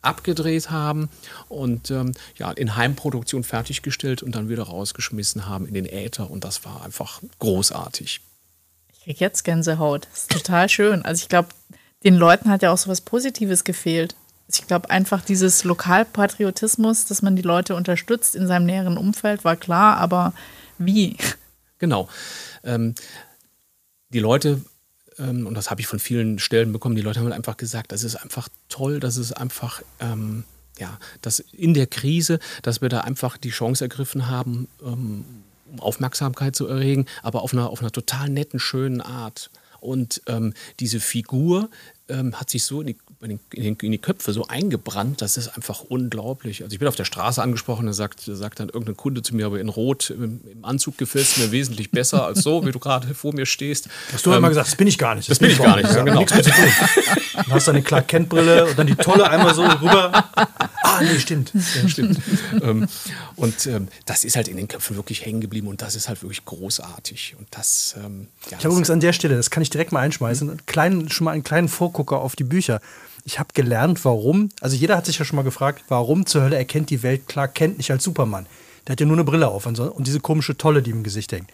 abgedreht 0.00 0.70
haben 0.70 1.08
und 1.48 1.90
ähm, 1.90 2.12
ja, 2.36 2.52
in 2.52 2.76
Heimproduktion 2.76 3.44
fertiggestellt 3.44 4.22
und 4.22 4.34
dann 4.34 4.48
wieder 4.48 4.62
rausgeschmissen 4.64 5.46
haben 5.46 5.66
in 5.66 5.74
den 5.74 5.86
Äther. 5.86 6.30
Und 6.30 6.44
das 6.44 6.64
war 6.64 6.84
einfach 6.84 7.20
großartig. 7.38 8.20
Ich 8.92 9.00
kriege 9.04 9.18
jetzt 9.20 9.42
Gänsehaut. 9.44 10.06
Das 10.10 10.20
ist 10.20 10.30
total 10.30 10.68
schön. 10.68 11.04
Also 11.04 11.22
ich 11.22 11.28
glaube, 11.28 11.48
den 12.04 12.14
Leuten 12.14 12.50
hat 12.50 12.62
ja 12.62 12.72
auch 12.72 12.78
so 12.78 12.90
was 12.90 13.00
Positives 13.00 13.64
gefehlt. 13.64 14.14
Ich 14.50 14.66
glaube 14.66 14.88
einfach 14.90 15.22
dieses 15.22 15.64
Lokalpatriotismus, 15.64 17.04
dass 17.04 17.20
man 17.20 17.36
die 17.36 17.42
Leute 17.42 17.74
unterstützt 17.74 18.34
in 18.34 18.46
seinem 18.46 18.64
näheren 18.66 18.96
Umfeld, 18.96 19.44
war 19.44 19.56
klar, 19.56 19.98
aber 19.98 20.32
wie? 20.78 21.16
Genau. 21.78 22.08
Ähm, 22.64 22.94
die 24.08 24.20
Leute, 24.20 24.62
ähm, 25.18 25.46
und 25.46 25.54
das 25.54 25.70
habe 25.70 25.80
ich 25.80 25.86
von 25.86 25.98
vielen 25.98 26.38
Stellen 26.38 26.72
bekommen, 26.72 26.96
die 26.96 27.02
Leute 27.02 27.20
haben 27.20 27.30
einfach 27.32 27.56
gesagt, 27.56 27.92
das 27.92 28.04
ist 28.04 28.16
einfach 28.16 28.48
toll, 28.68 29.00
das 29.00 29.16
ist 29.16 29.32
einfach, 29.32 29.82
ähm, 30.00 30.44
ja, 30.78 30.98
dass 31.20 31.40
in 31.40 31.74
der 31.74 31.86
Krise, 31.86 32.38
dass 32.62 32.80
wir 32.80 32.88
da 32.88 33.00
einfach 33.00 33.36
die 33.36 33.50
Chance 33.50 33.84
ergriffen 33.84 34.28
haben, 34.28 34.68
ähm, 34.82 35.24
um 35.70 35.80
Aufmerksamkeit 35.80 36.56
zu 36.56 36.66
erregen, 36.66 37.04
aber 37.22 37.42
auf 37.42 37.52
einer, 37.52 37.68
auf 37.68 37.80
einer 37.80 37.92
total 37.92 38.30
netten, 38.30 38.58
schönen 38.58 39.02
Art. 39.02 39.50
Und 39.80 40.22
ähm, 40.26 40.54
diese 40.80 41.00
Figur 41.00 41.68
ähm, 42.08 42.34
hat 42.40 42.50
sich 42.50 42.64
so 42.64 42.80
in 42.80 42.88
die 42.88 42.96
in, 43.20 43.40
den, 43.52 43.76
in, 43.76 43.92
die 43.92 43.98
Köpfe 43.98 44.32
so 44.32 44.46
eingebrannt, 44.46 45.22
das 45.22 45.36
ist 45.36 45.48
einfach 45.48 45.80
unglaublich. 45.80 46.62
Also 46.62 46.72
ich 46.72 46.78
bin 46.78 46.86
auf 46.86 46.94
der 46.94 47.04
Straße 47.04 47.42
angesprochen, 47.42 47.86
da 47.86 47.92
sagt, 47.92 48.20
sagt 48.20 48.60
dann 48.60 48.68
irgendein 48.68 48.96
Kunde 48.96 49.22
zu 49.22 49.34
mir, 49.34 49.46
aber 49.46 49.58
in 49.58 49.68
Rot 49.68 50.10
im, 50.10 50.40
im 50.50 50.64
Anzug 50.64 50.98
gefällt 50.98 51.26
es 51.26 51.36
mir 51.36 51.50
wesentlich 51.50 51.90
besser 51.90 52.24
als 52.24 52.42
so, 52.42 52.64
wie 52.64 52.70
du 52.70 52.78
gerade 52.78 53.12
vor 53.14 53.34
mir 53.34 53.44
stehst. 53.44 53.88
Hast 54.12 54.24
du 54.24 54.30
ähm, 54.30 54.38
immer 54.38 54.50
gesagt, 54.50 54.68
das 54.68 54.76
bin 54.76 54.86
ich 54.86 54.98
gar 54.98 55.16
nicht. 55.16 55.28
Das, 55.28 55.38
das 55.38 55.48
bin 55.48 55.50
ich 55.50 55.58
gar 55.58 55.76
nicht, 55.76 55.90
ja, 55.92 56.04
genau. 56.04 56.20
Nichts 56.20 56.34
mit 56.34 56.44
zu 56.44 56.50
tun. 56.52 56.70
Du 57.44 57.50
hast 57.50 57.66
deine 57.66 57.82
Clark 57.82 58.06
Kent 58.06 58.28
Brille 58.28 58.66
und 58.66 58.78
dann 58.78 58.86
die 58.86 58.94
tolle 58.94 59.28
einmal 59.28 59.54
so 59.54 59.64
rüber. 59.64 60.12
Ah, 60.82 61.02
nee, 61.02 61.18
stimmt. 61.18 61.52
Ja, 61.54 61.88
stimmt. 61.88 62.20
ähm, 62.62 62.88
und 63.36 63.66
ähm, 63.66 63.88
das 64.06 64.24
ist 64.24 64.36
halt 64.36 64.48
in 64.48 64.56
den 64.56 64.68
Köpfen 64.68 64.96
wirklich 64.96 65.24
hängen 65.24 65.40
geblieben 65.40 65.66
und 65.66 65.82
das 65.82 65.96
ist 65.96 66.08
halt 66.08 66.22
wirklich 66.22 66.44
großartig. 66.44 67.34
Und 67.38 67.48
das, 67.50 67.96
ähm, 67.98 68.28
ja, 68.50 68.58
ich 68.58 68.64
habe 68.64 68.68
übrigens 68.68 68.90
an 68.90 69.00
der 69.00 69.12
Stelle, 69.12 69.36
das 69.36 69.50
kann 69.50 69.62
ich 69.62 69.70
direkt 69.70 69.92
mal 69.92 70.00
einschmeißen, 70.00 70.48
einen 70.48 70.66
kleinen, 70.66 71.10
schon 71.10 71.24
mal 71.24 71.32
einen 71.32 71.44
kleinen 71.44 71.68
Vorgucker 71.68 72.20
auf 72.20 72.36
die 72.36 72.44
Bücher 72.44 72.80
ich 73.24 73.38
habe 73.38 73.50
gelernt, 73.54 74.04
warum, 74.04 74.50
also 74.60 74.76
jeder 74.76 74.96
hat 74.96 75.06
sich 75.06 75.18
ja 75.18 75.24
schon 75.24 75.36
mal 75.36 75.42
gefragt, 75.42 75.84
warum 75.88 76.26
zur 76.26 76.42
Hölle 76.42 76.56
erkennt 76.56 76.90
die 76.90 77.02
Welt 77.02 77.28
Clark 77.28 77.54
Kent 77.54 77.78
nicht 77.78 77.90
als 77.90 78.04
Superman? 78.04 78.46
Der 78.86 78.92
hat 78.92 79.00
ja 79.00 79.06
nur 79.06 79.16
eine 79.16 79.24
Brille 79.24 79.48
auf 79.48 79.66
und 79.66 80.06
diese 80.06 80.20
komische 80.20 80.56
Tolle, 80.56 80.82
die 80.82 80.90
im 80.90 81.02
Gesicht 81.02 81.32
hängt. 81.32 81.50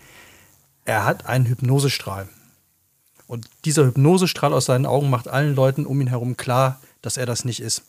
Er 0.84 1.04
hat 1.04 1.26
einen 1.26 1.46
Hypnosestrahl. 1.46 2.28
Und 3.26 3.48
dieser 3.64 3.86
Hypnosestrahl 3.86 4.52
aus 4.52 4.66
seinen 4.66 4.86
Augen 4.86 5.10
macht 5.10 5.28
allen 5.28 5.54
Leuten 5.54 5.86
um 5.86 6.00
ihn 6.00 6.06
herum 6.06 6.36
klar, 6.36 6.80
dass 7.02 7.16
er 7.16 7.26
das 7.26 7.44
nicht 7.44 7.60
ist. 7.60 7.82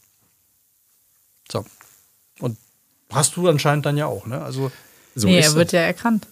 So. 1.52 1.66
Und 2.40 2.58
hast 3.12 3.36
du 3.36 3.48
anscheinend 3.48 3.86
dann 3.86 3.98
ja 3.98 4.08
auch, 4.08 4.26
ne? 4.26 4.42
Also. 4.42 4.72
So 5.14 5.28
nee, 5.28 5.40
er 5.40 5.54
wird 5.54 5.72
ja 5.72 5.82
erkannt. 5.82 6.28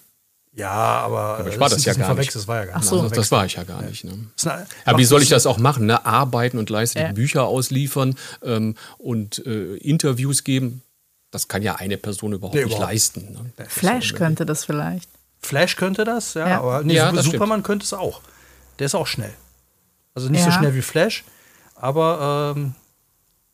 Ja, 0.56 0.70
aber, 0.70 1.40
aber 1.40 1.50
ich 1.50 1.60
war 1.60 1.70
das, 1.70 1.84
das 1.84 1.98
ja 1.98 2.08
gar 2.08 2.14
nicht. 2.14 2.34
Das 2.34 2.48
war 2.48 2.58
ja 2.58 2.66
gar 2.66 2.78
nicht. 2.78 2.88
So. 2.88 3.02
Das, 3.02 3.12
das, 3.12 3.32
war 3.32 3.46
ich 3.46 3.56
ja 3.56 3.64
gar 3.64 3.82
ja. 3.82 3.90
nicht. 3.90 4.04
Ne? 4.04 4.30
Aber 4.86 5.00
wie 5.00 5.06
soll 5.06 5.24
ich 5.24 5.30
das 5.30 5.48
auch 5.48 5.58
machen? 5.58 5.88
Ne? 5.88 6.06
Arbeiten 6.06 6.60
und 6.60 6.66
gleichzeitig 6.66 7.08
ja. 7.08 7.14
Bücher 7.14 7.46
ausliefern 7.46 8.16
ähm, 8.44 8.76
und 9.00 9.44
äh, 9.48 9.76
Interviews 9.78 10.44
geben. 10.44 10.84
Das 11.32 11.48
kann 11.48 11.64
ja 11.64 11.76
eine 11.76 11.98
Person 11.98 12.34
überhaupt 12.34 12.54
nee, 12.54 12.64
nicht 12.64 12.74
überhaupt. 12.74 12.92
leisten. 12.92 13.52
Ne? 13.58 13.66
Flash 13.68 14.14
könnte 14.14 14.46
das 14.46 14.66
vielleicht. 14.66 15.10
Flash 15.42 15.76
könnte 15.76 16.04
das, 16.04 16.36
ja, 16.36 16.48
ja. 16.48 16.60
aber 16.60 16.84
nee, 16.84 17.00
Superman 17.00 17.24
stimmt. 17.24 17.64
könnte 17.66 17.86
es 17.86 17.94
auch. 17.94 18.22
Der 18.78 18.86
ist 18.86 18.96
auch 18.96 19.08
schnell. 19.08 19.34
Also 20.14 20.30
nicht 20.30 20.44
so 20.44 20.52
schnell 20.52 20.76
wie 20.76 20.84
Flash, 20.84 21.24
aber 21.76 22.54
ähm, 22.56 22.76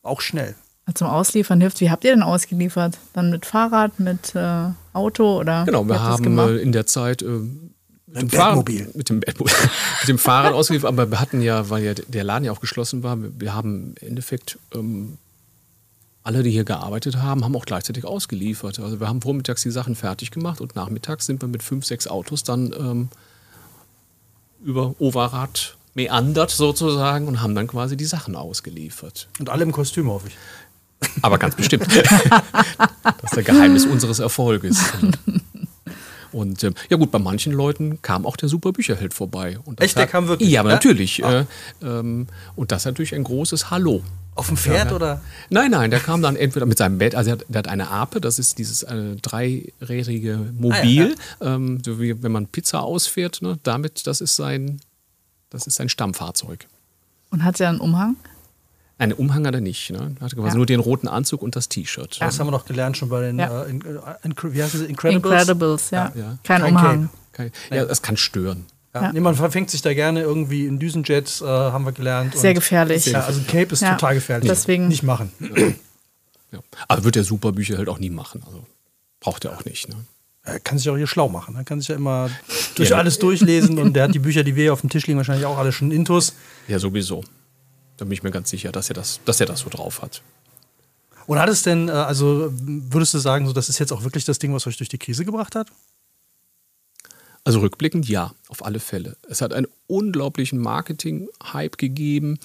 auch 0.04 0.20
schnell 0.20 0.56
zum 0.93 1.08
Ausliefern 1.08 1.62
hilft. 1.62 1.82
Wie 1.82 1.89
habt 1.89 2.04
ihr 2.04 2.12
denn 2.12 2.23
ausgeliefert? 2.23 2.97
Dann 3.13 3.32
mit 3.32 3.45
Fahrrad, 3.45 3.99
mit 3.99 4.36
äh, 4.36 4.69
Auto 4.93 5.39
oder? 5.39 5.65
Genau, 5.65 5.88
wir 5.88 6.02
haben 6.02 6.38
äh, 6.38 6.58
in 6.58 6.71
der 6.71 6.86
Zeit 6.86 7.21
äh, 7.21 7.25
mit, 8.08 8.21
dem 8.21 8.30
Fahrrad, 8.30 8.69
mit, 8.95 9.10
dem 9.10 9.17
mit 9.17 10.08
dem 10.08 10.17
Fahrrad 10.17 10.54
ausgeliefert, 10.54 10.88
aber 10.88 11.12
wir 11.12 11.19
hatten 11.19 11.41
ja, 11.41 11.69
weil 11.69 11.84
ja 11.84 11.93
der 11.93 12.23
Laden 12.23 12.45
ja 12.45 12.52
auch 12.52 12.62
geschlossen 12.62 13.04
war, 13.04 13.17
wir 13.19 13.54
haben 13.54 13.95
im 14.02 14.08
Endeffekt 14.08 14.58
ähm, 14.73 15.17
alle, 16.23 16.43
die 16.43 16.52
hier 16.52 16.63
gearbeitet 16.63 17.17
haben, 17.17 17.43
haben 17.43 17.56
auch 17.56 17.65
gleichzeitig 17.65 18.06
ausgeliefert. 18.06 18.80
Also 18.80 18.99
wir 18.99 19.08
haben 19.08 19.21
vormittags 19.21 19.63
die 19.63 19.71
Sachen 19.71 19.95
fertig 19.95 20.32
gemacht 20.32 20.62
und 20.62 20.75
nachmittags 20.75 21.25
sind 21.25 21.41
wir 21.41 21.47
mit 21.47 21.63
fünf, 21.63 21.86
sechs 21.86 22.08
Autos 22.08 22.43
dann 22.43 22.73
ähm, 22.78 23.10
über 24.63 24.95
Overrad 24.99 25.78
meandert 25.95 26.52
sozusagen 26.52 27.28
und 27.28 27.41
haben 27.41 27.56
dann 27.56 27.67
quasi 27.67 27.97
die 27.97 28.06
Sachen 28.06 28.36
ausgeliefert. 28.36 29.28
Und 29.39 29.49
alle 29.49 29.63
im 29.63 29.71
Kostüm, 29.71 30.10
hoffe 30.10 30.28
ich. 30.28 30.38
Aber 31.22 31.38
ganz 31.38 31.56
bestimmt. 31.56 31.88
das 31.96 33.24
ist 33.24 33.36
der 33.36 33.44
Geheimnis 33.44 33.86
unseres 33.86 34.20
Erfolges. 34.20 34.80
Und 36.32 36.64
äh, 36.64 36.72
ja 36.90 36.98
gut, 36.98 37.12
bei 37.12 37.20
manchen 37.20 37.54
Leuten 37.54 38.02
kam 38.02 38.26
auch 38.26 38.38
der 38.38 38.50
Superbücherheld 38.50 39.14
vorbei. 39.14 39.58
Echt, 39.78 39.98
der 39.98 40.08
kam 40.08 40.28
wirklich? 40.28 40.50
Ja, 40.50 40.62
aber 40.62 40.70
ja? 40.70 40.76
natürlich. 40.76 41.24
Ah. 41.24 41.42
Äh, 41.42 41.46
ähm, 41.82 42.28
und 42.56 42.72
das 42.72 42.84
ist 42.84 42.86
natürlich 42.86 43.16
ein 43.16 43.24
großes 43.24 43.70
Hallo. 43.70 44.04
Auf 44.36 44.48
dem 44.48 44.56
Pferd 44.56 44.90
ja, 44.92 44.96
oder? 44.96 45.22
Nein, 45.50 45.72
nein, 45.72 45.92
der 45.92 46.00
kam 46.00 46.22
dann 46.22 46.38
entweder 46.38 46.66
mit 46.66 46.78
seinem 46.78 46.98
Bett, 46.98 47.14
also 47.14 47.32
er 47.32 47.34
hat, 47.34 47.46
der 47.50 47.60
hat 47.60 47.68
eine 47.68 47.90
Ape, 47.90 48.22
das 48.22 48.40
ist 48.40 48.58
dieses 48.58 48.84
äh, 48.84 49.18
dreirädrige 49.22 50.54
Mobil, 50.58 51.16
ah, 51.42 51.46
ja, 51.46 51.56
ähm, 51.56 51.82
so 51.84 52.00
wie 52.00 52.24
wenn 52.24 52.32
man 52.32 52.48
Pizza 52.48 52.82
ausfährt, 52.82 53.42
ne? 53.42 53.60
damit, 53.64 54.08
das 54.08 54.22
ist 54.22 54.38
sein, 54.38 54.80
das 55.50 55.68
ist 55.68 55.76
sein 55.76 55.90
Stammfahrzeug. 55.90 56.68
Und 57.32 57.44
hat 57.44 57.60
er 57.60 57.68
einen 57.68 57.82
Umhang? 57.82 58.16
Einen 59.00 59.14
Umhang 59.14 59.48
hat 59.48 59.56
er 59.56 59.62
nicht. 59.62 59.90
Ne? 59.92 60.16
Hatte 60.20 60.36
quasi 60.36 60.50
ja. 60.50 60.56
nur 60.56 60.66
den 60.66 60.82
roten 60.82 61.08
Anzug 61.08 61.42
und 61.42 61.56
das 61.56 61.70
T-Shirt. 61.70 62.18
Ja. 62.20 62.26
Das 62.26 62.40
haben 62.40 62.48
wir 62.48 62.52
doch 62.52 62.66
gelernt 62.66 62.98
schon 62.98 63.10
bei 63.10 63.22
den 63.22 63.40
ja. 63.40 63.64
äh, 63.64 63.70
in, 63.70 63.82
in, 63.82 64.36
wie 64.54 64.62
heißt 64.62 64.76
es? 64.76 64.82
Incredibles. 64.82 65.32
Incredibles, 65.32 65.90
ja. 65.90 66.10
Kein, 66.44 66.62
Kein 66.62 66.64
Umhang. 66.64 67.10
Kein, 67.32 67.52
ja, 67.72 67.86
das 67.86 68.02
kann 68.02 68.18
stören. 68.18 68.66
Ja. 68.94 69.14
Nee, 69.14 69.22
man 69.22 69.36
verfängt 69.36 69.70
sich 69.70 69.82
da 69.82 69.94
gerne 69.94 70.22
irgendwie 70.22 70.66
in 70.66 70.80
Düsenjets, 70.80 71.42
äh, 71.42 71.46
haben 71.46 71.86
wir 71.86 71.92
gelernt. 71.92 72.36
Sehr 72.36 72.54
gefährlich. 72.54 73.06
Ja, 73.06 73.22
also 73.22 73.40
ein 73.40 73.48
Cape 73.48 73.74
ist 73.74 73.86
total 73.86 74.16
gefährlich. 74.16 74.50
Deswegen. 74.50 74.88
Nicht 74.90 75.04
machen. 75.04 75.32
Ja. 76.52 76.60
Aber 76.88 77.04
wird 77.04 77.16
der 77.16 77.24
Superbücher 77.24 77.78
halt 77.78 77.88
auch 77.90 78.00
nie 78.00 78.10
machen. 78.10 78.44
Also 78.46 78.66
braucht 79.20 79.46
er 79.46 79.56
auch 79.56 79.64
nicht. 79.66 79.88
Ne? 79.88 79.96
Er 80.44 80.60
kann 80.60 80.78
sich 80.78 80.90
auch 80.90 80.98
hier 80.98 81.08
schlau 81.08 81.30
machen. 81.30 81.56
Er 81.56 81.64
kann 81.64 81.80
sich 81.80 81.90
ja 81.90 81.96
immer 81.96 82.30
durch 82.76 82.96
alles 82.96 83.20
durchlesen 83.20 83.78
und 83.78 83.94
der 83.94 84.06
hat 84.06 84.16
die 84.16 84.20
Bücher, 84.20 84.44
die 84.44 84.56
wir 84.56 84.64
hier 84.64 84.74
auf 84.74 84.82
dem 84.82 84.90
Tisch 84.90 85.06
liegen, 85.06 85.18
wahrscheinlich 85.18 85.46
auch 85.46 85.58
alle 85.58 85.72
schon 85.72 85.92
intus. 85.92 86.34
Ja, 86.68 86.80
sowieso. 86.80 87.24
Da 88.00 88.06
bin 88.06 88.14
ich 88.14 88.24
mir 88.24 88.32
ganz 88.32 88.50
sicher, 88.50 88.72
dass 88.72 88.90
er 88.90 88.94
das, 88.94 89.20
dass 89.26 89.40
er 89.40 89.46
das 89.46 89.60
so 89.60 89.70
drauf 89.70 90.02
hat. 90.02 90.22
Und 91.28 91.38
hat 91.38 91.50
es 91.50 91.62
denn, 91.62 91.90
äh, 91.90 91.92
also 91.92 92.52
würdest 92.52 93.14
du 93.14 93.20
sagen, 93.20 93.46
so, 93.46 93.54
das 93.54 93.70
ist 93.70 93.78
jetzt 93.78 93.92
auch 93.92 94.04
wirklich 94.04 94.26
das 94.26 94.40
Ding, 94.40 94.54
was 94.54 94.66
euch 94.66 94.78
durch 94.78 94.90
die 94.90 94.98
Krise 94.98 95.26
gebracht 95.26 95.56
hat? 95.56 95.68
Also 97.44 97.60
rückblickend 97.60 98.08
ja, 98.08 98.34
auf 98.48 98.66
alle 98.66 98.80
Fälle. 98.80 99.16
Es 99.28 99.42
hat 99.42 99.54
einen 99.54 99.68
unglaublichen 99.88 100.60
Marketing-Hype 100.60 101.78
gegeben. 101.78 102.40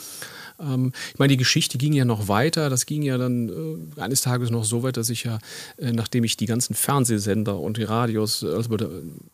Ähm, 0.60 0.92
ich 1.12 1.18
meine, 1.18 1.30
die 1.30 1.36
Geschichte 1.36 1.78
ging 1.78 1.92
ja 1.92 2.04
noch 2.04 2.28
weiter. 2.28 2.68
Das 2.68 2.86
ging 2.86 3.02
ja 3.02 3.16
dann 3.16 3.48
äh, 3.96 4.00
eines 4.00 4.20
Tages 4.20 4.50
noch 4.50 4.64
so 4.64 4.82
weit, 4.82 4.96
dass 4.96 5.08
ich 5.08 5.24
ja, 5.24 5.38
äh, 5.78 5.92
nachdem 5.92 6.24
ich 6.24 6.36
die 6.36 6.46
ganzen 6.46 6.74
Fernsehsender 6.74 7.58
und 7.58 7.76
die 7.76 7.84
Radios, 7.84 8.44
als 8.44 8.70
wir 8.70 8.76
da, 8.76 8.88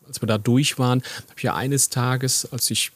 als 0.07 0.21
wir 0.21 0.27
da 0.27 0.37
durch 0.37 0.79
waren, 0.79 1.01
habe 1.01 1.37
ich 1.37 1.43
ja 1.43 1.55
eines 1.55 1.89
Tages, 1.89 2.47
als 2.51 2.69
ich 2.71 2.91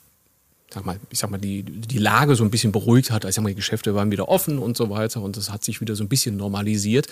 sag 0.74 0.86
mal, 0.86 1.00
ich 1.10 1.20
sag 1.20 1.30
mal, 1.30 1.38
die, 1.38 1.64
die 1.64 1.98
Lage 1.98 2.36
so 2.36 2.44
ein 2.44 2.52
bisschen 2.52 2.72
beruhigt 2.72 3.12
hat. 3.12 3.26
Ich 3.26 3.36
sag 3.36 3.44
mal, 3.44 3.50
die 3.50 3.56
Geschäfte 3.56 3.96
waren 3.96 4.12
wieder 4.12 4.30
offen 4.30 4.60
und 4.60 4.76
so 4.76 4.90
weiter 4.90 5.22
und 5.22 5.38
das 5.38 5.52
hat 5.52 5.64
sich 5.64 5.82
wieder 5.82 5.96
so 5.96 6.04
ein 6.04 6.10
bisschen 6.10 6.38
normalisiert. 6.38 7.08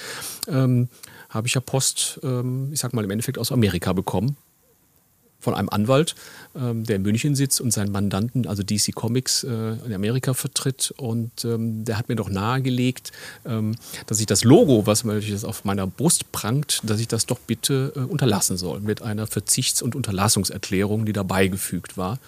Ähm, 0.48 0.90
habe 1.30 1.48
ich 1.48 1.54
ja 1.54 1.62
Post, 1.62 2.20
ähm, 2.24 2.70
ich 2.74 2.80
sag 2.80 2.94
mal, 2.94 3.04
im 3.04 3.12
Endeffekt 3.12 3.38
aus 3.38 3.52
Amerika 3.52 3.94
bekommen 3.94 4.38
von 5.44 5.54
einem 5.54 5.70
Anwalt, 5.70 6.16
ähm, 6.56 6.86
der 6.86 6.96
in 6.96 7.02
München 7.02 7.36
sitzt 7.36 7.60
und 7.62 7.72
seinen 7.72 7.92
Mandanten, 7.92 8.48
also 8.48 8.64
DC 8.64 8.96
Comics 8.96 9.44
äh, 9.44 9.50
in 9.86 9.94
Amerika 9.94 10.34
vertritt. 10.34 10.94
Und 10.98 11.44
ähm, 11.44 11.84
der 11.84 11.98
hat 11.98 12.10
mir 12.10 12.16
doch 12.16 12.30
nahegelegt, 12.30 13.12
ähm, 13.46 13.76
dass 14.08 14.20
ich 14.20 14.26
das 14.26 14.44
Logo, 14.44 14.88
was 14.88 15.04
das 15.04 15.44
auf 15.44 15.66
meiner 15.66 15.86
Brust 15.86 16.32
prangt, 16.32 16.80
dass 16.84 17.00
ich 17.00 17.10
das 17.10 17.26
doch 17.26 17.40
bitte 17.40 17.92
äh, 17.96 18.00
unterlassen 18.00 18.58
soll 18.58 18.80
mit 18.80 19.02
einer 19.02 19.28
Verzichts- 19.28 19.82
und 19.82 19.96
Unterlassungserklärung, 19.96 21.06
die 21.06 21.14
dabei 21.14 21.48
gefügt 21.48 21.98
war. 21.98 22.20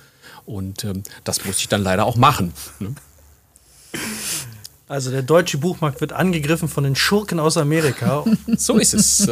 Und 0.45 0.83
ähm, 0.83 1.03
das 1.23 1.45
muss 1.45 1.59
ich 1.59 1.67
dann 1.67 1.81
leider 1.81 2.05
auch 2.05 2.15
machen. 2.15 2.53
Ne? 2.79 2.95
Also 4.87 5.09
der 5.09 5.23
deutsche 5.23 5.57
Buchmarkt 5.57 5.99
wird 5.99 6.13
angegriffen 6.13 6.69
von 6.69 6.83
den 6.83 6.95
Schurken 6.95 7.39
aus 7.39 7.57
Amerika. 7.57 8.23
so 8.57 8.77
ist 8.77 8.93
es. 8.93 9.27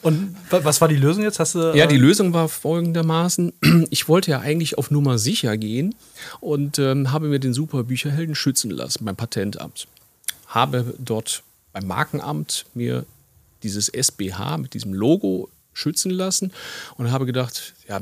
Und 0.00 0.34
was 0.50 0.80
war 0.80 0.88
die 0.88 0.96
Lösung 0.96 1.22
jetzt? 1.24 1.38
Hast 1.38 1.54
du, 1.54 1.76
ja, 1.76 1.86
die 1.86 1.96
äh, 1.96 1.98
Lösung 1.98 2.32
war 2.32 2.48
folgendermaßen. 2.48 3.52
Ich 3.90 4.08
wollte 4.08 4.30
ja 4.30 4.40
eigentlich 4.40 4.78
auf 4.78 4.90
Nummer 4.90 5.18
sicher 5.18 5.56
gehen 5.58 5.94
und 6.40 6.78
ähm, 6.78 7.12
habe 7.12 7.28
mir 7.28 7.38
den 7.38 7.52
Superbücherhelden 7.52 8.34
schützen 8.34 8.70
lassen 8.70 9.04
beim 9.04 9.16
Patentamt. 9.16 9.86
Habe 10.46 10.94
dort 10.98 11.42
beim 11.72 11.86
Markenamt 11.86 12.64
mir 12.74 13.04
dieses 13.62 13.88
SBH 13.88 14.56
mit 14.58 14.74
diesem 14.74 14.94
Logo 14.94 15.48
schützen 15.72 16.10
lassen 16.10 16.52
und 16.96 17.10
habe 17.10 17.26
gedacht, 17.26 17.74
ja, 17.88 18.00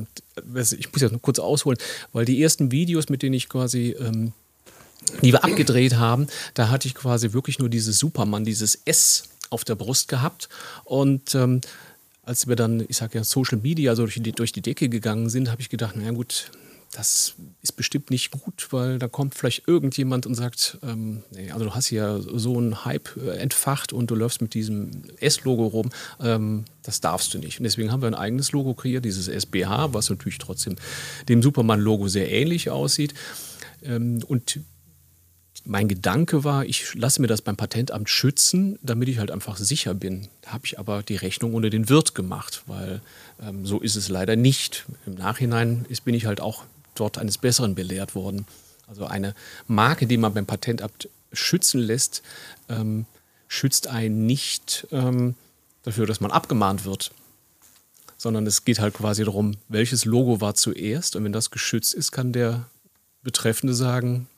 ich 0.54 0.92
muss 0.92 1.02
jetzt 1.02 1.12
noch 1.12 1.22
kurz 1.22 1.38
ausholen, 1.38 1.78
weil 2.12 2.24
die 2.24 2.42
ersten 2.42 2.70
Videos, 2.70 3.08
mit 3.08 3.22
denen 3.22 3.34
ich 3.34 3.48
quasi 3.48 3.96
ähm, 3.98 4.32
die 5.22 5.32
wir 5.32 5.44
abgedreht 5.44 5.96
haben, 5.96 6.26
da 6.54 6.68
hatte 6.68 6.86
ich 6.86 6.94
quasi 6.94 7.32
wirklich 7.32 7.58
nur 7.58 7.68
dieses 7.68 7.98
Superman, 7.98 8.44
dieses 8.44 8.80
S 8.84 9.24
auf 9.48 9.64
der 9.64 9.74
Brust 9.74 10.08
gehabt. 10.08 10.48
Und 10.84 11.34
ähm, 11.34 11.60
als 12.22 12.46
wir 12.46 12.56
dann, 12.56 12.84
ich 12.88 12.96
sage 12.96 13.18
ja, 13.18 13.24
Social 13.24 13.58
Media 13.58 13.96
so 13.96 14.02
durch 14.02 14.20
die, 14.20 14.32
durch 14.32 14.52
die 14.52 14.62
Decke 14.62 14.88
gegangen 14.88 15.28
sind, 15.28 15.50
habe 15.50 15.60
ich 15.60 15.68
gedacht, 15.68 15.96
naja 15.96 16.12
gut, 16.12 16.50
das 16.92 17.34
ist 17.62 17.72
bestimmt 17.72 18.10
nicht 18.10 18.32
gut, 18.32 18.68
weil 18.70 18.98
da 18.98 19.06
kommt 19.06 19.34
vielleicht 19.34 19.68
irgendjemand 19.68 20.26
und 20.26 20.34
sagt, 20.34 20.78
ähm, 20.82 21.22
nee, 21.30 21.50
also 21.52 21.66
du 21.66 21.74
hast 21.74 21.86
hier 21.86 22.20
so 22.20 22.58
einen 22.58 22.84
Hype 22.84 23.16
äh, 23.16 23.36
entfacht 23.36 23.92
und 23.92 24.10
du 24.10 24.16
läufst 24.16 24.42
mit 24.42 24.54
diesem 24.54 25.04
S-Logo 25.20 25.66
rum, 25.66 25.90
ähm, 26.20 26.64
das 26.82 27.00
darfst 27.00 27.32
du 27.32 27.38
nicht. 27.38 27.60
Und 27.60 27.64
deswegen 27.64 27.92
haben 27.92 28.02
wir 28.02 28.08
ein 28.08 28.14
eigenes 28.14 28.50
Logo 28.50 28.74
kreiert, 28.74 29.04
dieses 29.04 29.28
SBH, 29.28 29.94
was 29.94 30.10
natürlich 30.10 30.38
trotzdem 30.38 30.76
dem 31.28 31.42
Superman-Logo 31.42 32.08
sehr 32.08 32.30
ähnlich 32.30 32.70
aussieht. 32.70 33.14
Ähm, 33.82 34.24
und 34.26 34.58
mein 35.64 35.86
Gedanke 35.86 36.42
war, 36.42 36.64
ich 36.64 36.94
lasse 36.94 37.20
mir 37.20 37.28
das 37.28 37.42
beim 37.42 37.56
Patentamt 37.56 38.08
schützen, 38.08 38.78
damit 38.82 39.08
ich 39.08 39.18
halt 39.18 39.30
einfach 39.30 39.56
sicher 39.58 39.94
bin. 39.94 40.28
Da 40.42 40.52
habe 40.52 40.66
ich 40.66 40.78
aber 40.78 41.02
die 41.02 41.16
Rechnung 41.16 41.54
unter 41.54 41.70
den 41.70 41.88
Wirt 41.88 42.14
gemacht, 42.16 42.62
weil 42.66 43.00
ähm, 43.40 43.64
so 43.64 43.78
ist 43.78 43.94
es 43.94 44.08
leider 44.08 44.34
nicht. 44.34 44.86
Im 45.06 45.14
Nachhinein 45.14 45.86
ist, 45.88 46.04
bin 46.04 46.14
ich 46.14 46.26
halt 46.26 46.40
auch 46.40 46.64
dort 47.00 47.18
eines 47.18 47.38
Besseren 47.38 47.74
belehrt 47.74 48.14
worden. 48.14 48.46
Also 48.86 49.06
eine 49.06 49.34
Marke, 49.66 50.06
die 50.06 50.16
man 50.16 50.34
beim 50.34 50.46
Patentamt 50.46 51.08
schützen 51.32 51.80
lässt, 51.80 52.22
ähm, 52.68 53.06
schützt 53.48 53.86
einen 53.86 54.26
nicht 54.26 54.86
ähm, 54.92 55.34
dafür, 55.82 56.06
dass 56.06 56.20
man 56.20 56.30
abgemahnt 56.30 56.84
wird, 56.84 57.12
sondern 58.16 58.46
es 58.46 58.64
geht 58.64 58.80
halt 58.80 58.94
quasi 58.94 59.24
darum, 59.24 59.56
welches 59.68 60.04
Logo 60.04 60.40
war 60.40 60.54
zuerst 60.54 61.16
und 61.16 61.24
wenn 61.24 61.32
das 61.32 61.50
geschützt 61.50 61.94
ist, 61.94 62.12
kann 62.12 62.32
der 62.32 62.68
Betreffende 63.22 63.74
sagen, 63.74 64.28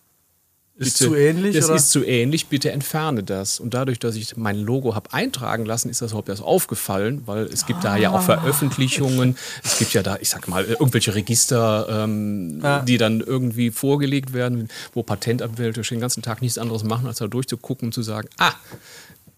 ist 0.77 0.99
bitte, 0.99 1.11
zu 1.11 1.15
ähnlich? 1.15 1.55
Das 1.55 1.67
oder? 1.67 1.75
ist 1.77 1.91
zu 1.91 2.05
ähnlich, 2.05 2.47
bitte 2.47 2.73
entferne 2.73 3.23
das. 3.23 3.61
Und 3.61 3.75
dadurch, 3.75 3.99
dass 3.99 4.17
ich 4.17 4.37
mein 4.37 4.59
Logo 4.59 4.95
habe 4.95 5.13
eintragen 5.13 5.67
lassen, 5.67 5.91
ist 5.91 6.01
das 6.01 6.13
überhaupt 6.13 6.29
erst 6.29 6.43
aufgefallen, 6.43 7.23
weil 7.27 7.45
es 7.45 7.67
gibt 7.67 7.81
ah. 7.81 7.91
da 7.91 7.97
ja 7.97 8.11
auch 8.11 8.17
ah. 8.17 8.21
Veröffentlichungen. 8.21 9.37
Es 9.63 9.79
gibt 9.79 9.93
ja 9.93 10.03
da, 10.03 10.17
ich 10.21 10.31
sag 10.31 10.49
mal, 10.49 10.65
irgendwelche 10.65 11.15
Register, 11.15 11.87
ähm, 12.05 12.61
ah. 12.63 12.81
die 12.81 12.97
dann 12.97 13.21
irgendwie 13.21 13.71
vorgelegt 13.71 14.33
werden, 14.33 14.69
wo 14.95 15.03
Patentanwälte 15.03 15.83
den 15.83 16.01
ganzen 16.01 16.23
Tag 16.23 16.41
nichts 16.41 16.59
anderes 16.59 16.85
machen, 16.85 17.07
als 17.07 17.19
da 17.19 17.27
durchzugucken 17.27 17.89
und 17.89 17.93
zu 17.93 18.03
sagen, 18.03 18.29
ah, 18.39 18.53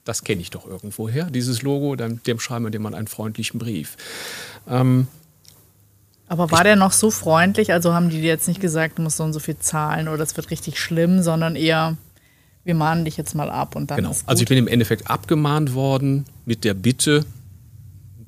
das 0.05 0.23
kenne 0.23 0.40
ich 0.40 0.51
doch 0.51 0.66
irgendwoher, 0.66 1.31
dieses 1.31 1.62
Logo, 1.62 1.97
dem, 1.97 2.23
dem 2.23 2.38
schreiben 2.38 2.66
wir 2.66 2.70
dem 2.70 2.83
mal 2.83 2.94
einen 2.94 3.09
freundlichen 3.09 3.59
Brief. 3.59 3.97
Ähm, 4.68 5.09
aber 6.29 6.51
war 6.51 6.61
ich, 6.61 6.65
der 6.65 6.77
noch 6.77 6.93
so 6.93 7.11
freundlich? 7.11 7.73
Also 7.73 7.93
haben 7.93 8.11
die 8.11 8.21
dir 8.21 8.29
jetzt 8.29 8.49
nicht 8.49 8.61
gesagt, 8.61 8.99
du 8.99 9.03
musst 9.03 9.19
so 9.19 9.25
und 9.25 9.33
so 9.33 9.41
viel 9.41 9.59
zahlen 9.59 10.09
oder 10.09 10.23
es 10.23 10.37
wird 10.37 10.51
richtig 10.51 10.79
schlimm, 10.79 11.23
sondern 11.23 11.57
eher, 11.57 11.97
wir 12.65 12.75
mahnen 12.75 13.05
dich 13.05 13.17
jetzt 13.17 13.35
mal 13.35 13.51
ab 13.51 13.77
und 13.77 13.91
dann. 13.91 13.99
Genau. 13.99 14.17
Also 14.27 14.43
ich 14.43 14.49
bin 14.49 14.59
im 14.59 14.69
Endeffekt 14.69 15.11
abgemahnt 15.11 15.75
worden 15.75 16.25
mit 16.47 16.65
der 16.65 16.75
Bitte, 16.75 17.25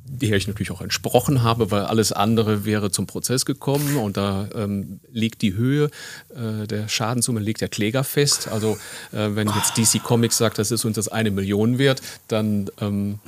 die 0.08 0.32
ich 0.32 0.46
natürlich 0.46 0.70
auch 0.70 0.82
entsprochen 0.82 1.42
habe, 1.42 1.70
weil 1.70 1.82
alles 1.82 2.12
andere 2.12 2.64
wäre 2.64 2.90
zum 2.90 3.06
Prozess 3.06 3.44
gekommen 3.44 3.96
und 3.96 4.16
da 4.16 4.48
ähm, 4.54 5.00
liegt 5.10 5.42
die 5.42 5.54
Höhe 5.54 5.90
äh, 6.34 6.66
der 6.66 6.88
Schadenssumme, 6.88 7.40
liegt 7.40 7.60
der 7.60 7.68
Kläger 7.68 8.04
fest. 8.04 8.48
Also 8.48 8.78
äh, 9.12 9.30
wenn 9.34 9.48
jetzt 9.48 9.76
DC 9.76 10.02
Comics 10.02 10.38
sagt, 10.38 10.58
das 10.58 10.70
ist 10.70 10.84
uns 10.84 10.96
das 10.96 11.08
eine 11.08 11.30
Million 11.30 11.78
wert, 11.78 12.02
dann 12.28 12.70
ähm, 12.80 13.18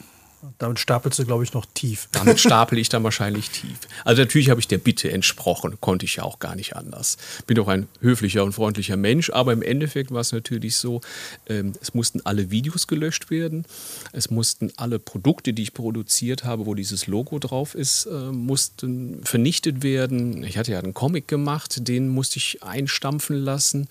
damit 0.59 0.79
stapelst 0.79 1.19
du, 1.19 1.25
glaube 1.25 1.45
ich, 1.45 1.53
noch 1.53 1.67
tief. 1.75 2.09
Damit 2.13 2.41
stapel 2.41 2.79
ich 2.79 2.89
dann 2.89 3.05
wahrscheinlich 3.05 3.51
tief. 3.51 3.79
Also 4.05 4.23
natürlich 4.23 4.51
habe 4.51 4.61
ich 4.61 4.69
der 4.69 4.79
Bitte 4.79 5.11
entsprochen, 5.11 5.77
konnte 5.81 6.05
ich 6.05 6.17
ja 6.17 6.23
auch 6.23 6.39
gar 6.39 6.55
nicht 6.55 6.77
anders. 6.77 7.17
Bin 7.47 7.57
doch 7.57 7.69
ein 7.69 7.89
höflicher 8.01 8.45
und 8.45 8.53
freundlicher 8.53 8.97
Mensch, 8.97 9.31
aber 9.31 9.53
im 9.53 9.63
Endeffekt 9.63 10.11
war 10.11 10.21
es 10.21 10.33
natürlich 10.33 10.77
so, 10.77 11.01
ähm, 11.49 11.73
es 11.81 11.95
mussten 11.95 12.21
alle 12.25 12.51
Videos 12.51 12.87
gelöscht 12.87 13.31
werden, 13.31 13.65
es 14.13 14.31
mussten 14.31 14.73
alle 14.77 14.99
Produkte, 14.99 15.53
die 15.53 15.63
ich 15.63 15.75
produziert 15.75 16.45
habe, 16.45 16.67
wo 16.67 16.75
dieses 16.75 17.07
Logo 17.07 17.39
drauf 17.39 17.75
ist, 17.75 18.07
äh, 18.07 18.33
mussten 18.33 19.21
vernichtet 19.25 19.83
werden. 19.83 20.45
Ich 20.45 20.59
hatte 20.59 20.73
ja 20.73 20.79
einen 20.79 20.95
Comic 20.95 21.29
gemacht, 21.29 21.89
den 21.89 22.09
musste 22.09 22.39
ich 22.39 22.63
einstampfen 22.63 23.37
lassen 23.37 23.89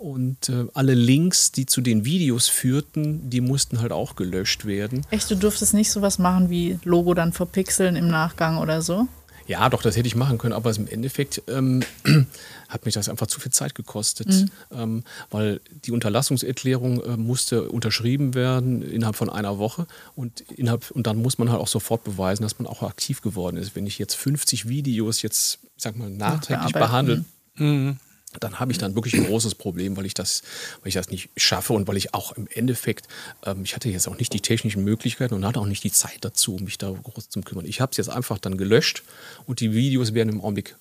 und 0.00 0.48
äh, 0.48 0.64
alle 0.72 0.94
Links, 0.94 1.52
die 1.52 1.66
zu 1.66 1.82
den 1.82 2.04
Videos 2.06 2.48
führten, 2.48 3.28
die 3.28 3.42
mussten 3.42 3.80
halt 3.80 3.92
auch 3.92 4.16
gelöscht 4.16 4.64
werden. 4.64 5.06
Echt, 5.10 5.30
du 5.30 5.36
durftest 5.36 5.74
nicht 5.74 5.90
sowas 5.90 6.18
machen 6.18 6.48
wie 6.48 6.78
Logo 6.84 7.12
dann 7.12 7.32
verpixeln 7.32 7.96
im 7.96 8.08
Nachgang 8.08 8.58
oder 8.58 8.80
so? 8.80 9.08
Ja, 9.46 9.68
doch, 9.68 9.82
das 9.82 9.96
hätte 9.96 10.06
ich 10.06 10.14
machen 10.14 10.38
können, 10.38 10.54
aber 10.54 10.74
im 10.74 10.86
Endeffekt 10.88 11.42
ähm, 11.48 11.82
hat 12.68 12.86
mich 12.86 12.94
das 12.94 13.10
einfach 13.10 13.26
zu 13.26 13.40
viel 13.40 13.52
Zeit 13.52 13.74
gekostet, 13.74 14.28
mhm. 14.28 14.50
ähm, 14.70 15.04
weil 15.30 15.60
die 15.84 15.90
Unterlassungserklärung 15.90 17.02
äh, 17.02 17.16
musste 17.18 17.68
unterschrieben 17.68 18.34
werden 18.34 18.80
innerhalb 18.80 19.16
von 19.16 19.28
einer 19.28 19.58
Woche 19.58 19.86
und, 20.14 20.40
innerhalb, 20.52 20.90
und 20.92 21.06
dann 21.06 21.20
muss 21.20 21.36
man 21.36 21.50
halt 21.50 21.60
auch 21.60 21.68
sofort 21.68 22.04
beweisen, 22.04 22.42
dass 22.42 22.58
man 22.58 22.66
auch 22.66 22.82
aktiv 22.82 23.20
geworden 23.20 23.58
ist. 23.58 23.76
Wenn 23.76 23.86
ich 23.86 23.98
jetzt 23.98 24.14
50 24.14 24.68
Videos 24.68 25.20
jetzt, 25.20 25.58
sag 25.76 25.96
mal, 25.96 26.08
nachträglich 26.08 26.72
behandelt, 26.72 27.24
mhm 27.56 27.98
dann 28.38 28.60
habe 28.60 28.70
ich 28.70 28.78
dann 28.78 28.94
wirklich 28.94 29.14
ein 29.14 29.26
großes 29.26 29.56
Problem, 29.56 29.96
weil 29.96 30.06
ich 30.06 30.14
das, 30.14 30.42
weil 30.82 30.88
ich 30.88 30.94
das 30.94 31.10
nicht 31.10 31.30
schaffe 31.36 31.72
und 31.72 31.88
weil 31.88 31.96
ich 31.96 32.14
auch 32.14 32.32
im 32.32 32.46
Endeffekt, 32.46 33.08
ähm, 33.44 33.64
ich 33.64 33.74
hatte 33.74 33.88
jetzt 33.88 34.06
auch 34.06 34.18
nicht 34.18 34.32
die 34.32 34.40
technischen 34.40 34.84
Möglichkeiten 34.84 35.34
und 35.34 35.44
hatte 35.44 35.58
auch 35.58 35.66
nicht 35.66 35.82
die 35.82 35.90
Zeit 35.90 36.18
dazu, 36.20 36.56
mich 36.60 36.78
da 36.78 36.90
groß 36.90 37.28
zu 37.28 37.40
kümmern. 37.40 37.66
Ich 37.66 37.80
habe 37.80 37.90
es 37.90 37.96
jetzt 37.96 38.10
einfach 38.10 38.38
dann 38.38 38.56
gelöscht 38.56 39.02
und 39.46 39.60
die 39.60 39.72
Videos 39.72 40.14
werden 40.14 40.28
im 40.28 40.40
Augenblick 40.40 40.76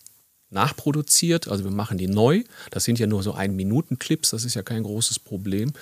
nachproduziert, 0.52 1.48
also 1.48 1.64
wir 1.64 1.72
machen 1.72 1.98
die 1.98 2.08
neu. 2.08 2.44
Das 2.72 2.84
sind 2.84 3.00
ja 3.00 3.08
nur 3.08 3.24
so 3.24 3.34
ein 3.34 3.56
Minuten 3.56 4.00
Clips, 4.00 4.32
das 4.32 4.46
ist 4.46 4.56
ja 4.56 4.64
kein 4.64 4.84
großes 4.84 5.20
Problem. 5.20 5.74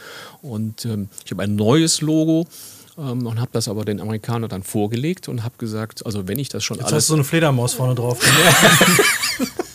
Und 0.41 0.85
ähm, 0.85 1.09
ich 1.25 1.31
habe 1.31 1.43
ein 1.43 1.55
neues 1.55 2.01
Logo 2.01 2.47
ähm, 2.97 3.25
und 3.25 3.39
habe 3.39 3.49
das 3.53 3.67
aber 3.67 3.85
den 3.85 3.99
Amerikanern 4.01 4.49
dann 4.49 4.63
vorgelegt 4.63 5.27
und 5.27 5.43
habe 5.43 5.55
gesagt, 5.57 6.05
also 6.05 6.27
wenn 6.27 6.39
ich 6.39 6.49
das 6.49 6.63
schon 6.63 6.77
Jetzt 6.77 6.87
alles... 6.87 6.95
hast 6.95 7.09
du 7.09 7.11
so 7.11 7.15
eine 7.15 7.23
Fledermaus 7.23 7.73
vorne 7.73 7.95
drauf. 7.95 8.19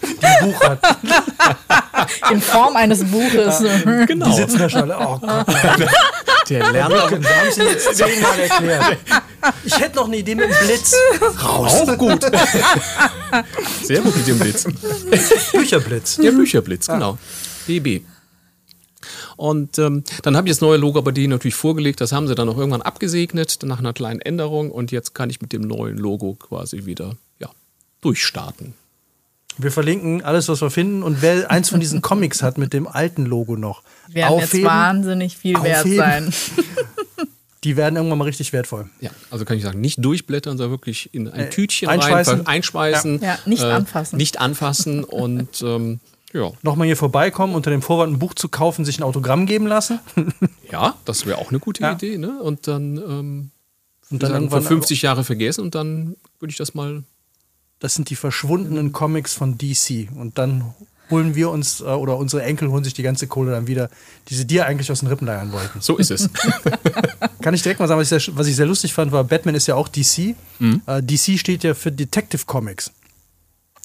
die 0.04 0.44
Buch 0.44 0.61
hat. 0.61 0.80
In 2.30 2.40
Form 2.40 2.76
eines 2.76 3.04
Buches. 3.04 3.61
Ja, 3.61 4.04
genau. 4.06 4.26
Die 4.26 4.32
sitzen 4.32 4.58
da 4.58 4.68
schon 4.68 4.90
alle. 4.90 4.98
Oh 4.98 5.18
Gott. 5.18 5.46
Der 6.48 6.72
lernt. 6.72 6.92
Da 6.92 7.11
haben 7.11 7.52
sie 7.52 7.62
jetzt 7.62 7.94
zehnmal 7.94 8.38
erklärt. 8.38 8.98
Ich 9.64 9.78
hätte 9.78 9.96
noch 9.96 10.06
eine 10.06 10.16
Idee 10.16 10.35
mit 10.35 10.50
dem 10.50 10.66
Blitz. 10.66 10.94
Raus. 11.42 11.72
Auch 11.88 11.98
gut. 11.98 12.24
Sehr 13.82 14.00
gut 14.00 14.16
mit 14.16 14.26
dem 14.26 14.38
Blitz. 14.38 14.66
Bücherblitz. 15.52 16.16
Der 16.16 16.32
Bücherblitz, 16.32 16.87
genau. 16.87 17.18
BB. 17.66 18.02
Und 19.42 19.76
ähm, 19.81 20.05
dann 20.22 20.37
habe 20.37 20.46
ich 20.46 20.55
das 20.55 20.61
neue 20.61 20.76
Logo 20.76 21.02
bei 21.02 21.11
denen 21.11 21.31
natürlich 21.31 21.57
vorgelegt. 21.57 22.00
Das 22.00 22.12
haben 22.12 22.28
sie 22.28 22.37
dann 22.37 22.48
auch 22.48 22.57
irgendwann 22.57 22.81
abgesegnet 22.81 23.59
nach 23.64 23.81
einer 23.81 23.92
kleinen 23.92 24.20
Änderung. 24.20 24.70
Und 24.70 24.92
jetzt 24.92 25.16
kann 25.16 25.31
ich 25.31 25.40
mit 25.40 25.52
dem 25.52 25.62
neuen 25.62 25.98
Logo 25.98 26.35
quasi 26.35 26.85
wieder 26.85 27.16
ja, 27.40 27.50
durchstarten. 28.02 28.74
Wir 29.59 29.72
verlinken 29.72 30.22
alles, 30.22 30.48
was 30.48 30.61
wir 30.61 30.70
finden. 30.70 31.02
Und 31.02 31.22
wer 31.22 31.50
eins 31.50 31.70
von 31.70 31.81
diesen 31.81 32.02
Comics 32.02 32.40
hat 32.40 32.57
mit 32.57 32.72
dem 32.72 32.87
alten 32.87 33.26
Logo 33.26 33.57
noch, 33.57 33.83
werden 34.07 34.28
aufheben, 34.28 34.61
jetzt 34.61 34.64
wahnsinnig 34.64 35.37
viel 35.37 35.57
aufheben. 35.57 35.96
wert 35.96 36.33
sein. 36.33 36.33
Die 37.64 37.76
werden 37.76 37.96
irgendwann 37.96 38.18
mal 38.18 38.24
richtig 38.26 38.52
wertvoll. 38.52 38.88
Ja, 39.00 39.11
also 39.31 39.44
kann 39.44 39.57
ich 39.57 39.64
sagen, 39.64 39.81
nicht 39.81 40.05
durchblättern, 40.05 40.57
sondern 40.57 40.70
wirklich 40.70 41.12
in 41.12 41.26
ein 41.26 41.46
äh, 41.46 41.50
Tütchen 41.50 41.88
einschmeißen. 41.88 42.38
rein, 42.38 42.46
einschmeißen. 42.46 43.20
Ja, 43.20 43.26
ja 43.26 43.38
nicht 43.46 43.64
äh, 43.64 43.72
anfassen. 43.72 44.16
Nicht 44.18 44.40
anfassen 44.40 45.02
und 45.02 45.62
ähm, 45.62 45.98
ja. 46.33 46.51
Nochmal 46.62 46.87
hier 46.87 46.97
vorbeikommen, 46.97 47.55
unter 47.55 47.71
dem 47.71 47.83
Vorwand 47.83 48.12
ein 48.12 48.18
Buch 48.18 48.35
zu 48.35 48.49
kaufen, 48.49 48.85
sich 48.85 48.99
ein 48.99 49.03
Autogramm 49.03 49.47
geben 49.47 49.66
lassen. 49.66 50.01
ja, 50.71 50.97
das 51.05 51.27
wäre 51.27 51.38
auch 51.38 51.51
eine 51.51 51.59
gute 51.59 51.83
ja. 51.83 51.92
Idee. 51.92 52.18
Ne? 52.18 52.42
Und 52.42 52.66
dann, 52.68 52.97
ähm, 52.97 53.51
und 54.11 54.23
dann 54.23 54.33
sagen, 54.33 54.51
vor 54.51 54.62
50 54.62 55.03
Jahre 55.03 55.25
vergessen 55.25 55.62
und 55.62 55.75
dann 55.75 56.16
würde 56.38 56.51
ich 56.51 56.59
das 56.59 56.75
mal 56.75 57.03
das 57.83 57.95
sind 57.95 58.11
die 58.11 58.16
verschwundenen 58.16 58.92
Comics 58.92 59.35
von 59.35 59.59
DC. 59.59 60.09
Und 60.14 60.38
dann 60.38 60.73
holen 61.11 61.35
wir 61.35 61.51
uns 61.51 61.81
äh, 61.81 61.85
oder 61.85 62.16
unsere 62.16 62.45
Enkel 62.45 62.71
holen 62.71 62.85
sich 62.85 62.95
die 62.95 63.03
ganze 63.03 63.27
Kohle 63.27 63.51
dann 63.51 63.66
wieder, 63.66 63.90
die 64.29 64.37
sie 64.37 64.47
dir 64.47 64.66
eigentlich 64.66 64.90
aus 64.92 65.01
den 65.01 65.09
Rippen 65.09 65.27
leiern 65.27 65.53
wollten. 65.53 65.81
So 65.81 65.97
ist 65.97 66.12
es. 66.12 66.31
Kann 67.42 67.55
ich 67.55 67.62
direkt 67.62 67.81
mal 67.81 67.88
sagen, 67.88 68.01
was 68.01 68.12
ich 68.12 68.25
sehr, 68.25 68.37
was 68.37 68.47
ich 68.47 68.55
sehr 68.55 68.66
lustig 68.66 68.95
fand, 68.95 69.11
war, 69.11 69.25
Batman 69.25 69.57
ist 69.57 69.66
ja 69.66 69.75
auch 69.75 69.88
DC. 69.88 70.37
Mhm. 70.61 70.83
Äh, 70.87 71.03
DC 71.03 71.40
steht 71.40 71.64
ja 71.64 71.75
für 71.75 71.90
Detective 71.90 72.45
Comics. 72.47 72.92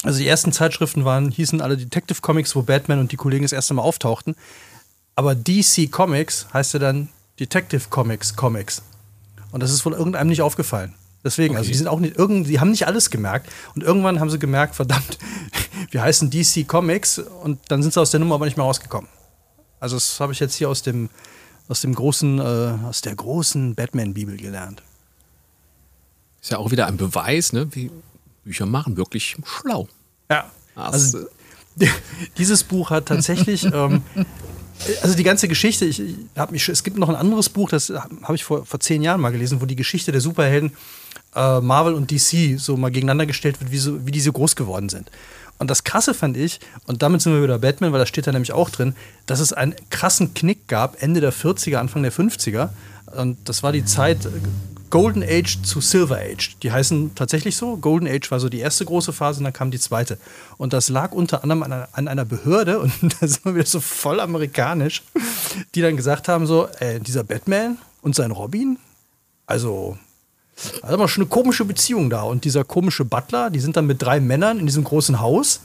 Also 0.04 0.20
die 0.20 0.28
ersten 0.28 0.52
Zeitschriften 0.52 1.06
waren, 1.06 1.32
hießen 1.32 1.60
alle 1.62 1.76
Detective 1.78 2.22
Comics, 2.22 2.56
wo 2.56 2.62
Batman 2.62 3.00
und 3.00 3.12
die 3.12 3.16
Kollegen 3.18 3.44
das 3.44 3.52
erste 3.52 3.74
Mal 3.74 3.82
auftauchten. 3.82 4.36
Aber 5.16 5.34
DC 5.34 5.92
Comics 5.92 6.48
heißt 6.54 6.74
ja 6.74 6.80
dann 6.80 7.10
Detective 7.40 7.90
Comics 7.90 8.36
Comics. 8.36 8.84
Und 9.52 9.62
das 9.64 9.72
ist 9.72 9.86
wohl 9.86 9.94
irgendeinem 9.94 10.28
nicht 10.28 10.42
aufgefallen. 10.42 10.94
Deswegen, 11.24 11.56
also 11.56 11.66
Okay. 11.66 11.72
die 11.72 11.78
sind 11.78 11.88
auch 11.88 12.00
nicht 12.00 12.16
irgendwie, 12.18 12.52
die 12.52 12.60
haben 12.60 12.70
nicht 12.72 12.86
alles 12.86 13.10
gemerkt. 13.10 13.50
Und 13.76 13.84
irgendwann 13.84 14.20
haben 14.20 14.30
sie 14.30 14.38
gemerkt, 14.38 14.76
verdammt, 14.76 15.18
wir 15.92 16.02
heißen 16.04 16.30
DC 16.30 16.68
Comics 16.68 17.18
und 17.20 17.60
dann 17.70 17.82
sind 17.82 17.94
sie 17.94 18.00
aus 18.00 18.12
der 18.12 18.20
Nummer 18.20 18.36
aber 18.36 18.46
nicht 18.46 18.58
mehr 18.58 18.66
rausgekommen. 18.66 19.10
Also 19.80 19.96
das 19.96 20.20
habe 20.20 20.32
ich 20.34 20.40
jetzt 20.40 20.56
hier 20.56 20.70
aus 20.70 20.84
dem, 20.84 21.10
aus 21.68 21.82
dem 21.82 21.96
großen, 21.96 22.40
äh, 22.40 22.88
aus 22.88 23.02
der 23.02 23.16
großen 23.16 23.74
Batman-Bibel 23.76 24.38
gelernt. 24.38 24.84
Ist 26.42 26.52
ja 26.52 26.60
auch 26.60 26.72
wieder 26.72 26.86
ein 26.88 26.98
Beweis, 26.98 27.52
ne, 27.52 27.68
wie 27.72 27.92
Bücher 28.48 28.66
machen, 28.66 28.98
wirklich 28.98 29.38
schlau. 29.46 29.88
Ja. 30.30 30.50
Also 30.76 31.20
dieses 32.38 32.64
Buch 32.64 32.90
hat 32.90 33.08
tatsächlich, 33.08 33.64
ähm, 33.74 34.02
also 35.02 35.16
die 35.16 35.24
ganze 35.24 35.48
Geschichte, 35.48 35.86
ich, 35.86 36.00
ich 36.00 36.16
hab 36.36 36.52
mich, 36.52 36.68
es 36.68 36.84
gibt 36.84 36.98
noch 36.98 37.10
ein 37.10 37.16
anderes 37.16 37.50
Buch, 37.50 37.70
das 37.70 37.90
habe 37.90 38.36
ich 38.36 38.44
vor, 38.44 38.66
vor 38.66 38.80
zehn 38.80 39.02
Jahren 39.02 39.22
mal 39.22 39.32
gelesen, 39.32 39.62
wo 39.62 39.66
die 39.66 39.76
Geschichte 39.76 40.12
der 40.12 40.22
Superhelden 40.22 40.72
äh, 41.36 41.62
Marvel 41.62 41.94
und 41.94 42.12
DC 42.12 42.60
so 42.60 42.78
mal 42.78 42.92
gegeneinander 42.92 43.26
gestellt 43.26 43.60
wird, 43.60 43.72
wie, 43.72 43.78
so, 43.78 44.06
wie 44.06 44.12
die 44.12 44.22
so 44.22 44.32
groß 44.32 44.56
geworden 44.56 44.90
sind. 44.90 45.12
Und 45.60 45.72
das 45.72 45.84
Krasse 45.84 46.14
fand 46.14 46.38
ich, 46.38 46.60
und 46.86 47.02
damit 47.02 47.22
sind 47.22 47.34
wir 47.34 47.42
wieder 47.42 47.58
Batman, 47.58 47.92
weil 47.92 48.00
da 48.00 48.06
steht 48.06 48.28
da 48.28 48.32
nämlich 48.32 48.54
auch 48.54 48.70
drin, 48.70 48.96
dass 49.26 49.40
es 49.40 49.54
einen 49.54 49.74
krassen 49.90 50.34
Knick 50.36 50.68
gab, 50.68 51.02
Ende 51.02 51.20
der 51.20 51.34
40er, 51.34 51.78
Anfang 51.78 52.04
der 52.04 52.14
50er. 52.14 52.70
Und 53.16 53.38
das 53.46 53.64
war 53.64 53.72
die 53.72 53.86
Zeit 53.86 54.26
äh, 54.26 54.30
Golden 54.90 55.24
Age 55.24 55.62
zu 55.64 55.82
Silver 55.82 56.18
Age. 56.18 56.56
Die 56.64 56.72
heißen 56.72 57.16
tatsächlich 57.16 57.56
so. 57.56 57.78
Golden 57.78 58.08
Age 58.08 58.30
war 58.32 58.40
so 58.40 58.50
die 58.50 58.60
erste 58.60 58.86
große 58.86 59.14
Phase 59.14 59.40
und 59.40 59.46
dann 59.46 59.54
kam 59.54 59.72
die 59.72 59.80
zweite. 59.80 60.18
Und 60.58 60.74
das 60.74 60.90
lag 60.90 61.12
unter 61.12 61.44
anderem 61.44 61.64
an 61.64 61.74
einer, 61.74 61.90
an 61.92 62.08
einer 62.08 62.26
Behörde, 62.26 62.80
und 63.02 63.16
da 63.20 63.28
sind 63.28 63.46
wir 63.46 63.56
wieder 63.56 63.66
so 63.66 63.80
voll 63.80 64.20
amerikanisch, 64.20 65.04
die 65.76 65.82
dann 65.82 65.98
gesagt 65.98 66.28
haben: 66.28 66.48
so, 66.48 66.68
äh, 66.80 67.00
dieser 67.00 67.24
Batman 67.24 67.78
und 68.02 68.16
sein 68.16 68.32
Robin, 68.32 68.78
also 69.46 69.98
da 70.82 70.88
ist 70.88 70.94
aber 70.94 71.08
schon 71.08 71.24
eine 71.24 71.30
komische 71.30 71.66
Beziehung 71.66 72.10
da. 72.10 72.24
Und 72.24 72.44
dieser 72.44 72.64
komische 72.64 73.06
Butler, 73.06 73.50
die 73.50 73.60
sind 73.60 73.78
dann 73.78 73.86
mit 73.86 74.02
drei 74.02 74.20
Männern 74.20 74.60
in 74.60 74.66
diesem 74.66 74.84
großen 74.84 75.20
Haus. 75.20 75.62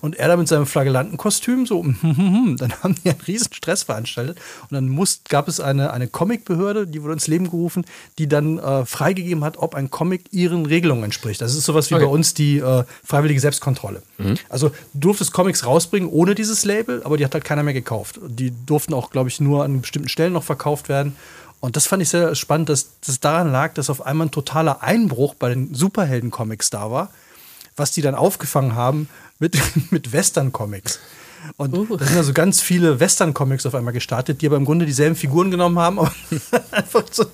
Und 0.00 0.16
er 0.16 0.28
da 0.28 0.36
mit 0.36 0.46
seinem 0.48 0.66
Flagellantenkostüm, 0.66 1.66
so, 1.66 1.82
dann 1.82 2.72
haben 2.82 2.94
die 3.04 3.10
einen 3.10 3.20
riesen 3.26 3.52
Stress 3.52 3.82
veranstaltet. 3.82 4.38
Und 4.62 4.72
dann 4.72 4.88
muss, 4.88 5.22
gab 5.28 5.48
es 5.48 5.60
eine, 5.60 5.92
eine 5.92 6.06
Comicbehörde, 6.06 6.86
die 6.86 7.02
wurde 7.02 7.14
ins 7.14 7.26
Leben 7.26 7.46
gerufen, 7.50 7.84
die 8.18 8.28
dann 8.28 8.58
äh, 8.58 8.86
freigegeben 8.86 9.42
hat, 9.44 9.56
ob 9.58 9.74
ein 9.74 9.90
Comic 9.90 10.32
ihren 10.32 10.66
Regelungen 10.66 11.04
entspricht. 11.04 11.40
Das 11.40 11.54
ist 11.54 11.64
sowas 11.64 11.90
wie 11.90 11.94
Okay. 11.98 12.04
bei 12.04 12.10
uns 12.10 12.32
die 12.34 12.58
äh, 12.58 12.84
freiwillige 13.04 13.40
Selbstkontrolle. 13.40 14.02
Also 14.48 14.68
du 14.94 15.08
durftest 15.08 15.32
Comics 15.32 15.64
rausbringen 15.66 16.08
ohne 16.08 16.34
dieses 16.36 16.64
Label, 16.64 17.02
aber 17.02 17.16
die 17.16 17.24
hat 17.24 17.34
halt 17.34 17.44
keiner 17.44 17.62
mehr 17.64 17.74
gekauft. 17.74 18.20
Die 18.26 18.52
durften 18.66 18.94
auch, 18.94 19.10
glaube 19.10 19.28
ich, 19.30 19.40
nur 19.40 19.64
an 19.64 19.80
bestimmten 19.80 20.08
Stellen 20.08 20.32
noch 20.32 20.44
verkauft 20.44 20.88
werden. 20.88 21.16
Und 21.60 21.74
das 21.74 21.86
fand 21.86 22.02
ich 22.02 22.08
sehr 22.08 22.36
spannend, 22.36 22.68
dass 22.68 22.90
das 23.04 23.18
daran 23.18 23.50
lag, 23.50 23.74
dass 23.74 23.90
auf 23.90 24.06
einmal 24.06 24.28
ein 24.28 24.30
totaler 24.30 24.82
Einbruch 24.82 25.34
bei 25.34 25.48
den 25.48 25.74
Superhelden-Comics 25.74 26.70
da 26.70 26.90
war, 26.92 27.10
was 27.76 27.90
die 27.90 28.02
dann 28.02 28.14
aufgefangen 28.14 28.76
haben 28.76 29.08
mit, 29.38 29.56
mit 29.90 30.12
Western-Comics. 30.12 31.00
Und 31.56 31.72
Uh. 31.72 31.96
da 31.96 32.04
sind 32.04 32.16
also 32.16 32.32
ganz 32.32 32.60
viele 32.60 33.00
Western-Comics 33.00 33.64
auf 33.66 33.74
einmal 33.74 33.92
gestartet, 33.92 34.42
die 34.42 34.46
aber 34.46 34.56
im 34.56 34.64
Grunde 34.64 34.86
dieselben 34.86 35.16
Figuren 35.16 35.50
genommen 35.50 35.78
haben, 35.78 35.98
aber 35.98 36.12
einfach 36.70 37.04
so 37.10 37.26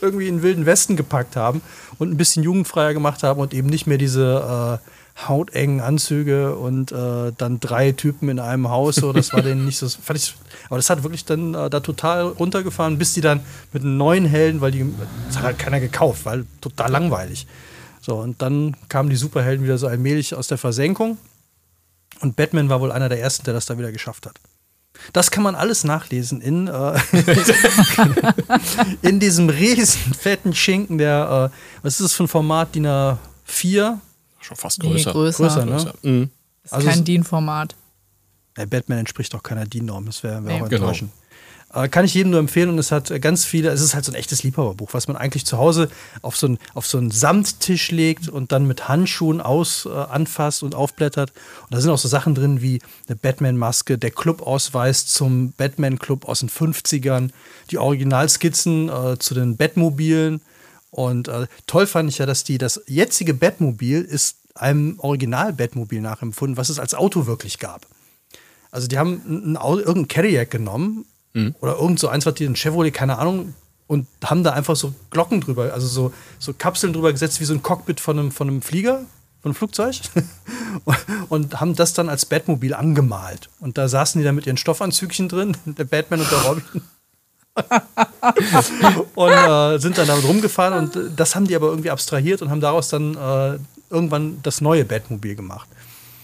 irgendwie 0.00 0.28
in 0.28 0.36
den 0.36 0.42
wilden 0.42 0.66
Westen 0.66 0.96
gepackt 0.96 1.36
haben 1.36 1.62
und 1.98 2.10
ein 2.10 2.16
bisschen 2.16 2.42
jugendfreier 2.42 2.92
gemacht 2.92 3.22
haben 3.22 3.40
und 3.40 3.54
eben 3.54 3.68
nicht 3.68 3.86
mehr 3.86 3.98
diese 3.98 4.80
äh, 4.80 5.28
hautengen 5.28 5.80
Anzüge 5.80 6.56
und 6.56 6.92
äh, 6.92 7.32
dann 7.36 7.60
drei 7.60 7.92
Typen 7.92 8.28
in 8.28 8.38
einem 8.38 8.68
Haus. 8.68 8.96
So, 8.96 9.12
das 9.12 9.32
war 9.32 9.42
denen 9.42 9.64
nicht 9.66 9.78
so. 9.78 9.88
Fand 9.88 10.18
ich, 10.18 10.34
aber 10.66 10.76
das 10.76 10.90
hat 10.90 11.02
wirklich 11.02 11.24
dann 11.24 11.54
äh, 11.54 11.70
da 11.70 11.80
total 11.80 12.26
runtergefahren, 12.28 12.98
bis 12.98 13.12
die 13.14 13.20
dann 13.20 13.40
mit 13.72 13.82
einem 13.82 13.96
neuen 13.96 14.24
Helden, 14.24 14.60
weil 14.60 14.72
die 14.72 14.86
das 15.28 15.38
hat 15.38 15.44
halt 15.44 15.58
keiner 15.58 15.80
gekauft, 15.80 16.24
weil 16.24 16.44
total 16.60 16.90
langweilig. 16.90 17.46
So, 18.00 18.16
und 18.16 18.40
dann 18.40 18.76
kamen 18.88 19.10
die 19.10 19.16
Superhelden 19.16 19.64
wieder 19.64 19.78
so 19.78 19.86
allmählich 19.86 20.34
aus 20.34 20.48
der 20.48 20.58
Versenkung. 20.58 21.18
Und 22.20 22.36
Batman 22.36 22.68
war 22.68 22.80
wohl 22.80 22.92
einer 22.92 23.08
der 23.08 23.20
ersten, 23.20 23.44
der 23.44 23.54
das 23.54 23.66
da 23.66 23.78
wieder 23.78 23.92
geschafft 23.92 24.26
hat. 24.26 24.38
Das 25.12 25.30
kann 25.30 25.42
man 25.42 25.54
alles 25.54 25.84
nachlesen 25.84 26.40
in, 26.42 26.68
äh, 26.68 26.98
in 29.02 29.20
diesem 29.20 29.48
riesen 29.48 30.14
fetten 30.14 30.54
Schinken, 30.54 30.98
der, 30.98 31.50
äh, 31.52 31.56
was 31.82 31.94
ist 31.94 32.04
das 32.04 32.12
für 32.12 32.24
ein 32.24 32.28
Format, 32.28 32.74
DIN 32.74 32.86
A4? 32.86 33.98
schon 34.42 34.56
fast 34.56 34.82
Nee, 34.82 34.90
größer. 34.90 35.12
größer. 35.12 35.44
Größer, 35.44 35.64
ne? 35.66 35.92
Mhm. 36.02 36.30
Ist 36.64 36.72
Also 36.72 36.88
kein 36.88 37.04
DIN-Format. 37.04 37.74
Batman 38.68 38.98
entspricht 38.98 39.32
doch 39.32 39.42
keiner 39.42 39.64
DIN-Norm, 39.66 40.06
das 40.06 40.22
wäre 40.22 40.44
wär 40.44 40.54
Nee. 40.56 40.62
auch 40.62 40.68
Genau. 40.68 40.82
enttäuschend. 40.86 41.12
Kann 41.72 42.04
ich 42.04 42.14
jedem 42.14 42.32
nur 42.32 42.40
empfehlen 42.40 42.68
und 42.68 42.78
es 42.78 42.90
hat 42.90 43.12
ganz 43.20 43.44
viele, 43.44 43.68
es 43.70 43.80
ist 43.80 43.94
halt 43.94 44.04
so 44.04 44.10
ein 44.10 44.16
echtes 44.16 44.42
Liebhaberbuch, 44.42 44.92
was 44.92 45.06
man 45.06 45.16
eigentlich 45.16 45.46
zu 45.46 45.56
Hause 45.56 45.88
auf 46.20 46.36
so 46.36 46.48
einen, 46.48 46.58
auf 46.74 46.84
so 46.84 46.98
einen 46.98 47.12
Samttisch 47.12 47.92
legt 47.92 48.28
und 48.28 48.50
dann 48.50 48.66
mit 48.66 48.88
Handschuhen 48.88 49.40
aus, 49.40 49.86
äh, 49.86 49.90
anfasst 49.90 50.64
und 50.64 50.74
aufblättert. 50.74 51.30
Und 51.62 51.74
da 51.74 51.80
sind 51.80 51.90
auch 51.90 51.98
so 51.98 52.08
Sachen 52.08 52.34
drin 52.34 52.60
wie 52.60 52.80
eine 53.06 53.14
Batman-Maske, 53.14 53.98
der 53.98 54.10
Clubausweis 54.10 55.06
zum 55.06 55.52
Batman-Club 55.52 56.24
aus 56.24 56.40
den 56.40 56.50
50ern, 56.50 57.30
die 57.70 57.78
Originalskizzen 57.78 58.88
äh, 58.88 59.18
zu 59.20 59.34
den 59.34 59.56
Batmobilen. 59.56 60.40
Und 60.90 61.28
äh, 61.28 61.46
toll 61.68 61.86
fand 61.86 62.10
ich 62.10 62.18
ja, 62.18 62.26
dass 62.26 62.42
die, 62.42 62.58
das 62.58 62.82
jetzige 62.88 63.32
Batmobil 63.32 64.02
ist 64.02 64.38
einem 64.56 64.98
Original-Batmobil 64.98 66.00
nachempfunden, 66.00 66.56
was 66.56 66.68
es 66.68 66.80
als 66.80 66.94
Auto 66.94 67.26
wirklich 67.26 67.60
gab. 67.60 67.86
Also 68.72 68.88
die 68.88 68.98
haben 68.98 69.22
ein, 69.26 69.54
irgendein 69.54 70.08
Cadillac 70.08 70.50
genommen 70.50 71.04
oder 71.60 71.76
irgend 71.76 72.00
so 72.00 72.08
eins, 72.08 72.26
was 72.26 72.34
die 72.34 72.44
ein 72.44 72.56
Chevrolet, 72.56 72.92
keine 72.92 73.18
Ahnung, 73.18 73.54
und 73.86 74.06
haben 74.24 74.44
da 74.44 74.52
einfach 74.52 74.76
so 74.76 74.94
Glocken 75.10 75.40
drüber, 75.40 75.72
also 75.72 75.86
so, 75.86 76.12
so 76.38 76.52
Kapseln 76.52 76.92
drüber 76.92 77.12
gesetzt, 77.12 77.40
wie 77.40 77.44
so 77.44 77.54
ein 77.54 77.62
Cockpit 77.62 77.98
von 78.00 78.18
einem, 78.18 78.30
von 78.30 78.48
einem 78.48 78.62
Flieger, 78.62 79.00
von 79.42 79.50
einem 79.50 79.54
Flugzeug. 79.54 79.96
und 81.28 81.60
haben 81.60 81.74
das 81.74 81.92
dann 81.92 82.08
als 82.08 82.24
Batmobil 82.24 82.72
angemalt. 82.74 83.48
Und 83.58 83.78
da 83.78 83.88
saßen 83.88 84.20
die 84.20 84.24
dann 84.24 84.36
mit 84.36 84.46
ihren 84.46 84.58
Stoffanzügchen 84.58 85.28
drin, 85.28 85.56
der 85.64 85.84
Batman 85.84 86.20
und 86.20 86.30
der 86.30 86.38
Robin. 86.38 86.64
und 89.16 89.32
äh, 89.32 89.78
sind 89.78 89.98
dann 89.98 90.06
damit 90.06 90.24
rumgefahren 90.24 90.84
und 90.84 90.96
äh, 90.96 91.10
das 91.16 91.34
haben 91.34 91.48
die 91.48 91.56
aber 91.56 91.66
irgendwie 91.68 91.90
abstrahiert 91.90 92.42
und 92.42 92.50
haben 92.50 92.60
daraus 92.60 92.88
dann 92.90 93.16
äh, 93.16 93.58
irgendwann 93.90 94.40
das 94.44 94.60
neue 94.60 94.84
Batmobil 94.84 95.34
gemacht. 95.34 95.68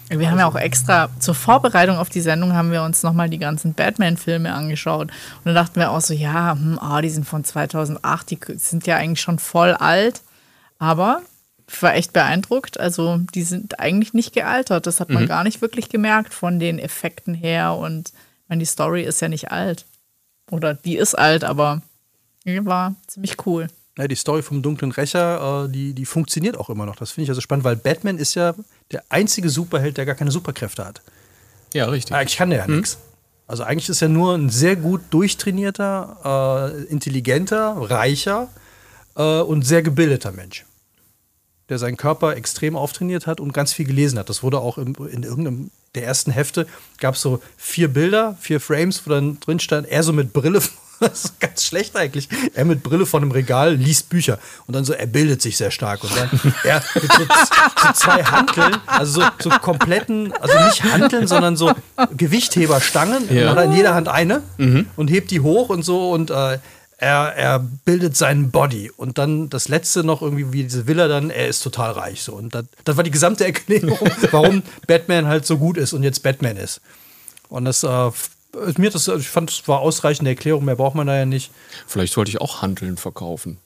Wir 0.09 0.31
haben 0.31 0.39
ja 0.39 0.47
auch 0.47 0.55
extra 0.55 1.09
zur 1.19 1.35
Vorbereitung 1.35 1.97
auf 1.97 2.09
die 2.09 2.21
Sendung 2.21 2.53
haben 2.53 2.71
wir 2.71 2.83
uns 2.83 3.03
nochmal 3.03 3.29
die 3.29 3.39
ganzen 3.39 3.73
Batman-Filme 3.73 4.53
angeschaut. 4.53 5.09
Und 5.09 5.45
dann 5.45 5.55
dachten 5.55 5.79
wir 5.79 5.91
auch 5.91 5.99
so, 5.99 6.13
ja, 6.13 6.53
hm, 6.53 6.79
ah, 6.79 7.01
die 7.01 7.09
sind 7.09 7.25
von 7.25 7.43
2008, 7.43 8.31
die 8.31 8.39
sind 8.55 8.87
ja 8.87 8.95
eigentlich 8.95 9.21
schon 9.21 9.39
voll 9.39 9.73
alt. 9.73 10.21
Aber 10.79 11.21
ich 11.69 11.81
war 11.81 11.95
echt 11.95 12.13
beeindruckt. 12.13 12.79
Also 12.79 13.19
die 13.33 13.43
sind 13.43 13.79
eigentlich 13.79 14.13
nicht 14.13 14.33
gealtert. 14.33 14.87
Das 14.87 14.99
hat 14.99 15.09
man 15.09 15.27
gar 15.27 15.43
nicht 15.43 15.61
wirklich 15.61 15.89
gemerkt 15.89 16.33
von 16.33 16.59
den 16.59 16.79
Effekten 16.79 17.33
her. 17.33 17.75
Und 17.75 18.09
ich 18.09 18.49
meine, 18.49 18.59
die 18.59 18.65
Story 18.65 19.03
ist 19.03 19.21
ja 19.21 19.27
nicht 19.27 19.51
alt. 19.51 19.85
Oder 20.49 20.73
die 20.73 20.95
ist 20.95 21.15
alt, 21.15 21.43
aber 21.43 21.81
die 22.45 22.65
war 22.65 22.95
ziemlich 23.07 23.45
cool. 23.45 23.67
Ja, 23.97 24.07
die 24.07 24.15
Story 24.15 24.43
vom 24.43 24.61
dunklen 24.61 24.91
Rächer, 24.91 25.65
äh, 25.65 25.69
die, 25.69 25.93
die 25.93 26.05
funktioniert 26.05 26.57
auch 26.57 26.69
immer 26.69 26.85
noch. 26.85 26.95
Das 26.95 27.11
finde 27.11 27.23
ich 27.23 27.29
also 27.29 27.41
spannend, 27.41 27.65
weil 27.65 27.75
Batman 27.75 28.17
ist 28.17 28.35
ja 28.35 28.53
der 28.91 29.03
einzige 29.09 29.49
Superheld, 29.49 29.97
der 29.97 30.05
gar 30.05 30.15
keine 30.15 30.31
Superkräfte 30.31 30.85
hat. 30.85 31.01
Ja, 31.73 31.85
richtig. 31.85 32.15
Eigentlich 32.15 32.37
kann 32.37 32.51
der 32.51 32.59
ja 32.59 32.67
nichts. 32.67 32.97
Also 33.47 33.63
eigentlich 33.63 33.89
ist 33.89 34.01
er 34.01 34.09
nur 34.09 34.35
ein 34.35 34.49
sehr 34.49 34.75
gut 34.75 35.01
durchtrainierter, 35.09 36.73
äh, 36.75 36.83
intelligenter, 36.91 37.75
reicher 37.77 38.49
äh, 39.15 39.39
und 39.39 39.65
sehr 39.65 39.81
gebildeter 39.81 40.31
Mensch. 40.31 40.65
Der 41.69 41.79
seinen 41.79 41.97
Körper 41.97 42.35
extrem 42.35 42.75
auftrainiert 42.75 43.25
hat 43.25 43.39
und 43.39 43.53
ganz 43.53 43.73
viel 43.73 43.85
gelesen 43.85 44.19
hat. 44.19 44.29
Das 44.29 44.43
wurde 44.43 44.59
auch 44.59 44.77
im, 44.77 44.95
in 45.11 45.23
irgendeinem 45.23 45.71
der 45.95 46.05
ersten 46.05 46.31
Hefte, 46.31 46.67
gab 46.99 47.15
es 47.15 47.21
so 47.21 47.41
vier 47.57 47.87
Bilder, 47.87 48.37
vier 48.39 48.59
Frames, 48.59 49.05
wo 49.05 49.09
dann 49.09 49.39
drin 49.39 49.59
stand, 49.59 49.87
er 49.87 50.03
so 50.03 50.13
mit 50.13 50.33
Brille, 50.33 50.61
das 51.11 51.25
ist 51.25 51.39
ganz 51.39 51.63
schlecht 51.65 51.95
eigentlich, 51.95 52.27
er 52.53 52.65
mit 52.65 52.83
Brille 52.83 53.05
von 53.05 53.21
einem 53.23 53.31
Regal 53.31 53.73
liest 53.75 54.09
Bücher. 54.09 54.39
Und 54.65 54.75
dann 54.75 54.85
so, 54.85 54.93
er 54.93 55.07
bildet 55.07 55.41
sich 55.41 55.57
sehr 55.57 55.71
stark. 55.71 56.03
Und 56.03 56.15
dann 56.15 56.29
er 56.63 56.83
mit 56.95 57.11
so, 57.11 57.19
so 57.19 57.93
zwei 57.93 58.23
Hanteln, 58.23 58.77
also 58.87 59.21
so, 59.21 59.27
so 59.39 59.49
kompletten, 59.49 60.31
also 60.33 60.57
nicht 60.65 60.83
Hanteln, 60.83 61.27
sondern 61.27 61.55
so 61.55 61.73
Gewichtheberstangen, 62.15 63.33
Ja. 63.33 63.51
und 63.51 63.57
hat 63.57 63.65
in 63.65 63.73
jeder 63.73 63.93
Hand 63.95 64.07
eine 64.07 64.41
und 64.95 65.07
hebt 65.09 65.31
die 65.31 65.39
hoch 65.41 65.69
und 65.69 65.83
so. 65.83 66.11
Und 66.11 66.29
äh, 66.31 66.59
er, 66.99 67.33
er 67.35 67.59
bildet 67.59 68.17
seinen 68.17 68.49
Body. 68.51 68.91
Und 68.95 69.17
dann 69.17 69.49
das 69.49 69.67
letzte 69.67 70.03
noch 70.03 70.21
irgendwie 70.21 70.51
wie 70.51 70.63
diese 70.63 70.87
Villa 70.87 71.07
dann, 71.07 71.29
er 71.29 71.47
ist 71.47 71.61
total 71.61 71.91
reich 71.91 72.23
so. 72.23 72.33
Und 72.33 72.55
das, 72.55 72.65
das 72.85 72.97
war 72.97 73.03
die 73.03 73.11
gesamte 73.11 73.45
Erklärung, 73.45 73.99
warum 74.31 74.63
Batman 74.87 75.27
halt 75.27 75.45
so 75.45 75.57
gut 75.57 75.77
ist 75.77 75.93
und 75.93 76.03
jetzt 76.03 76.23
Batman 76.23 76.57
ist. 76.57 76.81
Und 77.49 77.65
das 77.65 77.83
äh, 77.83 78.11
mir 78.77 78.89
das, 78.89 79.07
ich 79.07 79.29
fand, 79.29 79.49
es 79.51 79.67
war 79.67 79.79
ausreichende 79.79 80.31
Erklärung, 80.31 80.65
mehr 80.65 80.75
braucht 80.75 80.95
man 80.95 81.07
da 81.07 81.15
ja 81.15 81.25
nicht. 81.25 81.51
Vielleicht 81.85 82.13
sollte 82.13 82.29
ich 82.31 82.41
auch 82.41 82.61
Handeln 82.61 82.97
verkaufen. 82.97 83.57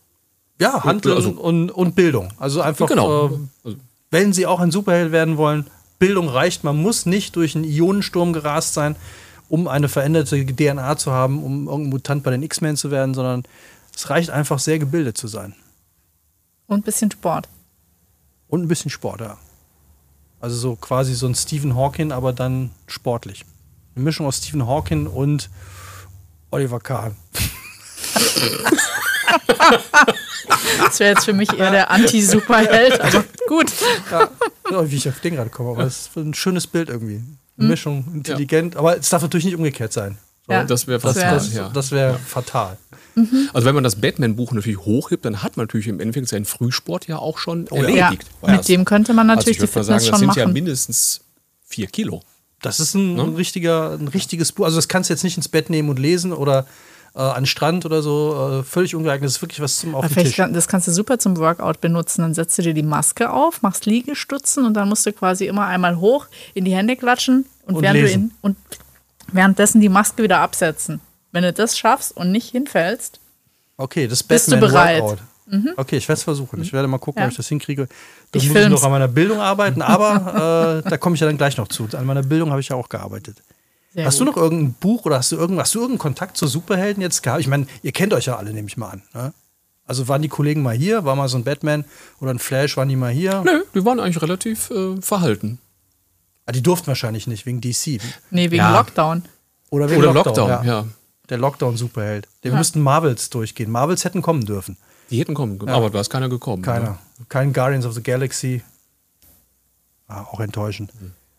Ja, 0.59 0.83
Handeln 0.83 1.15
Also- 1.15 1.31
und, 1.31 1.71
und 1.71 1.95
Bildung. 1.95 2.33
Also 2.37 2.61
einfach, 2.61 2.87
Genau. 2.87 3.27
äh, 3.27 3.39
Also- 3.63 3.77
wenn 4.09 4.33
Sie 4.33 4.45
auch 4.45 4.59
ein 4.59 4.71
Superheld 4.71 5.11
werden 5.11 5.37
wollen, 5.37 5.67
Bildung 5.99 6.27
reicht. 6.29 6.63
Man 6.63 6.77
muss 6.81 7.05
nicht 7.05 7.35
durch 7.35 7.55
einen 7.55 7.63
Ionensturm 7.63 8.33
gerast 8.33 8.73
sein, 8.73 8.95
um 9.49 9.67
eine 9.67 9.87
veränderte 9.87 10.43
DNA 10.45 10.97
zu 10.97 11.11
haben, 11.11 11.43
um 11.43 11.67
irgendein 11.67 11.89
Mutant 11.91 12.23
bei 12.23 12.31
den 12.31 12.41
X-Men 12.43 12.75
zu 12.75 12.89
werden, 12.91 13.13
sondern 13.13 13.43
es 13.95 14.09
reicht 14.09 14.29
einfach, 14.31 14.59
sehr 14.59 14.79
gebildet 14.79 15.17
zu 15.17 15.27
sein. 15.27 15.53
Und 16.67 16.79
ein 16.79 16.83
bisschen 16.83 17.11
Sport. 17.11 17.47
Und 18.47 18.63
ein 18.63 18.67
bisschen 18.67 18.89
Sport, 18.89 19.21
ja. 19.21 19.37
Also 20.39 20.55
so 20.57 20.75
quasi 20.75 21.13
so 21.13 21.27
ein 21.27 21.35
Stephen 21.35 21.75
Hawking, 21.75 22.11
aber 22.11 22.33
dann 22.33 22.71
sportlich. 22.87 23.45
Eine 23.95 24.03
Mischung 24.05 24.25
aus 24.25 24.37
Stephen 24.37 24.65
Hawking 24.67 25.07
und 25.07 25.49
Oliver 26.51 26.79
Kahn. 26.79 27.15
Das 30.83 30.99
wäre 30.99 31.11
jetzt 31.13 31.25
für 31.25 31.33
mich 31.33 31.51
eher 31.57 31.71
der 31.71 31.91
Anti-Superheld, 31.91 32.99
aber 33.01 33.23
gut. 33.47 33.71
Ja, 34.71 34.89
wie 34.89 34.95
ich 34.95 35.07
auf 35.07 35.19
den 35.19 35.35
gerade 35.35 35.49
komme, 35.49 35.71
aber 35.71 35.83
es 35.83 36.07
ist 36.07 36.15
ein 36.17 36.33
schönes 36.33 36.67
Bild 36.67 36.89
irgendwie. 36.89 37.21
Eine 37.57 37.67
Mischung, 37.67 38.05
intelligent, 38.13 38.75
aber 38.75 38.97
es 38.97 39.09
darf 39.09 39.21
natürlich 39.21 39.45
nicht 39.45 39.55
umgekehrt 39.55 39.93
sein. 39.93 40.17
So, 40.47 40.53
Ja. 40.53 40.63
Das 40.63 40.87
wäre 40.87 40.99
Das, 40.99 41.13
fatal. 41.17 41.33
das, 41.35 41.53
ja. 41.53 41.69
das 41.69 41.91
wäre 41.91 42.17
fatal. 42.17 42.77
Also 43.53 43.65
wenn 43.67 43.75
man 43.75 43.83
das 43.83 43.97
Batman-Buch 43.99 44.53
natürlich 44.53 44.79
hochhebt, 44.79 45.25
dann 45.25 45.43
hat 45.43 45.57
man 45.57 45.65
natürlich 45.65 45.87
im 45.87 45.99
Endeffekt 45.99 46.29
seinen 46.29 46.45
Frühsport 46.45 47.07
ja 47.07 47.17
auch 47.17 47.37
schon 47.37 47.67
Oh 47.69 47.75
ja. 47.75 47.89
Ja, 47.89 48.05
erledigt. 48.05 48.29
mit 48.47 48.67
dem 48.69 48.85
könnte 48.85 49.13
man 49.13 49.29
also 49.29 49.39
natürlich 49.39 49.57
ich 49.61 49.69
die 49.69 49.75
würde 49.75 49.89
mal 49.89 49.97
Fitness 49.99 50.03
sagen, 50.05 50.11
das 50.11 50.19
schon 50.19 50.29
sind 50.29 50.35
ja 50.37 50.45
machen. 50.45 50.53
mindestens 50.53 51.21
vier 51.67 51.87
Kilo. 51.87 52.21
Das 52.61 52.79
ist 52.79 52.93
ein, 52.93 53.15
Ne? 53.15 53.23
ein 53.23 53.35
richtiger, 53.35 53.91
ein 53.93 54.07
richtiges 54.07 54.51
Buch. 54.51 54.65
Also 54.65 54.77
das 54.77 54.87
kannst 54.87 55.09
du 55.09 55.13
jetzt 55.13 55.23
nicht 55.23 55.37
ins 55.37 55.47
Bett 55.49 55.69
nehmen 55.69 55.89
und 55.89 55.97
lesen 55.99 56.31
oder 56.33 56.65
äh, 57.15 57.19
an 57.19 57.41
den 57.41 57.45
Strand 57.47 57.85
oder 57.85 58.01
so. 58.01 58.59
Äh, 58.59 58.63
völlig 58.63 58.95
ungeeignet. 58.95 59.27
Das 59.27 59.35
ist 59.37 59.41
wirklich 59.41 59.59
was 59.61 59.79
zum 59.79 59.95
auf 59.95 60.07
den 60.07 60.23
Tisch. 60.23 60.35
kann, 60.35 60.53
das 60.53 60.67
kannst 60.67 60.87
du 60.87 60.91
super 60.91 61.17
zum 61.19 61.37
Workout 61.37 61.81
benutzen. 61.81 62.21
Dann 62.21 62.33
setzt 62.33 62.57
du 62.57 62.61
dir 62.61 62.73
die 62.73 62.83
Maske 62.83 63.31
auf, 63.31 63.61
machst 63.61 63.85
Liegestützen 63.85 64.65
und 64.65 64.75
dann 64.75 64.87
musst 64.89 65.05
du 65.05 65.11
quasi 65.13 65.45
immer 65.47 65.65
einmal 65.67 65.97
hoch 65.97 66.27
in 66.53 66.65
die 66.65 66.73
Hände 66.75 66.95
klatschen 66.95 67.45
und, 67.65 67.75
Und 67.77 67.81
während 67.83 67.97
du 67.99 68.03
lesen. 68.03 68.21
in, 68.23 68.31
und 68.41 68.57
währenddessen 69.31 69.81
die 69.81 69.89
Maske 69.89 70.23
wieder 70.23 70.39
absetzen. 70.39 71.01
Wenn 71.31 71.43
du 71.43 71.53
das 71.53 71.77
schaffst 71.77 72.15
und 72.15 72.31
nicht 72.31 72.49
hinfällst, 72.51 73.19
Okay, 73.77 74.07
das 74.07 74.21
Bist 74.21 74.51
du 74.51 74.57
bereit? 74.57 75.03
Mhm. 75.51 75.73
Okay, 75.77 75.97
ich 75.97 76.07
werde 76.07 76.17
es 76.17 76.23
versuchen. 76.23 76.61
Ich 76.61 76.71
werde 76.73 76.87
mal 76.87 76.97
gucken, 76.97 77.19
Ja. 77.19 77.25
ob 77.25 77.31
ich 77.31 77.37
das 77.37 77.47
hinkriege. 77.49 77.87
Da 78.31 78.37
Ich 78.39 78.43
muss 78.43 78.43
ich 78.45 78.51
film's. 78.51 78.71
noch 78.71 78.83
an 78.83 78.91
meiner 78.91 79.07
Bildung 79.09 79.39
arbeiten, 79.39 79.81
aber 79.95 80.81
äh, 80.85 80.89
da 80.89 80.97
komme 80.97 81.15
ich 81.15 81.19
ja 81.21 81.27
dann 81.27 81.37
gleich 81.37 81.57
noch 81.57 81.67
zu. 81.67 81.87
An 81.93 82.05
meiner 82.05 82.23
Bildung 82.23 82.49
habe 82.51 82.61
ich 82.61 82.69
ja 82.69 82.75
auch 82.77 82.87
gearbeitet. 82.89 83.41
sehr 83.93 84.05
hast 84.05 84.17
gut. 84.19 84.27
du 84.27 84.31
noch 84.31 84.37
irgendein 84.37 84.73
Buch 84.79 85.05
oder 85.05 85.17
hast 85.17 85.31
du, 85.31 85.35
irgend, 85.37 85.59
hast 85.59 85.75
du 85.75 85.79
irgendeinen 85.79 85.99
Kontakt 85.99 86.37
zu 86.37 86.47
Superhelden 86.47 87.01
jetzt 87.01 87.21
gehabt? 87.21 87.41
Ich 87.41 87.47
meine, 87.47 87.67
ihr 87.83 87.91
kennt 87.91 88.13
euch 88.13 88.25
ja 88.27 88.37
alle, 88.37 88.53
nehme 88.53 88.67
ich 88.69 88.77
mal 88.77 88.89
an. 88.91 89.01
Ne? 89.13 89.33
Also 89.85 90.07
waren 90.07 90.21
die 90.21 90.29
Kollegen 90.29 90.61
mal 90.61 90.73
hier? 90.75 91.03
War 91.03 91.15
mal 91.17 91.27
so 91.27 91.37
ein 91.37 91.43
Batman 91.43 91.83
oder 92.21 92.31
ein 92.31 92.39
Flash, 92.39 92.77
waren 92.77 92.87
die 92.87 92.95
mal 92.95 93.11
hier? 93.11 93.41
Nö, 93.45 93.63
die 93.75 93.83
waren 93.83 93.99
eigentlich 93.99 94.21
relativ 94.21 94.69
äh, 94.71 94.95
verhalten. 95.01 95.59
Ah, 96.45 96.53
die 96.53 96.63
durften 96.63 96.87
wahrscheinlich 96.87 97.27
nicht, 97.27 97.45
wegen 97.45 97.59
DC. 97.59 97.99
Nee, 98.29 98.51
wegen 98.51 98.55
Ja. 98.55 98.71
Lockdown. 98.77 99.25
Oder 99.69 99.89
wegen 99.89 99.99
Oder 100.01 100.13
Lockdown, 100.13 100.49
Lockdown, 100.49 100.65
ja. 100.65 100.81
ja. 100.81 100.87
Der 101.29 101.37
Lockdown-Superheld. 101.37 102.27
Wir 102.41 102.53
müssten 102.53 102.81
Marvels 102.81 103.29
durchgehen. 103.29 103.69
Marvels 103.71 104.03
hätten 104.05 104.21
kommen 104.21 104.45
dürfen. 104.45 104.77
Die 105.11 105.19
hätten 105.19 105.33
kommen 105.33 105.59
können, 105.59 105.71
aber 105.71 105.89
da 105.89 105.99
ist 105.99 106.09
keiner 106.09 106.29
gekommen. 106.29 106.63
Keiner. 106.63 106.91
Ne? 106.91 106.97
Kein 107.29 107.53
Guardians 107.53 107.85
of 107.85 107.93
the 107.93 108.01
Galaxy. 108.01 108.63
Ah, 110.07 110.21
auch 110.23 110.39
enttäuschend. 110.39 110.91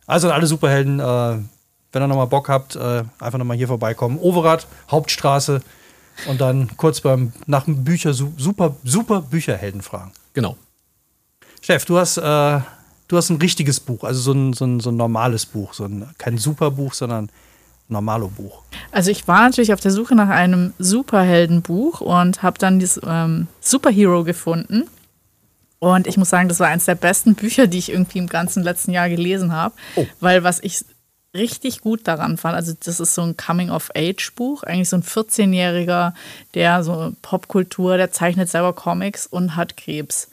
Also 0.06 0.28
an 0.28 0.34
alle 0.34 0.46
Superhelden, 0.46 1.00
äh, 1.00 1.38
wenn 1.92 2.02
ihr 2.02 2.06
nochmal 2.06 2.26
Bock 2.26 2.48
habt, 2.48 2.76
äh, 2.76 3.04
einfach 3.18 3.38
nochmal 3.38 3.56
hier 3.56 3.68
vorbeikommen. 3.68 4.18
Overath, 4.18 4.66
Hauptstraße 4.90 5.62
und 6.28 6.40
dann 6.40 6.76
kurz 6.76 7.00
beim 7.00 7.32
nach 7.46 7.64
dem 7.64 7.84
Bücher 7.84 8.14
su- 8.14 8.32
super 8.36 8.76
super 8.84 9.22
Bücherhelden 9.22 9.82
fragen. 9.82 10.12
Genau. 10.34 10.56
Steff, 11.60 11.84
du 11.84 11.98
hast 11.98 12.16
äh, 12.18 12.60
du 13.08 13.16
hast 13.16 13.30
ein 13.30 13.36
richtiges 13.36 13.78
Buch, 13.80 14.04
also 14.04 14.20
so 14.20 14.32
ein, 14.32 14.52
so 14.54 14.64
ein, 14.64 14.80
so 14.80 14.90
ein 14.90 14.96
normales 14.96 15.44
Buch, 15.46 15.74
so 15.74 15.84
ein 15.84 16.08
kein 16.18 16.38
Superbuch, 16.38 16.94
sondern 16.94 17.26
ein 17.26 17.30
normalo 17.88 18.28
Buch. 18.28 18.62
Also 18.92 19.10
ich 19.10 19.26
war 19.26 19.42
natürlich 19.42 19.72
auf 19.72 19.80
der 19.80 19.90
Suche 19.90 20.14
nach 20.14 20.28
einem 20.28 20.74
Superheldenbuch 20.78 22.02
und 22.02 22.42
habe 22.42 22.58
dann 22.58 22.78
dieses 22.78 23.00
ähm, 23.04 23.48
Superhero 23.60 24.22
gefunden. 24.22 24.84
Und 25.78 26.06
ich 26.06 26.16
muss 26.16 26.30
sagen, 26.30 26.48
das 26.48 26.60
war 26.60 26.68
eines 26.68 26.84
der 26.84 26.94
besten 26.94 27.34
Bücher, 27.34 27.66
die 27.66 27.78
ich 27.78 27.90
irgendwie 27.90 28.18
im 28.18 28.28
ganzen 28.28 28.62
letzten 28.62 28.92
Jahr 28.92 29.08
gelesen 29.08 29.52
habe. 29.52 29.74
Oh. 29.96 30.06
Weil 30.20 30.44
was 30.44 30.60
ich 30.60 30.84
richtig 31.34 31.80
gut 31.80 32.06
daran 32.06 32.36
fand, 32.36 32.54
also 32.54 32.74
das 32.84 33.00
ist 33.00 33.14
so 33.14 33.22
ein 33.22 33.36
Coming-of-Age-Buch, 33.36 34.62
eigentlich 34.62 34.90
so 34.90 34.96
ein 34.96 35.02
14-Jähriger, 35.02 36.12
der 36.54 36.84
so 36.84 37.14
Popkultur, 37.22 37.96
der 37.96 38.12
zeichnet 38.12 38.50
selber 38.50 38.74
Comics 38.74 39.26
und 39.26 39.56
hat 39.56 39.76
Krebs. 39.78 40.28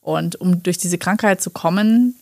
Und 0.00 0.40
um 0.40 0.62
durch 0.62 0.78
diese 0.78 0.98
Krankheit 0.98 1.40
zu 1.40 1.50
kommen, 1.50 2.14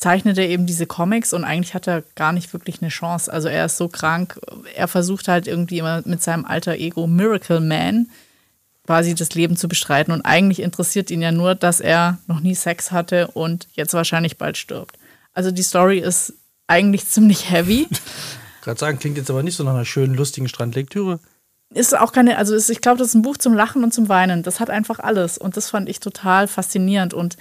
zeichnet 0.00 0.38
er 0.38 0.48
eben 0.48 0.66
diese 0.66 0.86
Comics 0.86 1.32
und 1.32 1.44
eigentlich 1.44 1.74
hat 1.74 1.86
er 1.86 2.02
gar 2.16 2.32
nicht 2.32 2.52
wirklich 2.54 2.80
eine 2.80 2.88
Chance. 2.88 3.30
Also 3.32 3.48
er 3.48 3.66
ist 3.66 3.76
so 3.76 3.88
krank, 3.88 4.40
er 4.74 4.88
versucht 4.88 5.28
halt 5.28 5.46
irgendwie 5.46 5.78
immer 5.78 6.02
mit 6.06 6.22
seinem 6.22 6.46
alter 6.46 6.74
Ego 6.76 7.06
Miracle 7.06 7.60
Man 7.60 8.08
quasi 8.86 9.14
das 9.14 9.34
Leben 9.34 9.56
zu 9.56 9.68
bestreiten 9.68 10.12
und 10.12 10.22
eigentlich 10.22 10.60
interessiert 10.60 11.10
ihn 11.10 11.20
ja 11.20 11.32
nur, 11.32 11.54
dass 11.54 11.80
er 11.80 12.18
noch 12.26 12.40
nie 12.40 12.54
Sex 12.54 12.90
hatte 12.90 13.28
und 13.28 13.68
jetzt 13.74 13.92
wahrscheinlich 13.92 14.38
bald 14.38 14.56
stirbt. 14.56 14.96
Also 15.34 15.50
die 15.50 15.62
Story 15.62 15.98
ist 15.98 16.32
eigentlich 16.66 17.06
ziemlich 17.08 17.50
heavy. 17.50 17.86
Gerade 18.62 18.80
sagen, 18.80 18.98
klingt 18.98 19.18
jetzt 19.18 19.30
aber 19.30 19.42
nicht 19.42 19.56
so 19.56 19.64
nach 19.64 19.74
einer 19.74 19.84
schönen, 19.84 20.14
lustigen 20.14 20.48
Strandlektüre. 20.48 21.20
ist 21.74 21.96
auch 21.96 22.12
keine, 22.12 22.38
also 22.38 22.54
ist, 22.54 22.70
ich 22.70 22.80
glaube, 22.80 22.98
das 22.98 23.08
ist 23.08 23.14
ein 23.14 23.22
Buch 23.22 23.36
zum 23.36 23.52
Lachen 23.52 23.84
und 23.84 23.92
zum 23.92 24.08
Weinen. 24.08 24.42
Das 24.42 24.60
hat 24.60 24.70
einfach 24.70 24.98
alles. 24.98 25.36
Und 25.36 25.56
das 25.58 25.70
fand 25.70 25.88
ich 25.88 26.00
total 26.00 26.48
faszinierend. 26.48 27.14
Und 27.14 27.36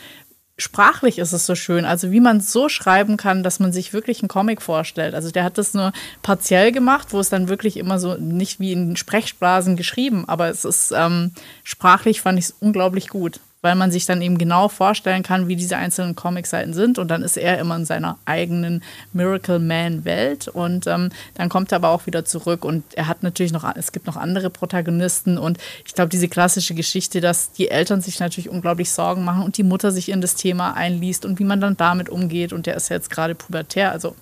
sprachlich 0.60 1.20
ist 1.20 1.34
es 1.34 1.46
so 1.46 1.56
schön. 1.56 1.86
Also 1.86 2.12
wie 2.12 2.20
man 2.20 2.42
so 2.42 2.70
schreiben 2.70 3.18
kann, 3.18 3.44
dass 3.44 3.60
man 3.60 3.74
sich 3.74 3.94
wirklich 3.94 4.22
einen 4.22 4.30
Comic 4.30 4.62
vorstellt. 4.62 5.16
Also 5.16 5.32
der 5.32 5.44
hat 5.44 5.58
das 5.58 5.74
nur 5.74 5.92
partiell 6.22 6.72
gemacht, 6.72 7.08
wo 7.12 7.20
es 7.20 7.30
dann 7.30 7.50
wirklich 7.50 7.78
immer 7.78 8.00
so 8.00 8.16
nicht 8.16 8.60
wie 8.60 8.74
in 8.74 8.96
Sprechblasen 8.96 9.76
geschrieben, 9.76 10.26
aber 10.28 10.50
es 10.50 10.66
ist 10.66 10.92
ähm, 10.96 11.32
sprachlich 11.64 12.22
fand 12.22 12.38
ich 12.38 12.46
es 12.46 12.56
unglaublich 12.60 13.10
gut. 13.10 13.40
Weil 13.62 13.76
man 13.76 13.92
sich 13.92 14.06
dann 14.06 14.22
eben 14.22 14.38
genau 14.38 14.70
vorstellen 14.70 15.22
kann, 15.22 15.48
wie 15.48 15.56
diese 15.56 15.76
einzelnen 15.76 16.16
Comicseiten 16.16 16.74
sind. 16.74 16.98
Und 16.98 17.10
dann 17.10 17.24
ist 17.24 17.38
er 17.38 17.60
immer 17.60 17.76
in 17.76 17.86
seiner 17.86 18.18
eigenen 18.26 18.84
Miracle 19.12 19.60
Man-Welt. 19.60 20.48
Und 20.48 20.88
ähm, 20.88 21.10
dann 21.36 21.50
kommt 21.50 21.72
er 21.72 21.78
aber 21.78 21.90
auch 21.90 22.06
wieder 22.06 22.24
zurück. 22.24 22.64
Und 22.64 22.84
er 22.96 23.08
hat 23.08 23.22
natürlich 23.22 23.52
noch, 23.52 23.66
es 23.76 23.92
gibt 23.92 24.08
noch 24.08 24.16
andere 24.16 24.50
Protagonisten. 24.50 25.38
Und 25.38 25.58
ich 25.86 25.94
glaube, 25.94 26.10
diese 26.10 26.30
klassische 26.30 26.74
Geschichte, 26.74 27.20
dass 27.20 27.52
die 27.52 27.70
Eltern 27.70 28.02
sich 28.02 28.20
natürlich 28.20 28.50
unglaublich 28.50 28.92
Sorgen 28.92 29.26
machen 29.26 29.44
und 29.44 29.58
die 29.58 29.64
Mutter 29.64 29.92
sich 29.92 30.10
in 30.10 30.22
das 30.22 30.36
Thema 30.36 30.74
einliest 30.76 31.26
und 31.26 31.40
wie 31.40 31.44
man 31.44 31.60
dann 31.60 31.76
damit 31.76 32.10
umgeht. 32.10 32.54
Und 32.54 32.66
der 32.66 32.76
ist 32.76 32.90
jetzt 32.90 33.10
gerade 33.10 33.36
pubertär. 33.36 33.92
Also 33.92 34.16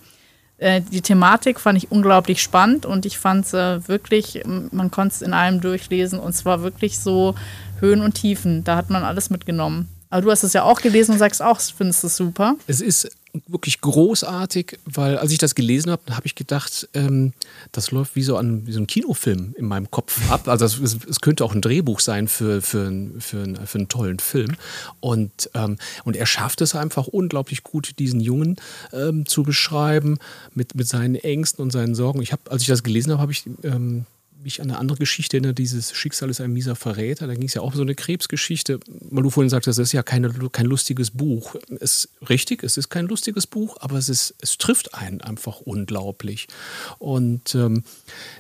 äh, 0.58 0.82
die 0.82 1.02
Thematik 1.02 1.60
fand 1.60 1.78
ich 1.78 1.92
unglaublich 1.92 2.42
spannend 2.42 2.86
und 2.86 3.06
ich 3.06 3.18
fand 3.18 3.46
es 3.46 3.54
äh, 3.54 3.88
wirklich, 3.88 4.42
man 4.46 4.92
konnte 4.92 5.16
es 5.16 5.22
in 5.22 5.34
allem 5.34 5.62
durchlesen 5.62 6.20
und 6.20 6.34
zwar 6.34 6.62
wirklich 6.62 7.00
so 7.00 7.36
Höhen 7.80 8.02
und 8.02 8.16
Tiefen. 8.16 8.64
Da 8.64 8.76
hat 8.76 8.90
man 8.90 9.04
alles 9.04 9.30
mitgenommen. 9.30 9.88
Aber 10.10 10.22
du 10.22 10.32
hast 10.32 10.44
es 10.44 10.54
ja 10.54 10.64
auch 10.64 10.82
gelesen 10.82 11.14
und 11.14 11.18
sagst 11.20 11.42
auch, 11.42 11.60
findest 11.60 12.04
es 12.04 12.16
super. 12.16 12.56
Es 12.66 12.82
ist 12.82 13.10
wirklich 13.48 13.82
großartig, 13.82 14.80
weil 14.86 15.18
als 15.18 15.32
ich 15.32 15.38
das 15.38 15.54
gelesen 15.54 15.92
habe, 15.92 16.16
habe 16.16 16.26
ich 16.26 16.36
gedacht, 16.36 16.90
ähm, 16.94 17.34
das 17.72 17.92
läuft 17.92 18.16
wie 18.16 18.24
so, 18.24 18.38
an, 18.38 18.66
wie 18.66 18.72
so 18.72 18.80
ein 18.80 18.88
Kinofilm 18.88 19.54
in 19.58 19.66
meinem 19.66 19.92
Kopf 19.92 20.20
ab. 20.32 20.48
Also 20.48 20.66
es, 20.66 20.98
es, 21.08 21.22
könnte 21.22 21.44
auch 21.46 21.54
ein 21.54 21.62
Drehbuch 21.62 22.00
sein 22.00 22.28
für, 22.28 22.62
für, 22.62 22.92
für, 23.20 23.38
ein- 23.44 23.60
für 23.68 23.78
einen 23.78 23.90
tollen 23.90 24.20
Film. 24.20 24.56
Und, 25.00 25.50
ähm, 25.54 25.78
und 26.04 26.16
er 26.16 26.26
schafft 26.26 26.62
es 26.62 26.74
einfach 26.76 27.08
unglaublich 27.08 27.64
gut, 27.64 28.00
diesen 28.00 28.20
Jungen 28.20 28.56
ähm, 28.94 29.26
zu 29.26 29.44
beschreiben 29.44 30.18
mit, 30.54 30.76
mit 30.76 30.88
seinen 30.88 31.16
Ängsten 31.16 31.62
und 31.62 31.72
seinen 31.72 31.96
Sorgen. 31.96 32.22
Ich 32.22 32.32
habe, 32.32 32.50
als 32.50 32.62
ich 32.62 32.68
das 32.68 32.84
gelesen 32.84 33.12
habe, 33.12 33.22
habe 33.22 33.32
ich 33.32 33.44
ähm, 33.64 34.06
mich 34.44 34.62
an 34.62 34.70
eine 34.70 34.80
andere 34.80 34.98
Geschichte 34.98 35.38
erinnert, 35.38 35.58
dieses 35.58 35.94
Schicksal 35.94 36.30
ist 36.30 36.42
ein 36.42 36.52
mieser 36.52 36.76
Verräter. 36.76 37.28
Da 37.28 37.34
ging 37.34 37.48
es 37.48 37.54
ja 37.54 37.62
auch 37.62 37.72
um 37.72 37.76
so 37.76 37.82
eine 37.82 37.96
Krebsgeschichte, 37.96 38.80
weil 38.88 39.24
du 39.24 39.30
vorhin 39.30 39.50
sagtest, 39.50 39.80
das 39.80 39.90
ist 39.90 39.94
ja 39.94 40.04
keine, 40.04 40.32
kein 40.52 40.66
lustiges 40.66 41.12
Buch. 41.12 41.56
Es 41.80 42.10
richtig, 42.30 42.64
es 42.64 42.78
ist 42.78 42.90
kein 42.90 43.08
lustiges 43.08 43.48
Buch, 43.48 43.78
aber 43.80 43.98
es, 43.98 44.10
ist, 44.10 44.36
es 44.42 44.58
trifft 44.58 44.94
einen 44.94 45.22
einfach 45.22 45.62
unglaublich. 45.62 46.48
Und 47.00 47.56
ähm, 47.56 47.84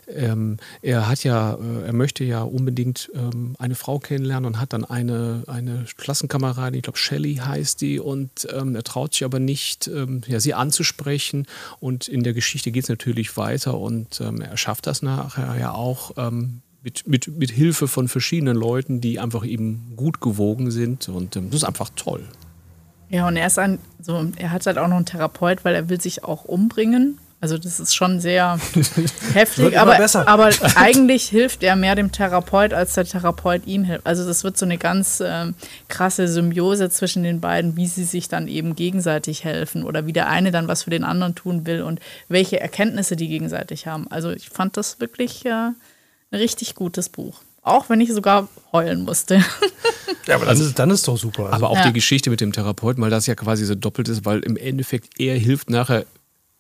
ähm, 0.07 0.57
er 0.81 1.07
hat 1.07 1.23
ja, 1.23 1.55
äh, 1.55 1.87
er 1.87 1.93
möchte 1.93 2.23
ja 2.23 2.41
unbedingt 2.41 3.09
ähm, 3.13 3.55
eine 3.59 3.75
Frau 3.75 3.99
kennenlernen 3.99 4.45
und 4.53 4.59
hat 4.59 4.73
dann 4.73 4.85
eine, 4.85 5.43
eine 5.47 5.85
Klassenkameradin, 5.97 6.77
ich 6.77 6.83
glaube 6.83 6.97
Shelley 6.97 7.35
heißt 7.35 7.81
die, 7.81 7.99
und 7.99 8.47
ähm, 8.53 8.75
er 8.75 8.83
traut 8.83 9.13
sich 9.13 9.23
aber 9.23 9.39
nicht, 9.39 9.87
ähm, 9.87 10.21
ja, 10.27 10.39
sie 10.39 10.53
anzusprechen. 10.53 11.47
Und 11.79 12.07
in 12.07 12.23
der 12.23 12.33
Geschichte 12.33 12.71
geht 12.71 12.83
es 12.83 12.89
natürlich 12.89 13.35
weiter 13.37 13.77
und 13.77 14.21
ähm, 14.21 14.41
er 14.41 14.57
schafft 14.57 14.87
das 14.87 15.01
nachher 15.01 15.57
ja 15.59 15.73
auch. 15.73 15.86
Ähm, 16.17 16.61
mit, 16.83 17.07
mit, 17.07 17.27
mit 17.27 17.51
Hilfe 17.51 17.88
von 17.88 18.07
verschiedenen 18.07 18.55
Leuten, 18.55 19.01
die 19.01 19.19
einfach 19.19 19.45
eben 19.45 19.93
gut 19.95 20.21
gewogen 20.21 20.71
sind. 20.71 21.09
Und 21.09 21.35
ähm, 21.35 21.49
das 21.49 21.61
ist 21.61 21.67
einfach 21.67 21.89
toll. 21.95 22.23
Ja, 23.09 23.27
und 23.27 23.35
er 23.35 23.47
ist 23.47 23.59
ein, 23.59 23.79
so, 24.01 24.25
er 24.38 24.51
hat 24.51 24.65
halt 24.65 24.77
auch 24.77 24.88
noch 24.88 24.97
einen 24.97 25.05
Therapeut, 25.05 25.63
weil 25.65 25.75
er 25.75 25.89
will 25.89 25.99
sich 25.99 26.23
auch 26.23 26.45
umbringen. 26.45 27.17
Also 27.39 27.59
das 27.59 27.79
ist 27.79 27.93
schon 27.93 28.19
sehr 28.19 28.59
heftig, 29.33 29.77
aber, 29.77 29.99
aber 30.25 30.49
eigentlich 30.75 31.25
hilft 31.29 31.61
er 31.61 31.75
mehr 31.75 31.93
dem 31.93 32.11
Therapeut, 32.11 32.73
als 32.73 32.95
der 32.95 33.05
Therapeut 33.05 33.67
ihm 33.67 33.83
hilft. 33.83 34.07
Also 34.07 34.25
das 34.25 34.43
wird 34.43 34.57
so 34.57 34.65
eine 34.65 34.79
ganz 34.79 35.21
ähm, 35.23 35.53
krasse 35.88 36.27
Symbiose 36.27 36.89
zwischen 36.89 37.21
den 37.21 37.39
beiden, 37.39 37.77
wie 37.77 37.85
sie 37.85 38.05
sich 38.05 38.27
dann 38.27 38.47
eben 38.47 38.75
gegenseitig 38.75 39.43
helfen 39.43 39.83
oder 39.83 40.07
wie 40.07 40.13
der 40.13 40.29
eine 40.29 40.49
dann 40.49 40.67
was 40.67 40.83
für 40.83 40.89
den 40.89 41.03
anderen 41.03 41.35
tun 41.35 41.67
will 41.67 41.83
und 41.83 41.99
welche 42.27 42.59
Erkenntnisse 42.59 43.15
die 43.15 43.27
gegenseitig 43.27 43.85
haben. 43.85 44.09
Also 44.09 44.31
ich 44.31 44.49
fand 44.49 44.75
das 44.75 44.99
wirklich 44.99 45.45
äh, 45.45 45.49
ein 45.49 45.75
richtig 46.31 46.73
gutes 46.73 47.07
Buch. 47.09 47.41
Auch 47.61 47.88
wenn 47.89 48.01
ich 48.01 48.11
sogar 48.13 48.47
heulen 48.71 49.03
musste. 49.03 49.43
Ja, 50.25 50.35
aber 50.35 50.45
dann, 50.45 50.59
ist, 50.59 50.77
dann 50.77 50.89
ist 50.89 51.07
doch 51.07 51.17
super. 51.17 51.45
Also. 51.45 51.55
Aber 51.55 51.69
auch 51.69 51.77
ja. 51.77 51.88
die 51.88 51.93
Geschichte 51.93 52.29
mit 52.29 52.41
dem 52.41 52.51
Therapeuten, 52.51 53.01
weil 53.01 53.09
das 53.09 53.27
ja 53.27 53.35
quasi 53.35 53.63
so 53.63 53.75
doppelt 53.75 54.09
ist, 54.09 54.25
weil 54.25 54.39
im 54.39 54.57
Endeffekt 54.57 55.19
er 55.19 55.38
hilft 55.38 55.69
nachher 55.69 56.05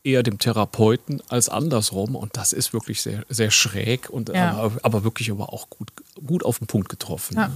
eher 0.07 0.23
dem 0.23 0.39
Therapeuten 0.39 1.21
als 1.27 1.49
andersrum. 1.49 2.15
Und 2.15 2.37
das 2.37 2.53
ist 2.53 2.73
wirklich 2.73 3.01
sehr, 3.01 3.25
sehr 3.29 3.51
schräg 3.51 4.09
und 4.09 4.29
ja. 4.29 4.53
aber, 4.53 4.77
aber, 4.81 5.03
wirklich 5.03 5.29
aber 5.29 5.51
auch 5.53 5.69
gut, 5.69 5.91
gut 6.25 6.43
auf 6.45 6.59
den 6.59 6.67
Punkt 6.67 6.89
getroffen. 6.89 7.35
Ja. 7.35 7.51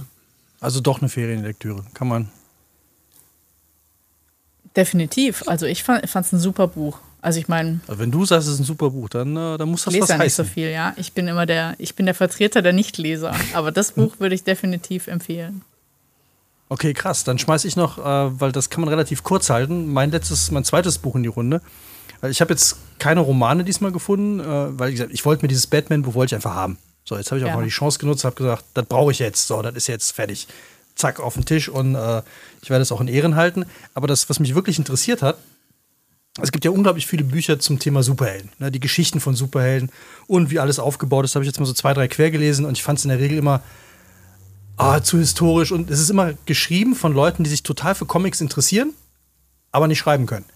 Also 0.60 0.80
doch 0.80 1.00
eine 1.00 1.08
Ferienlektüre, 1.08 1.84
kann 1.94 2.08
man. 2.08 2.28
Definitiv. 4.76 5.42
Also 5.48 5.66
ich 5.66 5.82
fand 5.82 6.04
es 6.04 6.32
ein 6.32 6.38
super 6.38 6.68
Buch. 6.68 6.98
Also 7.20 7.38
ich 7.38 7.48
meine. 7.48 7.80
Also 7.86 8.00
wenn 8.00 8.10
du 8.10 8.24
sagst, 8.24 8.48
es 8.48 8.54
ist 8.54 8.60
ein 8.60 8.64
super 8.64 8.90
Buch, 8.90 9.08
dann, 9.08 9.36
äh, 9.36 9.56
dann 9.56 9.68
muss 9.68 9.84
das 9.84 9.94
lese 9.94 10.04
was 10.04 10.08
ja 10.10 10.18
nicht 10.18 10.34
so 10.34 10.44
viel, 10.44 10.70
ja. 10.70 10.92
Ich 10.96 11.12
bin 11.12 11.28
immer 11.28 11.46
der, 11.46 11.74
ich 11.78 11.94
bin 11.94 12.06
der 12.06 12.14
Vertreter 12.14 12.62
der 12.62 12.72
Nichtleser. 12.72 13.34
Aber 13.54 13.72
das 13.72 13.92
Buch 13.96 14.18
würde 14.18 14.34
ich 14.34 14.44
definitiv 14.44 15.06
empfehlen. 15.06 15.62
Okay, 16.68 16.94
krass. 16.94 17.24
Dann 17.24 17.38
schmeiße 17.38 17.68
ich 17.68 17.76
noch, 17.76 17.98
äh, 17.98 18.40
weil 18.40 18.50
das 18.52 18.70
kann 18.70 18.80
man 18.80 18.88
relativ 18.88 19.22
kurz 19.22 19.50
halten, 19.50 19.92
mein 19.92 20.10
letztes, 20.10 20.50
mein 20.50 20.64
zweites 20.64 20.98
Buch 20.98 21.16
in 21.16 21.22
die 21.22 21.28
Runde. 21.28 21.60
Ich 22.28 22.40
habe 22.40 22.52
jetzt 22.52 22.76
keine 22.98 23.20
Romane 23.20 23.64
diesmal 23.64 23.90
gefunden, 23.90 24.40
äh, 24.40 24.78
weil 24.78 24.92
ich, 24.92 25.00
ich 25.00 25.24
wollte 25.24 25.42
mir 25.42 25.48
dieses 25.48 25.66
Batman-Buch 25.66 26.14
wollte 26.14 26.34
ich 26.34 26.36
einfach 26.36 26.54
haben. 26.54 26.78
So, 27.04 27.16
jetzt 27.16 27.30
habe 27.30 27.40
ich 27.40 27.44
auch 27.44 27.50
ja. 27.50 27.56
mal 27.56 27.64
die 27.64 27.70
Chance 27.70 27.98
genutzt, 27.98 28.24
habe 28.24 28.36
gesagt, 28.36 28.64
das 28.74 28.86
brauche 28.86 29.10
ich 29.10 29.18
jetzt. 29.18 29.48
So, 29.48 29.60
das 29.60 29.74
ist 29.74 29.88
jetzt 29.88 30.12
fertig. 30.12 30.46
Zack, 30.94 31.20
auf 31.20 31.34
den 31.34 31.44
Tisch 31.44 31.68
und 31.68 31.94
äh, 31.94 32.22
ich 32.62 32.70
werde 32.70 32.82
es 32.82 32.92
auch 32.92 33.00
in 33.00 33.08
Ehren 33.08 33.34
halten. 33.34 33.64
Aber 33.94 34.06
das, 34.06 34.28
was 34.28 34.38
mich 34.38 34.54
wirklich 34.54 34.78
interessiert 34.78 35.22
hat, 35.22 35.38
es 36.40 36.52
gibt 36.52 36.64
ja 36.64 36.70
unglaublich 36.70 37.06
viele 37.06 37.24
Bücher 37.24 37.58
zum 37.58 37.78
Thema 37.78 38.02
Superhelden. 38.02 38.50
Ne? 38.58 38.70
Die 38.70 38.80
Geschichten 38.80 39.20
von 39.20 39.34
Superhelden 39.34 39.90
und 40.26 40.50
wie 40.50 40.60
alles 40.60 40.78
aufgebaut 40.78 41.24
ist, 41.24 41.34
habe 41.34 41.44
ich 41.44 41.48
jetzt 41.48 41.58
mal 41.58 41.66
so 41.66 41.74
zwei, 41.74 41.92
drei 41.92 42.08
quer 42.08 42.30
gelesen 42.30 42.64
und 42.64 42.76
ich 42.76 42.82
fand 42.82 42.98
es 42.98 43.04
in 43.04 43.10
der 43.10 43.18
Regel 43.18 43.38
immer 43.38 43.62
ah, 44.76 45.02
zu 45.02 45.18
historisch. 45.18 45.72
Und 45.72 45.90
es 45.90 46.00
ist 46.00 46.10
immer 46.10 46.32
geschrieben 46.46 46.94
von 46.94 47.12
Leuten, 47.12 47.44
die 47.44 47.50
sich 47.50 47.62
total 47.62 47.94
für 47.94 48.06
Comics 48.06 48.40
interessieren, 48.40 48.92
aber 49.72 49.88
nicht 49.88 49.98
schreiben 49.98 50.26
können. 50.26 50.46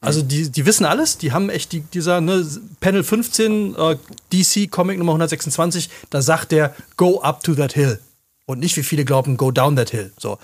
Also 0.00 0.22
die, 0.22 0.50
die 0.50 0.64
wissen 0.64 0.86
alles, 0.86 1.18
die 1.18 1.32
haben 1.32 1.50
echt 1.50 1.72
die, 1.72 1.80
dieser 1.80 2.22
ne, 2.22 2.46
Panel 2.80 3.04
15, 3.04 3.74
äh, 3.74 3.96
DC 4.32 4.70
Comic 4.70 4.98
Nummer 4.98 5.12
126, 5.12 5.90
da 6.08 6.22
sagt 6.22 6.52
der 6.52 6.74
Go 6.96 7.20
up 7.20 7.42
to 7.42 7.54
that 7.54 7.74
hill. 7.74 8.00
Und 8.46 8.60
nicht 8.60 8.76
wie 8.76 8.82
viele 8.82 9.04
glauben, 9.04 9.36
go 9.36 9.50
down 9.50 9.76
that 9.76 9.90
hill. 9.90 10.10
So. 10.18 10.38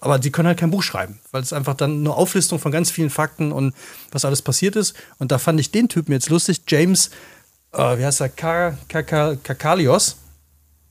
Aber 0.00 0.18
die 0.18 0.30
können 0.30 0.48
halt 0.48 0.58
kein 0.58 0.70
Buch 0.70 0.82
schreiben, 0.82 1.20
weil 1.30 1.42
es 1.42 1.52
einfach 1.52 1.74
dann 1.74 2.00
eine 2.00 2.12
Auflistung 2.12 2.58
von 2.58 2.70
ganz 2.70 2.90
vielen 2.90 3.08
Fakten 3.08 3.50
und 3.50 3.74
was 4.10 4.24
alles 4.24 4.42
passiert 4.42 4.76
ist. 4.76 4.94
Und 5.18 5.32
da 5.32 5.38
fand 5.38 5.58
ich 5.58 5.70
den 5.70 5.88
Typen 5.88 6.12
jetzt 6.12 6.28
lustig, 6.28 6.62
James, 6.68 7.10
äh, 7.72 7.98
wie 7.98 8.04
heißt 8.04 8.20
er, 8.20 8.28
Kakalios. 8.28 10.16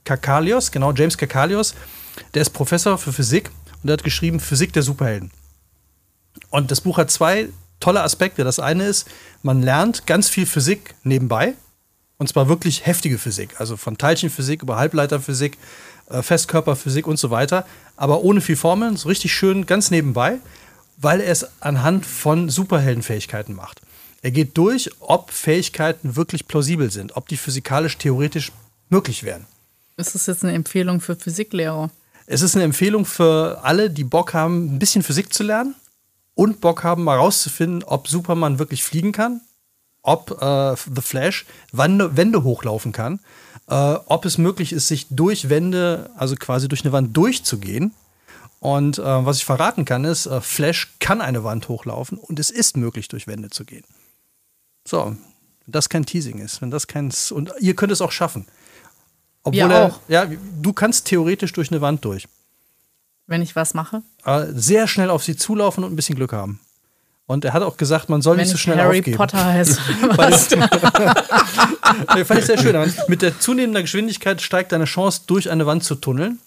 Kakalios, 0.04 0.72
genau, 0.72 0.92
James 0.92 1.18
Kakalios. 1.18 1.76
Der 2.34 2.42
ist 2.42 2.50
Professor 2.50 2.98
für 2.98 3.14
Physik 3.14 3.52
und 3.82 3.88
der 3.88 3.94
hat 3.94 4.04
geschrieben 4.04 4.40
Physik 4.40 4.74
der 4.74 4.82
Superhelden. 4.82 5.30
Und 6.50 6.72
das 6.72 6.82
Buch 6.82 6.98
hat 6.98 7.12
zwei 7.12 7.50
tolle 7.82 8.02
Aspekte. 8.02 8.46
Das 8.46 8.60
eine 8.60 8.86
ist, 8.86 9.08
man 9.44 9.62
lernt 9.62 10.08
ganz 10.08 10.30
viel 10.30 10.46
Physik 10.46 10.96
nebenbei. 11.04 11.56
Und 12.18 12.28
zwar 12.28 12.48
wirklich 12.48 12.86
heftige 12.86 13.18
Physik. 13.18 13.60
Also 13.60 13.78
von 13.78 13.98
Teilchenphysik 13.98 14.62
über 14.62 14.78
Halbleiterphysik, 14.78 15.58
äh, 16.10 16.22
Festkörperphysik 16.22 17.08
und 17.08 17.18
so 17.18 17.32
weiter. 17.32 17.66
Aber 17.98 18.22
ohne 18.24 18.42
viel 18.42 18.56
Formeln, 18.56 18.96
so 18.96 19.10
richtig 19.10 19.34
schön 19.34 19.66
ganz 19.66 19.90
nebenbei, 19.90 20.38
weil 20.98 21.20
er 21.20 21.32
es 21.32 21.48
anhand 21.62 22.06
von 22.06 22.48
Superheldenfähigkeiten 22.48 23.56
macht. 23.56 23.82
Er 24.22 24.30
geht 24.30 24.56
durch, 24.56 24.92
ob 25.00 25.32
Fähigkeiten 25.32 26.16
wirklich 26.16 26.48
plausibel 26.48 26.92
sind, 26.92 27.18
ob 27.18 27.28
die 27.28 27.38
physikalisch 27.38 27.98
theoretisch 27.98 28.52
möglich 28.90 29.24
wären. 29.24 29.48
Ist 29.98 30.14
das 30.14 30.28
jetzt 30.28 30.44
eine 30.44 30.54
Empfehlung 30.54 31.02
für 31.02 31.16
Physiklehrer? 31.16 31.90
Es 32.28 32.44
ist 32.44 32.56
eine 32.56 32.66
Empfehlung 32.66 33.06
für 33.06 33.62
alle, 33.64 33.90
die 33.90 34.04
Bock 34.04 34.36
haben, 34.36 34.76
ein 34.76 34.80
bisschen 34.80 35.02
Physik 35.02 35.34
zu 35.34 35.42
lernen 35.42 35.74
und 36.36 36.62
Bock 36.62 36.84
haben, 36.84 37.04
mal 37.04 37.18
rauszufinden, 37.18 37.84
ob 37.84 38.08
Superman 38.08 38.60
wirklich 38.60 38.84
fliegen 38.84 39.12
kann, 39.12 39.42
ob 40.02 40.42
äh, 40.42 40.76
The 40.76 41.02
Flash 41.02 41.46
Wände, 41.72 42.16
Wände 42.18 42.44
hochlaufen 42.44 42.92
kann, 42.92 43.20
äh, 43.68 43.74
ob 43.74 44.26
es 44.26 44.38
möglich 44.38 44.74
ist, 44.74 44.88
sich 44.88 45.08
durch 45.10 45.50
Wände, 45.50 46.10
also 46.16 46.36
quasi 46.36 46.68
durch 46.68 46.84
eine 46.84 46.92
Wand 46.92 47.16
durchzugehen. 47.16 47.94
Und 48.60 49.00
äh, 49.00 49.04
was 49.04 49.38
ich 49.38 49.46
verraten 49.46 49.86
kann, 49.86 50.06
ist, 50.06 50.28
äh, 50.28 50.40
Flash 50.40 50.94
kann 51.00 51.20
eine 51.22 51.44
Wand 51.44 51.68
hochlaufen 51.68 52.18
und 52.18 52.40
es 52.40 52.52
ist 52.52 52.78
möglich, 52.78 53.08
durch 53.08 53.28
Wände 53.28 53.50
zu 53.50 53.66
gehen. 53.66 53.84
So, 54.88 55.16
wenn 55.66 55.72
das 55.72 55.90
kein 55.90 56.06
Teasing 56.06 56.40
ist, 56.40 56.62
wenn 56.62 56.72
das 56.72 56.88
kein. 56.88 57.12
Und 57.32 57.54
ihr 57.60 57.76
könnt 57.76 57.92
es 57.92 58.02
auch 58.02 58.12
schaffen. 58.12 58.48
Obwohl 59.44 59.60
ja, 59.60 59.70
er, 59.70 60.00
ja, 60.08 60.32
du 60.62 60.74
kannst 60.74 61.06
theoretisch 61.08 61.54
durch 61.54 61.72
eine 61.72 61.82
Wand 61.82 62.06
durch. 62.06 62.28
Wenn 63.32 63.42
ich 63.42 63.56
was 63.56 63.74
mache? 63.74 64.04
Äh, 64.26 64.48
sehr 64.54 64.90
schnell 64.90 65.10
auf 65.10 65.24
sie 65.24 65.38
zulaufen 65.38 65.86
und 65.86 65.94
ein 65.94 65.96
bisschen 65.96 66.18
Glück 66.18 66.34
haben. 66.34 66.60
Und 67.28 67.46
er 67.46 67.54
hat 67.54 67.64
auch 67.64 67.78
gesagt, 67.78 68.10
man 68.10 68.22
soll 68.22 68.36
Wenn 68.36 68.44
nicht 68.44 68.52
so 68.52 68.58
schnell 68.58 68.78
Harry 68.78 69.00
aufgeben. 69.00 69.16
Potter 69.16 69.46
heißt. 69.46 69.80
fand 72.26 72.40
ich 72.40 72.46
sehr 72.46 72.58
schön. 72.58 72.94
Mit 73.08 73.22
der 73.22 73.40
zunehmenden 73.40 73.84
Geschwindigkeit 73.84 74.42
steigt 74.42 74.74
deine 74.74 74.84
Chance, 74.84 75.22
durch 75.28 75.50
eine 75.50 75.66
Wand 75.66 75.86
zu 75.86 75.96
tunneln. 75.96 76.40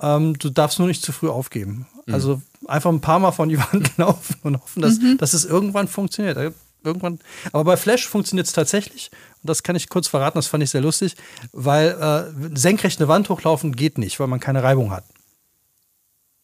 Ähm, 0.00 0.36
du 0.36 0.50
darfst 0.50 0.80
nur 0.80 0.88
nicht 0.88 1.04
zu 1.04 1.12
früh 1.12 1.28
aufgeben. 1.28 1.86
Mhm. 2.06 2.14
Also 2.14 2.42
einfach 2.66 2.90
ein 2.90 3.00
paar 3.00 3.20
Mal 3.20 3.30
von 3.30 3.48
die 3.48 3.58
Wand 3.58 3.96
laufen 3.96 4.34
und 4.42 4.60
hoffen, 4.60 4.82
dass, 4.82 4.98
mhm. 4.98 5.18
dass 5.18 5.32
es 5.32 5.44
irgendwann 5.44 5.86
funktioniert. 5.86 6.36
Irgendwann. 6.82 7.20
Aber 7.52 7.62
bei 7.62 7.76
Flash 7.76 8.08
funktioniert 8.08 8.48
es 8.48 8.52
tatsächlich. 8.52 9.12
Und 9.44 9.48
das 9.48 9.62
kann 9.62 9.76
ich 9.76 9.88
kurz 9.88 10.08
verraten, 10.08 10.38
das 10.38 10.48
fand 10.48 10.64
ich 10.64 10.70
sehr 10.70 10.80
lustig, 10.80 11.14
weil 11.52 11.90
äh, 11.90 12.24
senkrecht 12.58 12.98
eine 12.98 13.06
Wand 13.06 13.28
hochlaufen 13.28 13.76
geht 13.76 13.96
nicht, 13.96 14.18
weil 14.18 14.26
man 14.26 14.40
keine 14.40 14.64
Reibung 14.64 14.90
hat. 14.90 15.04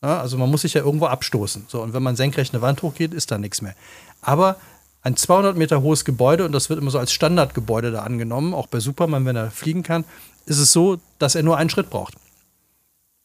Ja, 0.03 0.21
also 0.21 0.37
man 0.37 0.51
muss 0.51 0.63
sich 0.63 0.75
ja 0.75 0.83
irgendwo 0.83 1.07
abstoßen. 1.07 1.67
So, 1.69 1.81
und 1.81 1.93
wenn 1.93 2.03
man 2.03 2.17
senkrecht 2.17 2.53
eine 2.53 2.63
Wand 2.63 2.83
hochgeht, 2.83 3.15
ist 3.15 3.31
da 3.31 3.39
nichts 3.39 3.63
mehr. 3.63 3.75
Aber 4.21 4.57
ein 5.03 5.17
200 5.17 5.57
Meter 5.57 5.83
hohes 5.83 6.05
Gebäude, 6.05 6.45
und 6.45 6.53
das 6.53 6.69
wird 6.71 6.81
immer 6.81 6.91
so 6.91 6.99
als 6.99 7.13
Standardgebäude 7.13 7.93
da 7.93 8.03
angenommen, 8.03 8.55
auch 8.55 8.67
bei 8.67 8.81
Superman, 8.81 9.27
wenn 9.27 9.37
er 9.37 9.51
fliegen 9.51 9.83
kann, 9.83 10.05
ist 10.47 10.59
es 10.59 10.73
so, 10.73 10.99
dass 11.19 11.35
er 11.35 11.43
nur 11.43 11.57
einen 11.57 11.71
Schritt 11.71 11.91
braucht. 11.91 12.15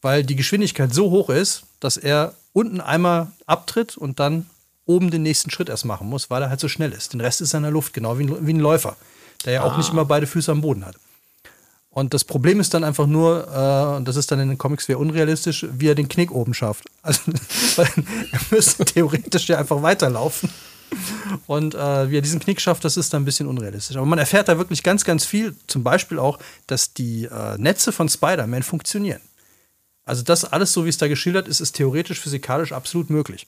Weil 0.02 0.24
die 0.24 0.36
Geschwindigkeit 0.36 0.94
so 0.94 1.10
hoch 1.10 1.30
ist, 1.30 1.64
dass 1.80 1.98
er 1.98 2.34
unten 2.54 2.82
einmal 2.82 3.28
abtritt 3.46 3.98
und 3.98 4.20
dann 4.20 4.48
oben 4.86 5.12
den 5.12 5.24
nächsten 5.24 5.50
Schritt 5.52 5.70
erst 5.70 5.86
machen 5.86 6.08
muss, 6.08 6.30
weil 6.30 6.42
er 6.42 6.50
halt 6.50 6.60
so 6.60 6.68
schnell 6.68 6.92
ist. 6.92 7.14
Den 7.14 7.22
Rest 7.22 7.42
ist 7.42 7.54
er 7.54 7.58
in 7.58 7.64
der 7.64 7.72
Luft, 7.72 7.94
genau 7.94 8.18
wie 8.18 8.24
ein, 8.24 8.48
wie 8.48 8.54
ein 8.54 8.60
Läufer, 8.60 8.96
der 9.46 9.54
ja 9.54 9.64
ah. 9.64 9.66
auch 9.66 9.78
nicht 9.78 9.92
immer 9.92 10.06
beide 10.06 10.28
Füße 10.28 10.52
am 10.52 10.62
Boden 10.62 10.86
hat. 10.86 10.96
Und 11.90 12.14
das 12.14 12.24
Problem 12.24 12.60
ist 12.60 12.74
dann 12.74 12.84
einfach 12.84 13.08
nur, 13.08 13.48
äh, 13.48 13.98
und 13.98 14.08
das 14.08 14.18
ist 14.18 14.32
dann 14.32 14.40
in 14.40 14.50
den 14.50 14.58
Comics 14.58 14.86
sehr 14.86 15.00
unrealistisch, 15.00 15.66
wie 15.72 15.88
er 15.88 15.96
den 15.96 16.08
Knick 16.08 16.32
oben 16.32 16.54
schafft. 16.54 16.86
Also, 17.04 17.32
er 18.32 18.40
müsste 18.52 18.86
theoretisch 18.86 19.48
ja 19.48 19.58
einfach 19.58 19.82
weiterlaufen. 19.82 20.50
Und 21.48 21.76
äh, 21.76 22.10
wie 22.10 22.18
er 22.18 22.22
diesen 22.22 22.40
Knick 22.40 22.62
schafft, 22.62 22.86
das 22.86 22.98
ist 22.98 23.14
dann 23.14 23.22
ein 23.22 23.26
bisschen 23.26 23.48
unrealistisch. 23.48 23.98
Aber 23.98 24.06
man 24.06 24.20
erfährt 24.20 24.48
da 24.48 24.58
wirklich 24.58 24.84
ganz, 24.84 25.04
ganz 25.04 25.26
viel. 25.26 25.56
Zum 25.68 25.84
Beispiel 25.84 26.20
auch, 26.20 26.40
dass 26.66 26.94
die 26.94 27.26
äh, 27.26 27.58
Netze 27.58 27.92
von 27.92 28.10
Spider-Man 28.10 28.64
funktionieren. 28.64 29.22
Also 30.06 30.24
das 30.24 30.46
alles, 30.46 30.72
so 30.72 30.86
wie 30.86 30.90
es 30.90 30.98
da 30.98 31.08
geschildert 31.08 31.48
ist, 31.48 31.60
ist 31.60 31.74
theoretisch, 31.74 32.20
physikalisch 32.20 32.72
absolut 32.72 33.10
möglich. 33.10 33.48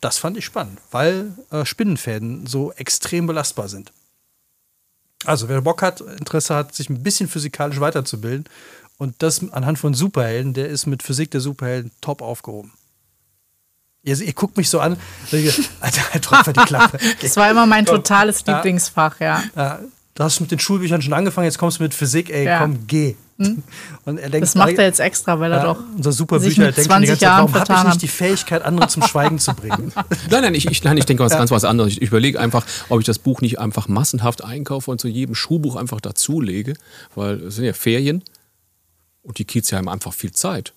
Das 0.00 0.18
fand 0.18 0.36
ich 0.36 0.44
spannend, 0.44 0.78
weil 0.90 1.32
äh, 1.50 1.64
Spinnenfäden 1.64 2.46
so 2.46 2.72
extrem 2.72 3.26
belastbar 3.26 3.68
sind. 3.68 3.92
Also, 5.24 5.48
wer 5.48 5.60
Bock 5.62 5.82
hat, 5.82 6.00
Interesse 6.00 6.54
hat, 6.54 6.74
sich 6.74 6.90
ein 6.90 7.02
bisschen 7.02 7.28
physikalisch 7.28 7.80
weiterzubilden 7.80 8.44
und 8.98 9.14
das 9.22 9.50
anhand 9.52 9.78
von 9.78 9.94
Superhelden, 9.94 10.54
der 10.54 10.68
ist 10.68 10.86
mit 10.86 11.02
Physik 11.02 11.30
der 11.30 11.40
Superhelden 11.40 11.90
top 12.00 12.22
aufgehoben. 12.22 12.72
Ihr, 14.02 14.20
ihr 14.20 14.32
guckt 14.34 14.56
mich 14.56 14.70
so 14.70 14.78
an, 14.78 14.96
Alter, 15.80 16.12
halt 16.12 16.32
einfach 16.32 16.52
die 16.52 16.60
Klappe. 16.60 16.98
Das 17.20 17.36
war 17.36 17.50
immer 17.50 17.66
mein 17.66 17.86
totales 17.86 18.44
Lieblingsfach, 18.46 19.20
ja. 19.20 19.42
ja. 19.56 19.80
Du 20.14 20.22
hast 20.22 20.40
mit 20.40 20.50
den 20.50 20.58
Schulbüchern 20.58 21.02
schon 21.02 21.12
angefangen, 21.12 21.46
jetzt 21.46 21.58
kommst 21.58 21.78
du 21.78 21.82
mit 21.82 21.92
Physik, 21.92 22.30
ey, 22.30 22.44
ja. 22.44 22.60
komm, 22.60 22.86
geh. 22.86 23.16
Und 24.04 24.18
er 24.18 24.30
denkt, 24.30 24.42
Das 24.42 24.54
macht 24.54 24.78
er 24.78 24.84
jetzt 24.84 25.00
extra, 25.00 25.38
weil 25.38 25.52
er 25.52 25.58
ja, 25.58 25.64
doch 25.64 25.82
unser 25.94 26.12
super 26.12 26.40
sich 26.40 26.56
Bücher 26.56 26.66
mit 26.66 26.76
denkt 26.76 26.90
schon 26.90 27.02
die 27.02 27.06
20 27.06 27.08
ganze 27.08 27.20
Zeit, 27.20 27.22
Jahren 27.22 27.54
warum 27.54 27.68
habe 27.68 27.80
ich 27.80 27.94
nicht 27.94 28.02
die 28.02 28.08
Fähigkeit, 28.08 28.62
andere 28.62 28.88
zum 28.88 29.02
Schweigen 29.02 29.38
zu 29.38 29.54
bringen? 29.54 29.92
Nein, 30.30 30.42
nein, 30.42 30.54
ich, 30.54 30.66
ich, 30.66 30.82
nein, 30.84 30.96
ich 30.96 31.04
denke 31.04 31.22
was 31.22 31.32
ganz 31.32 31.50
was 31.50 31.64
anderes. 31.64 31.92
Ich 31.92 32.02
überlege 32.02 32.40
einfach, 32.40 32.64
ob 32.88 33.00
ich 33.00 33.06
das 33.06 33.18
Buch 33.18 33.40
nicht 33.42 33.58
einfach 33.58 33.88
massenhaft 33.88 34.42
einkaufe 34.42 34.90
und 34.90 35.00
zu 35.00 35.08
jedem 35.08 35.34
Schulbuch 35.34 35.76
einfach 35.76 36.00
dazulege, 36.00 36.74
weil 37.14 37.36
es 37.42 37.56
sind 37.56 37.64
ja 37.64 37.72
Ferien 37.72 38.24
und 39.22 39.38
die 39.38 39.44
Kids 39.44 39.72
haben 39.72 39.88
einfach 39.88 40.14
viel 40.14 40.32
Zeit. 40.32 40.72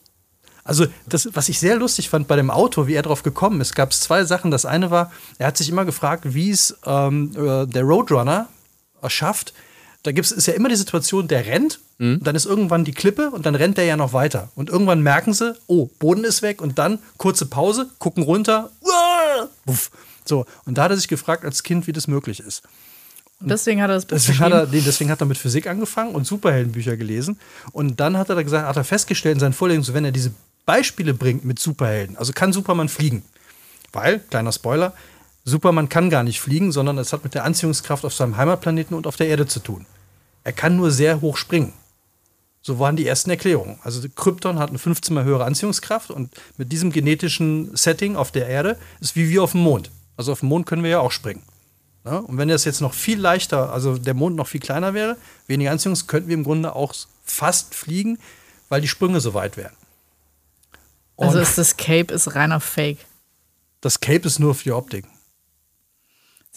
Also, 0.64 0.86
das, 1.08 1.30
was 1.34 1.50
ich 1.50 1.60
sehr 1.60 1.78
lustig 1.78 2.10
fand 2.10 2.28
bei 2.28 2.36
dem 2.36 2.52
Autor, 2.52 2.88
wie 2.88 2.94
er 2.94 3.02
drauf 3.02 3.24
gekommen 3.24 3.60
ist, 3.62 3.74
gab 3.74 3.92
es 3.92 4.02
zwei 4.02 4.24
Sachen. 4.26 4.52
Das 4.52 4.66
eine 4.66 4.92
war, 4.92 5.12
er 5.38 5.48
hat 5.48 5.58
sich 5.58 5.70
immer 5.70 5.86
gefragt, 5.86 6.34
wie 6.34 6.52
es 6.52 6.78
ähm, 6.86 7.32
äh, 7.36 7.66
der 7.66 7.84
Roadrunner 7.84 8.48
äh, 9.02 9.10
schafft. 9.10 9.54
Da 10.04 10.12
gibt's, 10.12 10.32
ist 10.32 10.48
ja 10.48 10.54
immer 10.54 10.70
die 10.70 10.76
Situation, 10.76 11.28
der 11.28 11.46
rennt, 11.46 11.80
und 12.00 12.24
dann 12.26 12.36
ist 12.36 12.46
irgendwann 12.46 12.86
die 12.86 12.94
Klippe 12.94 13.30
und 13.30 13.46
dann 13.46 13.56
rennt 13.56 13.78
der 13.78 13.84
ja 13.84 13.98
noch 13.98 14.14
weiter. 14.14 14.50
Und 14.56 14.70
irgendwann 14.70 15.04
merken 15.04 15.34
sie, 15.34 15.54
oh, 15.68 15.90
Boden 16.00 16.24
ist 16.24 16.42
weg 16.42 16.62
und 16.62 16.80
dann 16.80 17.00
kurze 17.18 17.46
Pause, 17.46 17.90
gucken 18.00 18.24
runter, 18.24 18.72
uah, 18.82 19.50
so. 20.24 20.46
Und 20.66 20.78
da 20.78 20.84
hat 20.84 20.92
er 20.92 20.98
sich 20.98 21.10
gefragt 21.10 21.44
als 21.44 21.64
Kind, 21.64 21.88
wie 21.88 21.92
das 21.92 22.08
möglich 22.08 22.40
ist. 22.40 22.64
Und 23.42 23.50
deswegen 23.50 23.82
hat 23.82 23.90
er 23.90 23.96
das 23.96 24.06
Buch 24.06 24.16
Deswegen 24.16 24.40
hat, 24.40 24.52
er, 24.52 24.68
nee, 24.68 24.82
deswegen 24.86 25.12
hat 25.12 25.22
er 25.22 25.26
mit 25.26 25.38
Physik 25.38 25.68
angefangen 25.68 26.16
und 26.16 26.26
Superheldenbücher 26.26 26.96
gelesen. 26.96 27.38
Und 27.72 28.00
dann 28.00 28.18
hat 28.18 28.30
er 28.30 28.36
da 28.36 28.44
gesagt, 28.44 28.68
hat 28.68 28.78
er 28.78 28.84
festgestellt 28.84 29.36
in 29.36 29.40
seinen 29.40 29.54
Vorlesungen, 29.54 29.84
so 29.84 29.94
wenn 29.94 30.06
er 30.06 30.12
diese 30.12 30.32
Beispiele 30.66 31.14
bringt 31.14 31.44
mit 31.44 31.60
Superhelden, 31.60 32.16
also 32.16 32.32
kann 32.32 32.54
Superman 32.54 32.90
fliegen. 32.90 33.24
Weil, 33.92 34.20
kleiner 34.20 34.52
Spoiler, 34.52 34.94
Superman 35.46 35.90
kann 35.90 36.10
gar 36.10 36.24
nicht 36.24 36.40
fliegen, 36.42 36.72
sondern 36.72 36.98
es 36.98 37.14
hat 37.14 37.24
mit 37.24 37.34
der 37.34 37.44
Anziehungskraft 37.44 38.06
auf 38.06 38.14
seinem 38.14 38.38
Heimatplaneten 38.38 38.96
und 38.96 39.08
auf 39.08 39.16
der 39.16 39.28
Erde 39.28 39.48
zu 39.48 39.60
tun. 39.60 39.86
Er 40.44 40.54
kann 40.54 40.76
nur 40.76 40.92
sehr 40.92 41.22
hoch 41.22 41.38
springen. 41.38 41.74
So 42.62 42.78
waren 42.78 42.96
die 42.98 43.08
ersten 43.08 43.30
Erklärungen. 43.30 43.80
Also 43.84 44.08
Krypton 44.16 44.60
hat 44.60 44.70
eine 44.70 44.80
15 44.80 45.14
mal 45.14 45.24
höhere 45.24 45.46
Anziehungskraft 45.46 46.12
und 46.12 46.30
mit 46.58 46.72
diesem 46.72 46.92
genetischen 46.92 47.76
Setting 47.76 48.16
auf 48.16 48.32
der 48.32 48.48
Erde 48.48 48.78
ist 49.00 49.16
wie 49.16 49.30
wir 49.30 49.44
auf 49.44 49.54
dem 49.54 49.62
Mond. 49.62 49.92
Also 50.18 50.34
auf 50.34 50.42
dem 50.42 50.50
Mond 50.50 50.66
können 50.66 50.84
wir 50.84 50.90
ja 50.90 51.00
auch 51.00 51.12
springen. 51.12 51.42
Ja, 52.06 52.18
und 52.18 52.38
wenn 52.38 52.48
das 52.50 52.66
jetzt 52.66 52.82
noch 52.82 52.94
viel 52.94 53.20
leichter, 53.20 53.72
also 53.72 53.98
der 53.98 54.14
Mond 54.14 54.36
noch 54.36 54.48
viel 54.48 54.60
kleiner 54.60 54.94
wäre, 54.94 55.18
weniger 55.48 55.72
Anziehungs, 55.72 56.08
könnten 56.08 56.28
wir 56.30 56.36
im 56.36 56.44
Grunde 56.44 56.76
auch 56.76 56.94
fast 57.24 57.76
fliegen, 57.76 58.20
weil 58.68 58.82
die 58.82 58.88
Sprünge 58.88 59.20
so 59.22 59.34
weit 59.34 59.58
wären. 59.58 59.74
Und 61.16 61.28
Also 61.28 61.40
ist 61.40 61.58
das 61.58 61.76
Cape 61.78 62.14
ist 62.14 62.36
reiner 62.36 62.60
Fake. 62.60 63.00
das 63.82 64.00
Cape 64.00 64.28
ist 64.28 64.40
nur 64.40 64.56
für 64.56 64.64
die 64.64 64.72
Optik. 64.72 65.06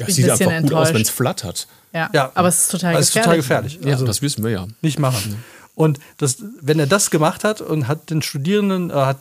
Ja, 0.02 0.06
bin 0.06 0.14
sieht 0.14 0.24
ein 0.24 0.30
einfach 0.32 0.44
gut 0.46 0.52
aus, 0.54 0.62
enttäuscht. 0.62 0.94
wenn 0.94 1.02
es 1.02 1.10
flattert. 1.10 1.68
Ja. 1.92 2.10
Ja, 2.12 2.30
aber 2.34 2.48
es 2.48 2.62
ist 2.62 2.70
total 2.70 2.94
Das 2.94 3.08
ist 3.08 3.14
gefährlich. 3.14 3.24
total 3.24 3.36
gefährlich. 3.36 3.78
Ja, 3.84 3.92
Also 3.92 4.06
das 4.06 4.22
wissen 4.22 4.42
wir 4.44 4.50
ja. 4.50 4.66
nicht 4.80 4.98
machen. 4.98 5.42
Und 5.74 5.98
das, 6.18 6.36
wenn 6.60 6.78
er 6.78 6.86
das 6.86 7.10
gemacht 7.10 7.44
hat 7.44 7.60
und 7.60 7.88
hat 7.88 8.10
den 8.10 8.22
Studierenden 8.22 8.90
äh, 8.90 8.94
hat 8.94 9.18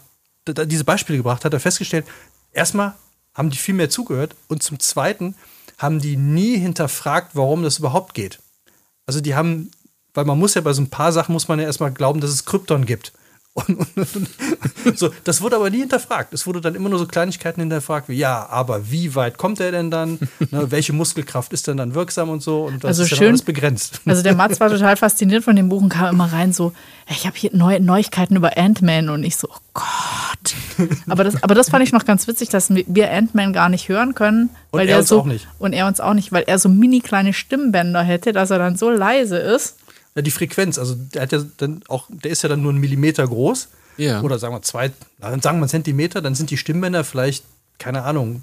diese 0.47 0.83
Beispiele 0.83 1.17
gebracht, 1.17 1.45
hat 1.45 1.53
er 1.53 1.59
festgestellt, 1.59 2.05
erstmal 2.51 2.93
haben 3.33 3.49
die 3.49 3.57
viel 3.57 3.75
mehr 3.75 3.89
zugehört 3.89 4.35
und 4.47 4.61
zum 4.63 4.79
Zweiten 4.79 5.35
haben 5.77 5.99
die 6.01 6.17
nie 6.17 6.57
hinterfragt, 6.57 7.31
warum 7.33 7.63
das 7.63 7.79
überhaupt 7.79 8.13
geht. 8.13 8.39
Also 9.05 9.21
die 9.21 9.35
haben, 9.35 9.71
weil 10.13 10.25
man 10.25 10.37
muss 10.39 10.53
ja 10.55 10.61
bei 10.61 10.73
so 10.73 10.81
ein 10.81 10.89
paar 10.89 11.11
Sachen 11.11 11.33
muss 11.33 11.47
man 11.47 11.59
ja 11.59 11.65
erstmal 11.65 11.91
glauben, 11.91 12.21
dass 12.21 12.29
es 12.31 12.45
Krypton 12.45 12.85
gibt. 12.85 13.13
Und, 13.53 13.69
und, 13.79 13.87
und, 14.85 14.97
so, 14.97 15.09
das 15.25 15.41
wurde 15.41 15.57
aber 15.57 15.69
nie 15.69 15.79
hinterfragt. 15.79 16.33
Es 16.33 16.47
wurde 16.47 16.61
dann 16.61 16.73
immer 16.73 16.87
nur 16.87 16.97
so 16.99 17.05
Kleinigkeiten 17.05 17.59
hinterfragt, 17.59 18.07
wie 18.07 18.13
ja, 18.15 18.47
aber 18.49 18.89
wie 18.91 19.13
weit 19.13 19.37
kommt 19.37 19.59
er 19.59 19.73
denn 19.73 19.91
dann? 19.91 20.19
Ne, 20.51 20.71
welche 20.71 20.93
Muskelkraft 20.93 21.51
ist 21.51 21.67
denn 21.67 21.75
dann 21.75 21.93
wirksam 21.93 22.29
und 22.29 22.41
so? 22.41 22.63
Und 22.63 22.83
das 22.85 22.89
Also 22.99 23.03
ist 23.03 23.09
schön- 23.09 23.27
alles 23.27 23.41
begrenzt. 23.41 23.99
Also 24.05 24.23
der 24.23 24.35
Mats 24.35 24.61
war 24.61 24.69
total 24.69 24.95
fasziniert 24.95 25.43
von 25.43 25.57
dem 25.57 25.67
Buch 25.67 25.81
und 25.81 25.89
kam 25.89 26.15
immer 26.15 26.31
rein 26.31 26.53
so, 26.53 26.71
ich 27.09 27.27
habe 27.27 27.35
hier 27.35 27.49
neue 27.53 27.81
Neuigkeiten 27.81 28.37
über 28.37 28.57
Ant-Man 28.57 29.09
und 29.09 29.23
ich 29.25 29.35
so, 29.35 29.49
oh 29.51 29.57
Gott. 29.73 30.55
Aber 31.09 31.25
das, 31.25 31.43
aber 31.43 31.53
das 31.53 31.69
fand 31.69 31.83
ich 31.83 31.91
noch 31.91 32.05
ganz 32.05 32.27
witzig, 32.29 32.47
dass 32.49 32.69
wir 32.73 33.11
Ant-Man 33.11 33.51
gar 33.51 33.67
nicht 33.67 33.89
hören 33.89 34.15
können. 34.15 34.49
Und 34.71 34.79
weil 34.79 34.87
er 34.87 34.93
der 34.93 34.99
uns 34.99 35.09
so, 35.09 35.19
auch 35.19 35.25
nicht. 35.25 35.47
Und 35.59 35.73
er 35.73 35.87
uns 35.87 35.99
auch 35.99 36.13
nicht, 36.13 36.31
weil 36.31 36.43
er 36.47 36.57
so 36.57 36.69
mini 36.69 37.01
kleine 37.01 37.33
Stimmbänder 37.33 38.01
hätte, 38.01 38.31
dass 38.31 38.49
er 38.49 38.59
dann 38.59 38.77
so 38.77 38.89
leise 38.89 39.37
ist. 39.37 39.75
Ja, 40.15 40.21
die 40.21 40.31
Frequenz, 40.31 40.77
also 40.77 40.95
der 40.95 41.21
hat 41.23 41.31
ja 41.31 41.43
dann 41.57 41.83
auch, 41.87 42.07
der 42.09 42.31
ist 42.31 42.41
ja 42.41 42.49
dann 42.49 42.61
nur 42.61 42.71
einen 42.71 42.81
Millimeter 42.81 43.27
groß. 43.27 43.69
Ja. 43.97 44.21
Oder 44.21 44.39
sagen 44.39 44.53
wir 44.53 44.61
zwei, 44.61 44.91
dann 45.19 45.41
sagen 45.41 45.57
wir 45.57 45.63
einen 45.63 45.69
Zentimeter, 45.69 46.21
dann 46.21 46.35
sind 46.35 46.49
die 46.49 46.57
Stimmbänder 46.57 47.03
vielleicht, 47.03 47.45
keine 47.77 48.03
Ahnung, 48.03 48.41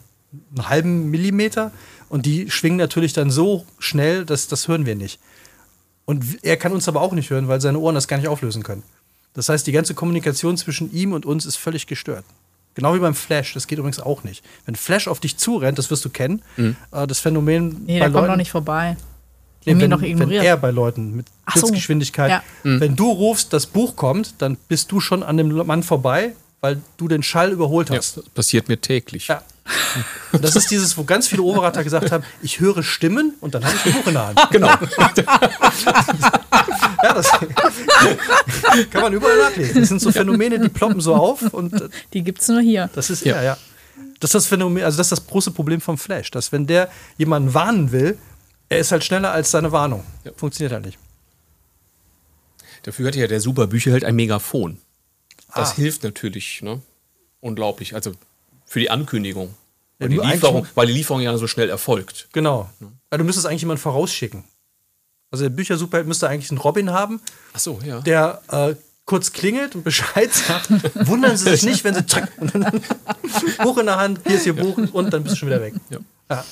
einen 0.54 0.68
halben 0.68 1.10
Millimeter. 1.10 1.72
Und 2.08 2.26
die 2.26 2.50
schwingen 2.50 2.78
natürlich 2.78 3.12
dann 3.12 3.30
so 3.30 3.66
schnell, 3.78 4.24
dass 4.24 4.48
das 4.48 4.68
hören 4.68 4.86
wir 4.86 4.94
nicht. 4.94 5.20
Und 6.04 6.42
er 6.42 6.56
kann 6.56 6.72
uns 6.72 6.88
aber 6.88 7.02
auch 7.02 7.12
nicht 7.12 7.28
hören, 7.28 7.48
weil 7.48 7.60
seine 7.60 7.78
Ohren 7.78 7.94
das 7.94 8.08
gar 8.08 8.16
nicht 8.16 8.28
auflösen 8.28 8.62
können. 8.62 8.82
Das 9.34 9.48
heißt, 9.48 9.66
die 9.66 9.72
ganze 9.72 9.94
Kommunikation 9.94 10.56
zwischen 10.56 10.92
ihm 10.92 11.12
und 11.12 11.26
uns 11.26 11.44
ist 11.44 11.56
völlig 11.56 11.86
gestört. 11.86 12.24
Genau 12.74 12.94
wie 12.94 12.98
beim 12.98 13.14
Flash, 13.14 13.54
das 13.54 13.66
geht 13.66 13.78
übrigens 13.78 14.00
auch 14.00 14.24
nicht. 14.24 14.44
Wenn 14.64 14.74
Flash 14.74 15.08
auf 15.08 15.20
dich 15.20 15.36
zurennt, 15.36 15.78
das 15.78 15.90
wirst 15.90 16.04
du 16.04 16.10
kennen, 16.10 16.42
äh, 16.92 17.06
das 17.06 17.18
Phänomen 17.18 17.82
Nee, 17.84 17.98
der 17.98 18.10
kommt 18.10 18.28
noch 18.28 18.36
nicht 18.36 18.52
vorbei. 18.52 18.96
Nee, 19.76 19.82
wenn, 19.82 19.90
noch 19.90 20.00
wenn 20.02 20.10
ignoriert. 20.10 20.44
er 20.44 20.56
bei 20.56 20.70
Leuten 20.70 21.16
mit 21.16 21.26
so. 21.54 21.60
Blitzgeschwindigkeit, 21.60 22.30
Ja. 22.30 22.42
wenn 22.62 22.96
du 22.96 23.10
rufst, 23.10 23.52
das 23.52 23.66
Buch 23.66 23.96
kommt, 23.96 24.34
dann 24.38 24.56
bist 24.68 24.90
du 24.92 25.00
schon 25.00 25.22
an 25.22 25.36
dem 25.36 25.48
Mann 25.66 25.82
vorbei, 25.82 26.32
weil 26.60 26.80
du 26.96 27.08
den 27.08 27.22
Schall 27.22 27.52
überholt 27.52 27.90
Ja, 27.90 27.96
hast. 27.98 28.16
das 28.18 28.28
passiert 28.30 28.68
mir 28.68 28.80
täglich. 28.80 29.28
Ja. 29.28 29.42
Und 30.32 30.42
das 30.42 30.56
ist 30.56 30.70
dieses, 30.70 30.96
wo 30.96 31.04
ganz 31.04 31.28
viele 31.28 31.42
Overater 31.42 31.84
gesagt 31.84 32.10
haben, 32.10 32.24
ich 32.42 32.58
höre 32.58 32.82
Stimmen 32.82 33.34
und 33.40 33.54
dann 33.54 33.64
habe 33.66 33.74
ich 33.76 33.84
ein 33.86 33.92
Buch 34.00 34.06
in 34.06 34.14
der 34.14 34.26
Hand. 34.28 34.40
Genau. 34.50 34.68
Ja, 37.02 37.14
das 37.14 37.30
kann 38.90 39.02
man 39.02 39.12
überall 39.12 39.38
nachlesen. 39.38 39.80
Das 39.80 39.88
sind 39.88 40.00
so 40.00 40.10
Phänomene, 40.10 40.58
die 40.58 40.68
ploppen 40.68 41.00
so 41.00 41.14
auf 41.14 41.42
und 41.54 41.72
äh, 41.80 41.88
Die 42.12 42.22
gibt 42.22 42.40
es 42.40 42.48
nur 42.48 42.60
hier. 42.60 42.90
das 42.94 43.08
ist 43.10 43.24
Ja. 43.24 43.36
ja, 43.36 43.42
ja. 43.42 43.56
Das 44.20 44.30
ist 44.30 44.34
das 44.34 44.46
Phänomen, 44.46 44.82
also 44.82 44.98
das 44.98 45.06
ist 45.12 45.12
das 45.20 45.26
große 45.26 45.52
Problem 45.52 45.80
vom 45.80 45.96
Flash, 45.96 46.30
dass 46.32 46.50
wenn 46.50 46.66
der 46.66 46.88
jemanden 47.18 47.54
warnen 47.54 47.92
will, 47.92 48.18
er 48.68 48.78
ist 48.78 48.92
halt 48.92 49.04
schneller 49.04 49.32
als 49.32 49.50
seine 49.50 49.72
Warnung. 49.72 50.04
Funktioniert 50.36 50.72
halt 50.72 50.84
nicht. 50.86 50.98
Dafür 52.82 53.08
hat 53.08 53.16
ja 53.16 53.26
der 53.26 53.40
super 53.40 53.66
Bücherheld 53.66 54.04
ein 54.04 54.14
Megafon. 54.16 54.78
Das 55.54 55.72
Ah. 55.72 55.74
hilft 55.76 56.02
natürlich, 56.04 56.62
ne? 56.62 56.80
Unglaublich. 57.40 57.94
Also 57.94 58.12
für 58.66 58.80
die 58.80 58.90
Ankündigung. 58.90 59.54
Weil, 59.98 60.12
Ja, 60.12 60.22
die 60.22 60.28
Lieferung, 60.34 60.66
weil 60.74 60.86
die 60.86 60.92
Lieferung 60.92 61.20
ja 61.22 61.36
so 61.38 61.46
schnell 61.48 61.68
erfolgt. 61.70 62.28
Genau. 62.32 62.70
Also 63.10 63.18
du 63.18 63.24
müsstest 63.24 63.46
eigentlich 63.46 63.62
jemanden 63.62 63.82
vorausschicken. 63.82 64.44
Also 65.30 65.44
der 65.44 65.50
Büchersuperheld 65.50 66.06
müsste 66.06 66.28
eigentlich 66.28 66.50
einen 66.50 66.58
Robin 66.58 66.90
haben, 66.90 67.20
Ach 67.52 67.58
so, 67.58 67.80
ja. 67.84 68.00
der 68.00 68.40
äh, 68.50 68.74
kurz 69.04 69.32
klingelt 69.32 69.74
und 69.74 69.82
Bescheid 69.84 70.32
sagt. 70.32 70.70
Wundern 71.08 71.36
Sie 71.36 71.50
sich 71.50 71.64
nicht, 71.64 71.84
wenn 71.84 71.94
Sie 71.94 72.02
Buch 73.62 73.78
in 73.78 73.86
der 73.86 73.96
Hand, 73.96 74.20
hier 74.26 74.36
ist 74.36 74.46
Ihr 74.46 74.54
Buch 74.54 74.76
und 74.92 75.10
dann 75.12 75.22
bist 75.24 75.34
du 75.34 75.38
schon 75.40 75.48
wieder 75.48 75.60
weg. 75.60 75.74
Ja. 75.90 75.98
Ja. 76.30 76.44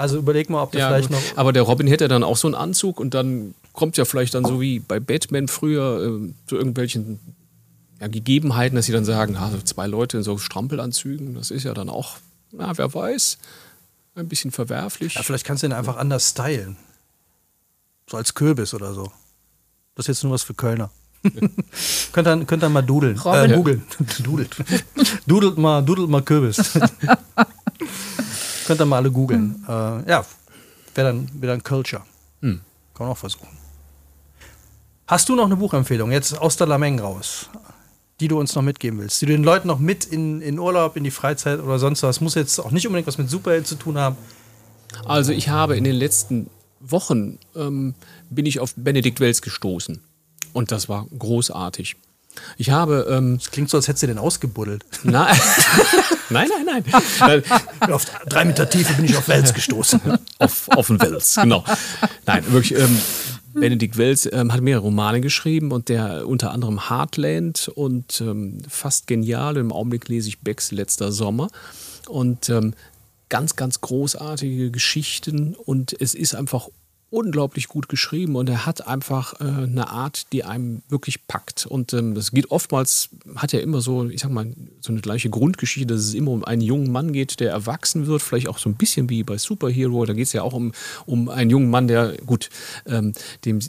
Also 0.00 0.16
überleg 0.16 0.48
mal, 0.48 0.62
ob 0.62 0.72
du 0.72 0.78
Ja, 0.78 0.88
vielleicht 0.88 1.10
noch. 1.10 1.20
aber 1.36 1.52
der 1.52 1.62
Robin 1.62 1.86
hätte 1.86 2.08
dann 2.08 2.24
auch 2.24 2.38
so 2.38 2.48
einen 2.48 2.54
Anzug 2.54 2.98
und 2.98 3.12
dann 3.12 3.54
kommt 3.74 3.98
ja 3.98 4.06
vielleicht 4.06 4.34
dann 4.34 4.46
so 4.46 4.58
wie 4.60 4.78
bei 4.78 4.98
Batman 4.98 5.46
früher 5.46 6.20
äh, 6.22 6.32
zu 6.46 6.56
irgendwelchen 6.56 7.20
ja, 8.00 8.08
Gegebenheiten, 8.08 8.76
dass 8.76 8.86
sie 8.86 8.92
dann 8.92 9.04
sagen, 9.04 9.36
ah, 9.36 9.50
so 9.50 9.58
zwei 9.58 9.86
Leute 9.86 10.16
in 10.16 10.22
so 10.22 10.38
Strampelanzügen, 10.38 11.34
das 11.34 11.50
ist 11.50 11.64
ja 11.64 11.74
dann 11.74 11.90
auch, 11.90 12.16
na, 12.50 12.78
wer 12.78 12.94
weiß, 12.94 13.36
ein 14.14 14.26
bisschen 14.26 14.52
verwerflich. 14.52 15.16
Ja, 15.16 15.22
vielleicht 15.22 15.44
kannst 15.44 15.62
du 15.62 15.66
ihn 15.66 15.74
einfach 15.74 15.98
anders 15.98 16.30
stylen. 16.30 16.78
So 18.08 18.16
als 18.16 18.32
Kürbis 18.32 18.72
oder 18.72 18.94
so. 18.94 19.12
Das 19.96 20.04
ist 20.04 20.16
jetzt 20.16 20.24
nur 20.24 20.32
was 20.32 20.44
für 20.44 20.54
Kölner. 20.54 20.90
könnt, 22.12 22.26
ihr, 22.26 22.44
könnt 22.46 22.64
ihr 22.64 22.70
mal 22.70 22.80
dudeln. 22.80 23.18
Robin. 23.18 23.50
Äh, 23.50 23.54
googeln. 23.54 23.82
Dudelt. 24.22 24.56
Dudelt 25.26 25.58
mal, 25.58 25.82
dudelt 25.82 26.08
mal 26.08 26.22
Kürbis. 26.22 26.56
könnt 28.70 28.82
ihr 28.82 28.86
mal 28.86 28.98
alle 28.98 29.10
googeln. 29.10 29.64
Äh, 29.66 29.72
ja, 30.08 30.24
wäre 30.94 31.08
dann 31.08 31.28
wieder 31.42 31.54
ein 31.54 31.62
Culture. 31.64 32.02
Hm. 32.40 32.60
Kann 32.94 33.06
man 33.06 33.12
auch 33.14 33.18
versuchen. 33.18 33.48
Hast 35.08 35.28
du 35.28 35.34
noch 35.34 35.46
eine 35.46 35.56
Buchempfehlung, 35.56 36.12
jetzt 36.12 36.38
aus 36.38 36.56
der 36.56 36.68
Lameng 36.68 37.00
raus, 37.00 37.50
die 38.20 38.28
du 38.28 38.38
uns 38.38 38.54
noch 38.54 38.62
mitgeben 38.62 39.00
willst, 39.00 39.20
die 39.22 39.26
du 39.26 39.32
den 39.32 39.42
Leuten 39.42 39.66
noch 39.66 39.80
mit 39.80 40.04
in, 40.04 40.40
in 40.40 40.60
Urlaub, 40.60 40.96
in 40.96 41.02
die 41.02 41.10
Freizeit 41.10 41.58
oder 41.58 41.80
sonst 41.80 42.04
was, 42.04 42.20
muss 42.20 42.36
jetzt 42.36 42.60
auch 42.60 42.70
nicht 42.70 42.86
unbedingt 42.86 43.08
was 43.08 43.18
mit 43.18 43.28
Superhelden 43.28 43.66
zu 43.66 43.74
tun 43.74 43.98
haben. 43.98 44.16
Also 45.04 45.32
ich 45.32 45.48
habe 45.48 45.76
in 45.76 45.82
den 45.82 45.96
letzten 45.96 46.48
Wochen 46.78 47.40
ähm, 47.56 47.96
bin 48.30 48.46
ich 48.46 48.60
auf 48.60 48.74
Benedikt 48.76 49.18
Wells 49.18 49.42
gestoßen 49.42 50.00
und 50.52 50.70
das 50.70 50.88
war 50.88 51.08
großartig. 51.18 51.96
Ich 52.56 52.70
habe 52.70 53.06
ähm, 53.10 53.38
Das 53.38 53.50
klingt 53.50 53.70
so, 53.70 53.76
als 53.76 53.88
hättest 53.88 54.02
du 54.02 54.06
den 54.06 54.18
ausgebuddelt. 54.18 54.84
na, 55.02 55.28
nein, 56.30 56.48
nein, 56.64 56.84
nein. 57.20 57.42
Auf 57.92 58.04
drei 58.28 58.44
Meter 58.44 58.68
Tiefe 58.68 58.94
bin 58.94 59.04
ich 59.04 59.16
auf 59.16 59.28
Wels 59.28 59.54
gestoßen. 59.54 60.00
auf, 60.38 60.68
auf 60.68 60.86
den 60.86 61.00
Wels, 61.00 61.36
genau. 61.36 61.64
Nein, 62.26 62.44
wirklich. 62.52 62.78
Ähm, 62.78 62.98
Benedikt 63.52 63.96
Wells 63.96 64.28
ähm, 64.32 64.52
hat 64.52 64.60
mehrere 64.60 64.84
Romane 64.84 65.20
geschrieben 65.20 65.72
und 65.72 65.88
der 65.88 66.28
unter 66.28 66.52
anderem 66.52 66.88
Heartland 66.88 67.68
und 67.74 68.20
ähm, 68.20 68.62
fast 68.68 69.06
genial. 69.06 69.56
Im 69.56 69.72
Augenblick 69.72 70.08
lese 70.08 70.28
ich 70.28 70.40
Becks 70.40 70.70
letzter 70.70 71.10
Sommer 71.10 71.48
und 72.08 72.48
ähm, 72.48 72.74
ganz, 73.28 73.56
ganz 73.56 73.80
großartige 73.80 74.70
Geschichten 74.70 75.54
und 75.54 75.98
es 76.00 76.14
ist 76.14 76.34
einfach 76.34 76.68
unglaublich 77.10 77.68
gut 77.68 77.88
geschrieben 77.88 78.36
und 78.36 78.48
er 78.48 78.66
hat 78.66 78.86
einfach 78.86 79.40
äh, 79.40 79.44
eine 79.44 79.88
Art, 79.88 80.32
die 80.32 80.44
einem 80.44 80.82
wirklich 80.88 81.26
packt. 81.26 81.66
Und 81.66 81.92
ähm, 81.92 82.14
das 82.14 82.30
geht 82.30 82.50
oftmals, 82.50 83.10
hat 83.34 83.52
er 83.52 83.62
immer 83.62 83.80
so, 83.80 84.08
ich 84.08 84.20
sag 84.20 84.30
mal, 84.30 84.52
so 84.80 84.92
eine 84.92 85.00
gleiche 85.00 85.28
Grundgeschichte, 85.28 85.92
dass 85.92 86.02
es 86.02 86.14
immer 86.14 86.30
um 86.30 86.44
einen 86.44 86.62
jungen 86.62 86.92
Mann 86.92 87.12
geht, 87.12 87.40
der 87.40 87.50
erwachsen 87.50 88.06
wird, 88.06 88.22
vielleicht 88.22 88.48
auch 88.48 88.58
so 88.58 88.68
ein 88.68 88.76
bisschen 88.76 89.10
wie 89.10 89.24
bei 89.24 89.38
Superhero. 89.38 90.06
Da 90.06 90.12
geht 90.12 90.26
es 90.26 90.32
ja 90.32 90.42
auch 90.42 90.52
um, 90.52 90.72
um 91.04 91.28
einen 91.28 91.50
jungen 91.50 91.70
Mann, 91.70 91.88
der, 91.88 92.16
gut, 92.24 92.48
ähm, 92.86 93.12
dem, 93.44 93.60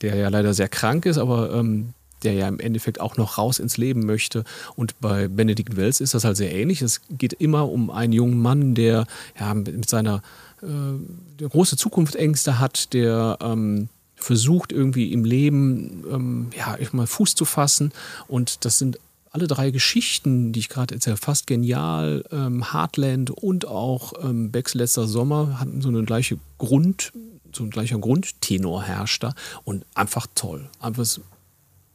der 0.00 0.16
ja 0.16 0.28
leider 0.28 0.52
sehr 0.52 0.68
krank 0.68 1.06
ist, 1.06 1.18
aber 1.18 1.54
ähm, 1.54 1.94
der 2.24 2.34
ja 2.34 2.48
im 2.48 2.60
Endeffekt 2.60 3.00
auch 3.00 3.16
noch 3.16 3.38
raus 3.38 3.58
ins 3.58 3.76
Leben 3.76 4.06
möchte. 4.06 4.44
Und 4.76 5.00
bei 5.00 5.28
Benedict 5.28 5.76
Wells 5.76 6.00
ist 6.00 6.14
das 6.14 6.24
halt 6.24 6.36
sehr 6.36 6.52
ähnlich. 6.52 6.82
Es 6.82 7.00
geht 7.10 7.32
immer 7.34 7.68
um 7.70 7.90
einen 7.90 8.12
jungen 8.12 8.40
Mann, 8.40 8.74
der 8.74 9.06
ja, 9.38 9.54
mit 9.54 9.88
seiner 9.88 10.22
äh, 10.62 11.44
große 11.46 11.76
Zukunftsängste 11.76 12.58
hat, 12.58 12.92
der 12.92 13.38
ähm, 13.40 13.88
versucht 14.16 14.72
irgendwie 14.72 15.12
im 15.12 15.24
Leben 15.24 16.04
ähm, 16.10 16.50
ja, 16.56 16.76
mal 16.92 17.06
Fuß 17.06 17.34
zu 17.34 17.44
fassen. 17.44 17.92
Und 18.28 18.64
das 18.64 18.78
sind 18.78 18.98
alle 19.32 19.46
drei 19.46 19.70
Geschichten, 19.70 20.52
die 20.52 20.60
ich 20.60 20.68
gerade 20.68 20.94
erzähle, 20.94 21.16
fast 21.16 21.46
genial. 21.46 22.24
Ähm, 22.32 22.72
Heartland 22.72 23.30
und 23.30 23.66
auch 23.66 24.12
ähm, 24.22 24.50
Becks 24.50 24.74
letzter 24.74 25.06
Sommer 25.06 25.60
hatten 25.60 25.80
so 25.80 25.88
eine 25.88 26.02
gleiche 26.02 26.38
Grund, 26.58 27.12
so 27.52 27.64
ein 27.64 27.70
gleicher 27.70 27.98
Grundtenor 27.98 28.82
herrscht 28.82 29.22
da 29.22 29.34
und 29.64 29.86
einfach 29.94 30.26
toll. 30.34 30.68
Einfach 30.80 31.06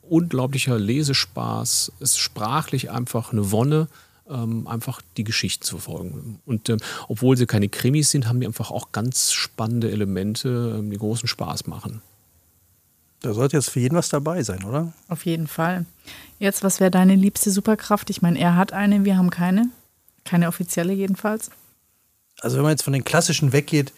unglaublicher 0.09 0.77
Lesespaß, 0.77 1.91
ist 1.99 2.19
sprachlich 2.19 2.91
einfach 2.91 3.31
eine 3.31 3.51
Wonne 3.51 3.87
ähm, 4.29 4.67
einfach 4.67 5.01
die 5.17 5.23
Geschichte 5.23 5.65
zu 5.65 5.77
verfolgen. 5.77 6.39
Und 6.45 6.69
ähm, 6.69 6.79
obwohl 7.07 7.37
sie 7.37 7.45
keine 7.45 7.69
Krimis 7.69 8.11
sind, 8.11 8.27
haben 8.27 8.39
die 8.39 8.47
einfach 8.47 8.71
auch 8.71 8.91
ganz 8.91 9.31
spannende 9.31 9.91
Elemente, 9.91 10.77
ähm, 10.79 10.89
die 10.89 10.97
großen 10.97 11.27
Spaß 11.27 11.67
machen. 11.67 12.01
Da 13.21 13.33
sollte 13.33 13.57
jetzt 13.57 13.69
für 13.69 13.79
jeden 13.79 13.95
was 13.95 14.09
dabei 14.09 14.43
sein, 14.43 14.63
oder? 14.63 14.93
Auf 15.07 15.25
jeden 15.25 15.47
Fall. 15.47 15.85
Jetzt, 16.37 16.63
was 16.63 16.79
wäre 16.79 16.91
deine 16.91 17.15
liebste 17.15 17.49
Superkraft? 17.49 18.09
Ich 18.09 18.21
meine, 18.21 18.39
er 18.39 18.55
hat 18.55 18.73
eine, 18.73 19.05
wir 19.05 19.17
haben 19.17 19.29
keine. 19.29 19.69
Keine 20.25 20.47
offizielle 20.47 20.93
jedenfalls. 20.93 21.49
Also 22.41 22.57
wenn 22.57 22.63
man 22.63 22.71
jetzt 22.71 22.83
von 22.83 22.93
den 22.93 23.03
klassischen 23.03 23.53
weggeht, 23.53 23.93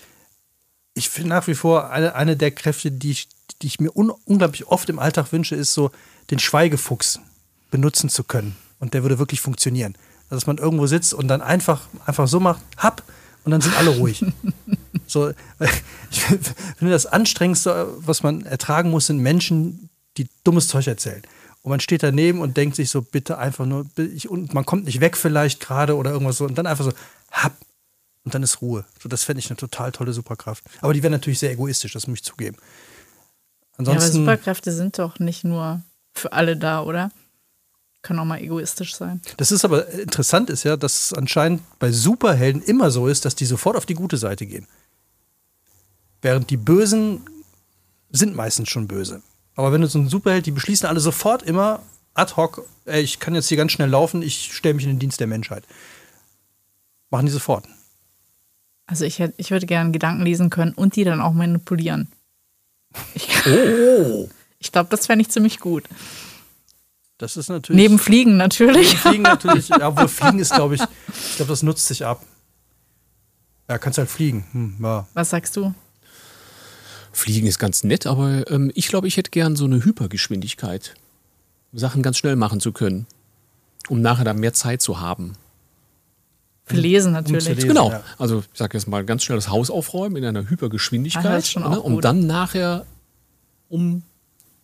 ich 0.98 1.10
finde 1.10 1.30
nach 1.30 1.48
wie 1.48 1.56
vor 1.56 1.90
eine, 1.92 2.16
eine 2.16 2.36
der 2.36 2.52
Kräfte, 2.52 2.92
die 2.92 3.12
ich, 3.12 3.30
die 3.62 3.68
ich 3.68 3.80
mir 3.80 3.96
un 3.96 4.10
unglaublich 4.10 4.68
oft 4.68 4.90
im 4.90 5.00
Alltag 5.00 5.32
wünsche, 5.32 5.56
ist 5.56 5.74
so, 5.74 5.92
den 6.32 6.40
Schweigefuchs 6.40 7.20
benutzen 7.72 8.10
zu 8.10 8.24
können. 8.24 8.58
Und 8.80 8.94
der 8.94 9.04
würde 9.04 9.20
wirklich 9.20 9.40
funktionieren 9.40 9.96
dass 10.30 10.48
man 10.48 10.58
irgendwo 10.58 10.88
sitzt 10.88 11.14
und 11.14 11.28
dann 11.28 11.42
einfach, 11.42 11.88
einfach 12.06 12.28
so 12.28 12.40
macht, 12.40 12.62
hab, 12.78 13.04
und 13.44 13.52
dann 13.52 13.62
sind 13.62 13.78
alle 13.78 13.92
ruhig. 13.92 14.26
so, 15.08 15.30
ich 16.12 16.22
finde, 16.22 16.92
das 16.92 17.06
Anstrengendste, 17.06 17.94
was 18.00 18.24
man 18.24 18.46
ertragen 18.46 18.90
muss, 18.90 19.08
sind 19.08 19.20
Menschen, 19.20 19.90
die 20.18 20.28
dummes 20.44 20.68
Zeug 20.68 20.88
erzählen. 20.88 21.22
Und 21.62 21.70
man 21.70 21.80
steht 21.80 22.04
daneben 22.04 22.42
und 22.42 22.58
denkt 22.58 22.76
sich 22.76 22.90
so, 22.90 23.02
bitte 23.02 23.38
einfach 23.38 23.66
nur, 23.66 23.86
ich, 23.98 24.30
und 24.30 24.54
man 24.54 24.66
kommt 24.66 24.86
nicht 24.86 25.00
weg 25.00 25.16
vielleicht 25.16 25.60
gerade 25.60 25.96
oder 25.96 26.12
irgendwas 26.12 26.38
so, 26.38 26.46
und 26.46 26.58
dann 26.58 26.68
einfach 26.68 26.86
so, 26.86 26.92
hab, 27.32 27.54
und 28.28 28.34
dann 28.34 28.44
ist 28.44 28.62
Ruhe. 28.62 28.84
So, 29.02 29.08
das 29.08 29.24
fände 29.24 29.40
ich 29.40 29.50
eine 29.50 29.56
total 29.56 29.94
tolle 29.94 30.12
Superkraft. 30.12 30.62
Aber 30.82 30.94
die 30.94 31.02
wäre 31.02 31.12
natürlich 31.12 31.40
sehr 31.40 31.50
egoistisch, 31.50 31.94
das 31.94 32.08
muss 32.08 32.20
ich 32.20 32.26
zugeben. 32.26 32.58
Ansonsten, 33.78 34.02
ja, 34.02 34.08
aber 34.08 34.12
Superkräfte 34.12 34.74
sind 34.74 35.00
doch 35.00 35.18
nicht 35.20 35.46
nur 35.46 35.82
für 36.14 36.34
alle 36.34 36.58
da, 36.58 36.84
oder? 36.84 37.10
Kann 38.02 38.20
auch 38.20 38.26
mal 38.26 38.42
egoistisch 38.42 38.98
sein. 38.98 39.22
Das 39.38 39.54
ist 39.54 39.64
aber 39.64 39.88
interessant, 39.88 40.50
ist 40.50 40.66
ja, 40.66 40.76
dass 40.76 41.06
es 41.06 41.14
anscheinend 41.14 41.62
bei 41.80 41.90
Superhelden 41.90 42.62
immer 42.62 42.92
so 42.92 43.08
ist, 43.08 43.24
dass 43.24 43.36
die 43.36 43.46
sofort 43.46 43.78
auf 43.78 43.86
die 43.86 43.94
gute 43.94 44.18
Seite 44.18 44.46
gehen. 44.46 44.68
Während 46.22 46.50
die 46.50 46.58
Bösen 46.58 47.22
sind 48.10 48.36
meistens 48.36 48.68
schon 48.68 48.90
böse. 48.90 49.22
Aber 49.56 49.72
wenn 49.72 49.80
du 49.80 49.88
so 49.88 50.00
einen 50.00 50.10
Superheld, 50.10 50.48
die 50.48 50.52
beschließen 50.52 50.86
alle 50.86 51.00
sofort 51.00 51.44
immer 51.44 51.82
ad 52.14 52.36
hoc, 52.36 52.68
ey, 52.84 53.02
ich 53.02 53.22
kann 53.22 53.36
jetzt 53.36 53.48
hier 53.48 53.58
ganz 53.58 53.72
schnell 53.72 53.90
laufen, 53.90 54.22
ich 54.22 54.54
stelle 54.54 54.74
mich 54.74 54.84
in 54.84 54.90
den 54.90 55.00
Dienst 55.00 55.22
der 55.22 55.28
Menschheit. 55.28 55.64
Machen 57.10 57.28
die 57.28 57.32
sofort. 57.32 57.66
Also 58.88 59.06
ich, 59.06 59.20
hätte, 59.20 59.34
ich 59.38 59.52
würde 59.52 59.66
gerne 59.66 59.92
Gedanken 59.92 60.24
lesen 60.24 60.50
können 60.50 60.74
und 60.74 60.96
die 60.96 61.04
dann 61.04 61.22
auch 61.22 61.34
manipulieren. 61.34 62.08
Ich, 63.14 63.30
oh! 63.46 64.30
ich 64.60 64.72
glaube, 64.72 64.90
das 64.90 65.06
fände 65.06 65.22
ich 65.22 65.30
ziemlich 65.30 65.60
gut. 65.60 65.84
Das 67.18 67.36
ist 67.36 67.50
natürlich. 67.50 67.82
Neben 67.82 68.00
Fliegen 68.00 68.38
natürlich. 68.38 68.90
Neben 68.90 69.00
Fliegen 69.00 69.24
natürlich. 69.24 69.70
Ja, 69.70 69.90
obwohl 69.90 70.08
Fliegen 70.08 70.40
ist, 70.40 70.54
glaube 70.54 70.76
ich, 70.76 70.82
ich 70.82 71.36
glaube, 71.36 71.50
das 71.50 71.64
nutzt 71.64 71.88
sich 71.88 72.06
ab. 72.06 72.24
Ja, 73.70 73.78
kannst 73.78 73.98
halt 73.98 74.10
fliegen. 74.10 74.46
Hm, 74.52 74.78
ja. 74.82 75.08
Was 75.14 75.32
sagst 75.32 75.58
du? 75.58 75.74
Fliegen 77.12 77.48
ist 77.48 77.60
ganz 77.60 77.84
nett, 77.84 78.06
aber 78.06 78.50
ähm, 78.50 78.72
ich 78.76 78.88
glaube, 78.88 79.08
ich 79.08 79.18
hätte 79.18 79.32
gern 79.32 79.56
so 79.56 79.66
eine 79.66 79.84
Hypergeschwindigkeit. 79.84 80.94
Sachen 81.74 82.04
ganz 82.04 82.18
schnell 82.18 82.36
machen 82.36 82.60
zu 82.60 82.72
können, 82.72 83.08
um 83.90 84.02
nachher 84.02 84.24
dann 84.24 84.40
mehr 84.40 84.54
Zeit 84.54 84.82
zu 84.82 85.02
haben. 85.02 85.34
Für 86.68 86.76
Lesen 86.76 87.14
natürlich. 87.14 87.48
Um 87.48 87.56
lesen, 87.56 87.68
genau. 87.68 87.92
Ja. 87.92 88.04
Also 88.18 88.40
ich 88.40 88.58
sage 88.58 88.78
jetzt 88.78 88.88
mal 88.88 89.06
ganz 89.06 89.24
schnell 89.24 89.38
das 89.38 89.50
Haus 89.50 89.70
aufräumen 89.70 90.18
in 90.18 90.26
einer 90.26 90.50
Hypergeschwindigkeit, 90.50 91.56
ah, 91.56 91.70
ne, 91.70 91.82
um 91.82 92.02
dann 92.02 92.28
nachher 92.28 92.86
um 93.70 94.04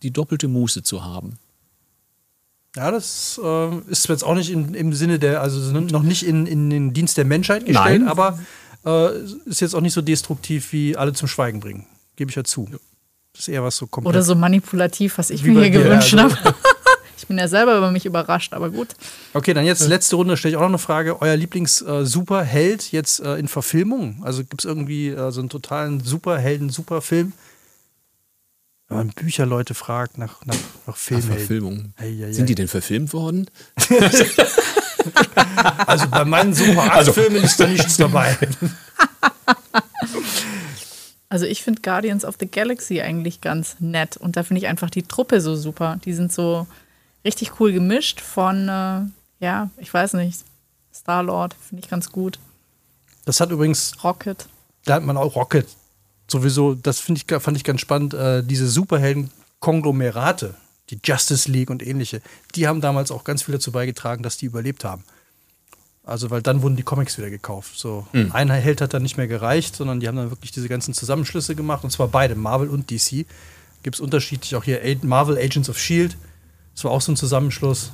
die 0.02 0.10
doppelte 0.10 0.48
Muße 0.48 0.82
zu 0.82 1.02
haben. 1.02 1.38
Ja, 2.76 2.90
das 2.90 3.40
äh, 3.42 3.78
ist 3.88 4.08
jetzt 4.08 4.24
auch 4.24 4.34
nicht 4.34 4.50
in, 4.50 4.74
im 4.74 4.92
Sinne 4.92 5.18
der, 5.18 5.40
also 5.40 5.72
noch 5.80 6.02
nicht 6.02 6.24
in, 6.24 6.46
in 6.46 6.70
den 6.70 6.92
Dienst 6.92 7.16
der 7.16 7.24
Menschheit 7.24 7.64
gestellt, 7.64 8.02
Nein. 8.02 8.08
aber 8.08 8.38
äh, 8.84 9.20
ist 9.46 9.60
jetzt 9.60 9.74
auch 9.74 9.80
nicht 9.80 9.94
so 9.94 10.02
destruktiv 10.02 10.72
wie 10.72 10.96
alle 10.96 11.12
zum 11.12 11.28
Schweigen 11.28 11.60
bringen. 11.60 11.86
Gebe 12.16 12.30
ich 12.30 12.36
ja 12.36 12.44
zu. 12.44 12.68
Das 13.32 13.42
ist 13.42 13.48
eher 13.48 13.62
was 13.62 13.76
so 13.76 13.86
komplett. 13.86 14.14
Oder 14.14 14.22
so 14.22 14.34
manipulativ, 14.34 15.18
was 15.18 15.30
ich 15.30 15.42
mir 15.42 15.58
hier 15.60 15.70
gewünscht 15.70 16.12
ja, 16.12 16.24
also. 16.24 16.36
habe. 16.36 16.54
Ich 17.16 17.26
bin 17.26 17.38
ja 17.38 17.48
selber 17.48 17.76
über 17.76 17.90
mich 17.90 18.06
überrascht, 18.06 18.52
aber 18.52 18.70
gut. 18.70 18.88
Okay, 19.32 19.54
dann 19.54 19.64
jetzt 19.64 19.86
letzte 19.86 20.16
Runde 20.16 20.36
stelle 20.36 20.52
ich 20.52 20.56
auch 20.56 20.62
noch 20.62 20.68
eine 20.68 20.78
Frage. 20.78 21.20
Euer 21.22 21.36
Lieblings-Superheld 21.36 22.92
äh, 22.92 22.96
jetzt 22.96 23.20
äh, 23.20 23.36
in 23.36 23.48
Verfilmung? 23.48 24.22
Also 24.24 24.42
gibt 24.42 24.60
es 24.60 24.64
irgendwie 24.64 25.08
äh, 25.08 25.30
so 25.30 25.40
einen 25.40 25.48
totalen 25.48 26.00
Superhelden-Superfilm? 26.00 27.32
Wenn 28.88 28.96
man 28.96 29.08
Bücherleute 29.08 29.74
fragt 29.74 30.18
nach, 30.18 30.44
nach, 30.44 30.56
nach 30.86 30.96
Filmen. 30.96 31.22
Verfilmung. 31.22 31.94
Hey, 31.96 32.16
hey, 32.18 32.32
Sind 32.34 32.48
die 32.48 32.54
denn 32.54 32.68
verfilmt 32.68 33.12
worden? 33.12 33.50
also 35.86 36.06
bei 36.08 36.24
meinen 36.24 36.52
Super-Filmen 36.52 37.36
also. 37.36 37.46
ist 37.46 37.60
da 37.60 37.66
nichts 37.66 37.96
dabei. 37.96 38.36
Also 41.34 41.46
ich 41.46 41.64
finde 41.64 41.82
Guardians 41.82 42.24
of 42.24 42.36
the 42.38 42.48
Galaxy 42.48 43.00
eigentlich 43.00 43.40
ganz 43.40 43.76
nett 43.80 44.16
und 44.16 44.36
da 44.36 44.44
finde 44.44 44.60
ich 44.60 44.68
einfach 44.68 44.88
die 44.88 45.02
Truppe 45.02 45.40
so 45.40 45.56
super. 45.56 45.98
Die 46.04 46.12
sind 46.12 46.32
so 46.32 46.68
richtig 47.24 47.60
cool 47.60 47.72
gemischt 47.72 48.20
von, 48.20 48.68
äh, 48.68 49.44
ja, 49.44 49.70
ich 49.76 49.92
weiß 49.92 50.14
nicht, 50.14 50.44
Star-Lord 50.92 51.54
finde 51.54 51.82
ich 51.82 51.90
ganz 51.90 52.10
gut. 52.12 52.38
Das 53.24 53.40
hat 53.40 53.50
übrigens 53.50 53.92
Rocket. 54.04 54.48
Da 54.84 54.94
hat 54.94 55.02
man 55.02 55.16
auch 55.16 55.34
Rocket 55.34 55.66
sowieso, 56.28 56.74
das 56.74 57.08
ich, 57.08 57.24
fand 57.40 57.56
ich 57.56 57.64
ganz 57.64 57.80
spannend, 57.80 58.14
äh, 58.14 58.42
diese 58.42 58.68
Superhelden-Konglomerate, 58.68 60.54
die 60.90 60.98
Justice 61.02 61.50
League 61.50 61.70
und 61.70 61.86
ähnliche, 61.86 62.20
die 62.54 62.66
haben 62.66 62.80
damals 62.80 63.10
auch 63.10 63.24
ganz 63.24 63.42
viel 63.42 63.52
dazu 63.52 63.72
beigetragen, 63.72 64.22
dass 64.22 64.36
die 64.36 64.46
überlebt 64.46 64.84
haben. 64.84 65.04
Also, 66.04 66.30
weil 66.30 66.42
dann 66.42 66.60
wurden 66.60 66.76
die 66.76 66.82
Comics 66.82 67.16
wieder 67.16 67.30
gekauft. 67.30 67.78
So, 67.78 68.06
mhm. 68.12 68.30
ein 68.32 68.50
Held 68.50 68.82
hat 68.82 68.92
dann 68.92 69.02
nicht 69.02 69.16
mehr 69.16 69.26
gereicht, 69.26 69.76
sondern 69.76 70.00
die 70.00 70.08
haben 70.08 70.16
dann 70.16 70.30
wirklich 70.30 70.52
diese 70.52 70.68
ganzen 70.68 70.92
Zusammenschlüsse 70.92 71.54
gemacht, 71.54 71.82
und 71.82 71.90
zwar 71.90 72.08
beide, 72.08 72.34
Marvel 72.34 72.68
und 72.68 72.90
DC. 72.90 73.24
Gibt 73.82 73.96
es 73.96 74.00
unterschiedlich 74.00 74.54
auch 74.54 74.64
hier 74.64 74.80
Marvel 75.02 75.38
Agents 75.38 75.70
of 75.70 75.78
Shield. 75.78 76.16
Das 76.74 76.84
war 76.84 76.90
auch 76.90 77.00
so 77.00 77.12
ein 77.12 77.16
Zusammenschluss. 77.16 77.92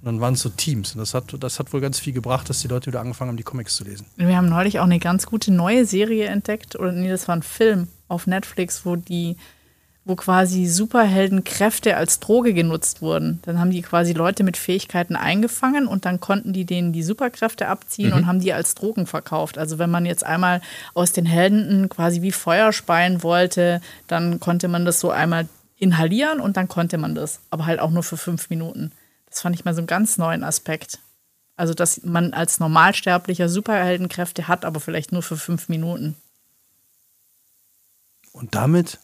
Und 0.00 0.06
dann 0.06 0.20
waren 0.20 0.34
es 0.34 0.40
so 0.40 0.48
Teams. 0.48 0.94
Und 0.94 1.00
das 1.00 1.12
hat, 1.12 1.34
das 1.40 1.58
hat 1.58 1.72
wohl 1.72 1.80
ganz 1.80 1.98
viel 1.98 2.14
gebracht, 2.14 2.48
dass 2.48 2.60
die 2.60 2.68
Leute 2.68 2.86
wieder 2.86 3.00
angefangen 3.00 3.30
haben, 3.30 3.36
die 3.36 3.42
Comics 3.42 3.76
zu 3.76 3.84
lesen. 3.84 4.06
Wir 4.16 4.36
haben 4.36 4.48
neulich 4.48 4.78
auch 4.80 4.84
eine 4.84 4.98
ganz 4.98 5.26
gute 5.26 5.52
neue 5.52 5.84
Serie 5.84 6.26
entdeckt. 6.26 6.74
Oder 6.76 6.92
nee, 6.92 7.08
das 7.08 7.28
war 7.28 7.36
ein 7.36 7.42
Film 7.42 7.88
auf 8.08 8.26
Netflix, 8.26 8.86
wo 8.86 8.96
die, 8.96 9.36
wo 10.06 10.16
quasi 10.16 10.66
Superheldenkräfte 10.66 11.98
als 11.98 12.18
Droge 12.18 12.54
genutzt 12.54 13.02
wurden. 13.02 13.40
Dann 13.42 13.60
haben 13.60 13.70
die 13.70 13.82
quasi 13.82 14.14
Leute 14.14 14.42
mit 14.42 14.56
Fähigkeiten 14.56 15.16
eingefangen 15.16 15.86
und 15.86 16.06
dann 16.06 16.18
konnten 16.18 16.54
die 16.54 16.64
denen 16.64 16.94
die 16.94 17.02
Superkräfte 17.02 17.68
abziehen 17.68 18.08
mhm. 18.08 18.16
und 18.16 18.26
haben 18.26 18.40
die 18.40 18.54
als 18.54 18.74
Drogen 18.74 19.06
verkauft. 19.06 19.58
Also 19.58 19.78
wenn 19.78 19.90
man 19.90 20.06
jetzt 20.06 20.24
einmal 20.24 20.62
aus 20.94 21.12
den 21.12 21.26
Helden 21.26 21.90
quasi 21.90 22.22
wie 22.22 22.32
Feuer 22.32 22.72
speien 22.72 23.22
wollte, 23.22 23.82
dann 24.06 24.40
konnte 24.40 24.68
man 24.68 24.86
das 24.86 24.98
so 24.98 25.10
einmal 25.10 25.46
inhalieren 25.80 26.38
und 26.40 26.56
dann 26.56 26.68
konnte 26.68 26.98
man 26.98 27.16
das. 27.16 27.40
Aber 27.50 27.66
halt 27.66 27.80
auch 27.80 27.90
nur 27.90 28.04
für 28.04 28.16
fünf 28.16 28.50
Minuten. 28.50 28.92
Das 29.28 29.40
fand 29.40 29.56
ich 29.56 29.64
mal 29.64 29.74
so 29.74 29.80
einen 29.80 29.88
ganz 29.88 30.18
neuen 30.18 30.44
Aspekt. 30.44 31.00
Also, 31.56 31.74
dass 31.74 32.04
man 32.04 32.32
als 32.32 32.60
Normalsterblicher 32.60 33.48
Superheldenkräfte 33.48 34.46
hat, 34.48 34.64
aber 34.64 34.80
vielleicht 34.80 35.12
nur 35.12 35.22
für 35.22 35.36
fünf 35.36 35.68
Minuten. 35.68 36.16
Und 38.32 38.54
damit 38.54 38.98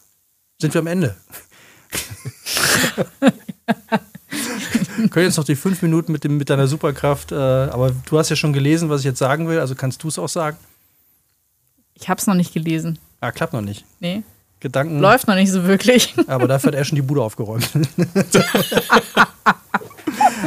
sind 0.61 0.73
wir 0.73 0.81
am 0.81 0.87
Ende. 0.87 1.17
können 5.11 5.27
jetzt 5.27 5.37
noch 5.39 5.45
die 5.45 5.57
fünf 5.57 5.81
Minuten 5.81 6.13
mit, 6.13 6.25
dem, 6.25 6.37
mit 6.37 6.51
deiner 6.51 6.67
Superkraft, 6.67 7.33
äh, 7.33 7.35
aber 7.35 7.91
du 7.91 8.19
hast 8.19 8.29
ja 8.29 8.37
schon 8.37 8.53
gelesen, 8.53 8.91
was 8.91 9.01
ich 9.01 9.07
jetzt 9.07 9.19
sagen 9.19 9.49
will, 9.49 9.59
also 9.59 9.75
kannst 9.75 10.03
du 10.03 10.09
es 10.09 10.19
auch 10.19 10.29
sagen? 10.29 10.59
Ich 11.95 12.11
habe 12.11 12.21
es 12.21 12.27
noch 12.27 12.35
nicht 12.35 12.53
gelesen. 12.53 12.99
Ah, 13.21 13.33
klappt 13.33 13.55
noch 13.55 13.63
nicht. 13.63 13.87
Nee, 14.01 14.23
Gedanken. 14.61 15.01
läuft 15.01 15.29
noch 15.29 15.35
nicht 15.35 15.51
so 15.53 15.65
wirklich. 15.65 16.15
Aber 16.27 16.49
dafür 16.49 16.69
hat 16.69 16.75
er 16.75 16.85
schon 16.85 16.97
die 16.97 17.03
Bude 17.03 17.23
aufgeräumt. 17.23 17.69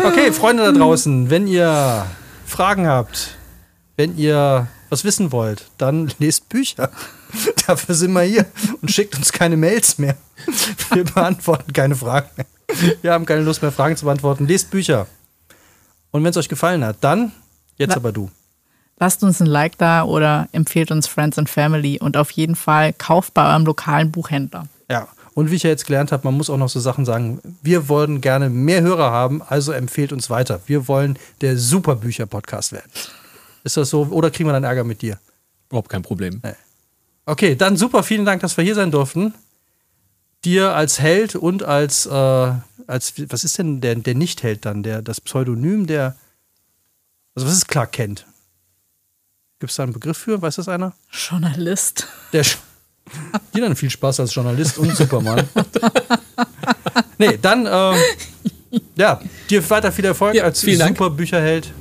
okay, 0.04 0.32
Freunde 0.32 0.64
da 0.64 0.72
draußen, 0.72 1.30
wenn 1.30 1.48
ihr 1.48 2.06
Fragen 2.46 2.88
habt, 2.88 3.38
wenn 3.98 4.18
ihr 4.18 4.68
was 4.90 5.04
wissen 5.04 5.32
wollt, 5.32 5.66
dann 5.78 6.12
lest 6.18 6.50
Bücher. 6.50 6.90
Dafür 7.68 7.94
sind 7.94 8.12
wir 8.14 8.24
hier 8.24 8.46
und 8.82 8.90
schickt 8.90 9.16
uns 9.16 9.32
keine 9.32 9.56
Mails 9.56 10.00
mehr. 10.00 10.18
Wir 10.92 11.04
beantworten 11.04 11.72
keine 11.74 11.96
Fragen 11.96 12.30
mehr. 12.36 12.48
Wir 13.02 13.14
haben 13.14 13.26
keine 13.26 13.42
Lust 13.42 13.62
mehr, 13.62 13.72
Fragen 13.72 13.96
zu 13.96 14.06
beantworten. 14.06 14.48
Lest 14.48 14.72
Bücher. 14.72 15.06
Und 16.12 16.24
wenn 16.24 16.32
es 16.32 16.38
euch 16.38 16.50
gefallen 16.50 16.84
hat, 16.84 16.98
dann, 17.02 17.32
jetzt 17.78 17.96
aber 17.96 18.12
du. 18.12 18.32
Lasst 19.00 19.24
uns 19.24 19.40
ein 19.40 19.48
Like 19.48 19.78
da 19.78 20.04
oder 20.04 20.50
empfehlt 20.52 20.92
uns 20.92 21.08
Friends 21.08 21.38
and 21.38 21.50
Family 21.50 22.00
und 22.00 22.18
auf 22.18 22.32
jeden 22.32 22.56
Fall 22.56 22.94
kauft 22.94 23.34
bei 23.34 23.50
eurem 23.50 23.66
lokalen 23.66 24.12
Buchhändler. 24.12 24.68
Ja. 24.90 25.08
Und 25.36 25.52
wie 25.52 25.56
ich 25.56 25.64
ja 25.64 25.70
jetzt 25.70 25.86
gelernt 25.86 26.12
habe, 26.12 26.28
man 26.28 26.34
muss 26.34 26.50
auch 26.50 26.58
noch 26.58 26.68
so 26.68 26.82
Sachen 26.82 27.06
sagen. 27.06 27.40
Wir 27.62 27.88
wollen 27.88 28.20
gerne 28.20 28.50
mehr 28.50 28.82
Hörer 28.82 29.12
haben, 29.12 29.42
also 29.42 29.72
empfehlt 29.72 30.12
uns 30.12 30.30
weiter. 30.30 30.60
Wir 30.66 30.90
wollen 30.90 31.18
der 31.40 31.58
Superbücher-Podcast 31.58 32.74
werden. 32.74 32.92
Ist 33.64 33.78
das 33.78 33.90
so? 33.90 34.02
Oder 34.08 34.32
kriegen 34.32 34.50
wir 34.50 34.54
dann 34.54 34.66
Ärger 34.66 34.84
mit 34.84 35.02
dir? 35.02 35.18
Überhaupt 35.70 35.88
kein 35.88 36.02
Problem. 36.02 36.42
Okay, 37.26 37.56
dann 37.56 37.78
super, 37.78 38.04
vielen 38.04 38.26
Dank, 38.26 38.42
dass 38.42 38.58
wir 38.58 38.66
hier 38.66 38.76
sein 38.76 38.92
durften. 38.92 39.34
Dir 40.44 40.74
als 40.74 41.00
Held 41.00 41.36
und 41.36 41.64
als, 41.64 42.06
äh, 42.06 42.52
als 42.88 43.14
was 43.30 43.44
ist 43.44 43.58
denn 43.60 43.80
der, 43.80 43.96
der 43.96 44.16
Nicht-Held 44.16 44.66
dann? 44.66 44.84
Der, 44.84 45.02
das 45.02 45.22
Pseudonym, 45.22 45.86
der. 45.86 46.18
Also, 47.36 47.48
was 47.48 47.56
ist 47.56 47.68
Clark 47.68 47.94
Kent? 47.94 48.26
Gibt 49.60 49.72
es 49.72 49.76
da 49.76 49.84
einen 49.84 49.94
Begriff 49.94 50.18
für? 50.18 50.42
Weiß 50.42 50.56
das 50.56 50.68
einer? 50.70 50.94
Journalist. 51.12 52.08
Der. 52.34 52.44
Sch- 52.46 52.58
Dir 53.54 53.62
dann 53.62 53.76
viel 53.76 53.90
Spaß 53.90 54.20
als 54.22 54.34
Journalist 54.34 54.78
und 54.78 54.96
Superman. 54.96 55.48
nee, 57.18 57.38
dann, 57.42 57.68
ähm, 57.70 58.80
ja, 58.96 59.20
dir 59.50 59.68
weiter 59.70 59.92
viel 59.92 60.06
Erfolg 60.06 60.36
Ja, 60.36 60.44
als 60.44 60.62
vielen 60.62 60.80
Dank. 60.80 60.98
Superbücherheld. 60.98 61.74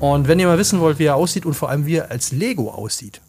Und 0.00 0.26
wenn 0.28 0.38
ihr 0.38 0.46
mal 0.46 0.58
wissen 0.58 0.80
wollt, 0.80 0.98
wie 0.98 1.04
er 1.04 1.16
aussieht 1.16 1.46
und 1.46 1.54
vor 1.54 1.68
allem, 1.70 1.86
wie 1.86 1.96
er 1.96 2.10
als 2.10 2.32
Lego 2.32 2.70
aussieht, 2.70 3.20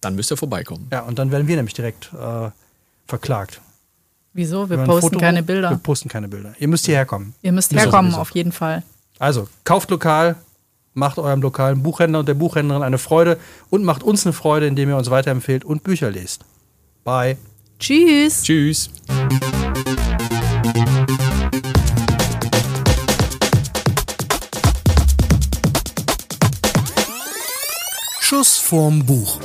Dann 0.00 0.14
müsst 0.14 0.30
ihr 0.30 0.36
vorbeikommen. 0.36 0.88
Ja, 0.90 1.00
und 1.02 1.18
dann 1.18 1.30
werden 1.30 1.46
wir 1.46 1.56
nämlich 1.56 1.74
direkt 1.74 2.10
äh, 2.14 2.50
verklagt. 3.06 3.60
Wieso? 4.32 4.70
Wir 4.70 4.78
posten 4.78 5.08
Foto- 5.08 5.18
keine 5.18 5.38
Wir 5.40 5.46
Bilder. 5.46 5.80
posten 5.82 6.08
keine 6.08 6.28
Bilder. 6.28 6.54
Ihr 6.58 6.68
müsst 6.68 6.86
hierher 6.86 7.04
kommen. 7.04 7.34
Ihr 7.42 7.52
müsst 7.52 7.72
wir 7.72 7.80
herkommen, 7.80 8.14
auf 8.14 8.30
jeden 8.30 8.52
Fall. 8.52 8.82
Also, 9.18 9.48
kauft 9.64 9.90
lokal, 9.90 10.36
macht 10.94 11.18
eurem 11.18 11.42
lokalen 11.42 11.82
Buchhändler 11.82 12.20
und 12.20 12.28
der 12.28 12.34
Buchhändlerin 12.34 12.82
eine 12.82 12.98
Freude 12.98 13.38
und 13.70 13.84
macht 13.84 14.02
uns 14.02 14.26
eine 14.26 14.32
Freude, 14.32 14.66
indem 14.66 14.88
ihr 14.88 14.96
uns 14.96 15.10
weiterempfehlt 15.10 15.64
und 15.64 15.82
Bücher 15.82 16.10
lest. 16.10 16.44
Bye. 17.04 17.36
Tschüss. 17.78 18.42
Tschüss. 18.42 18.90
Schuss 28.20 28.58
vorm 28.58 29.04
Buch. 29.04 29.40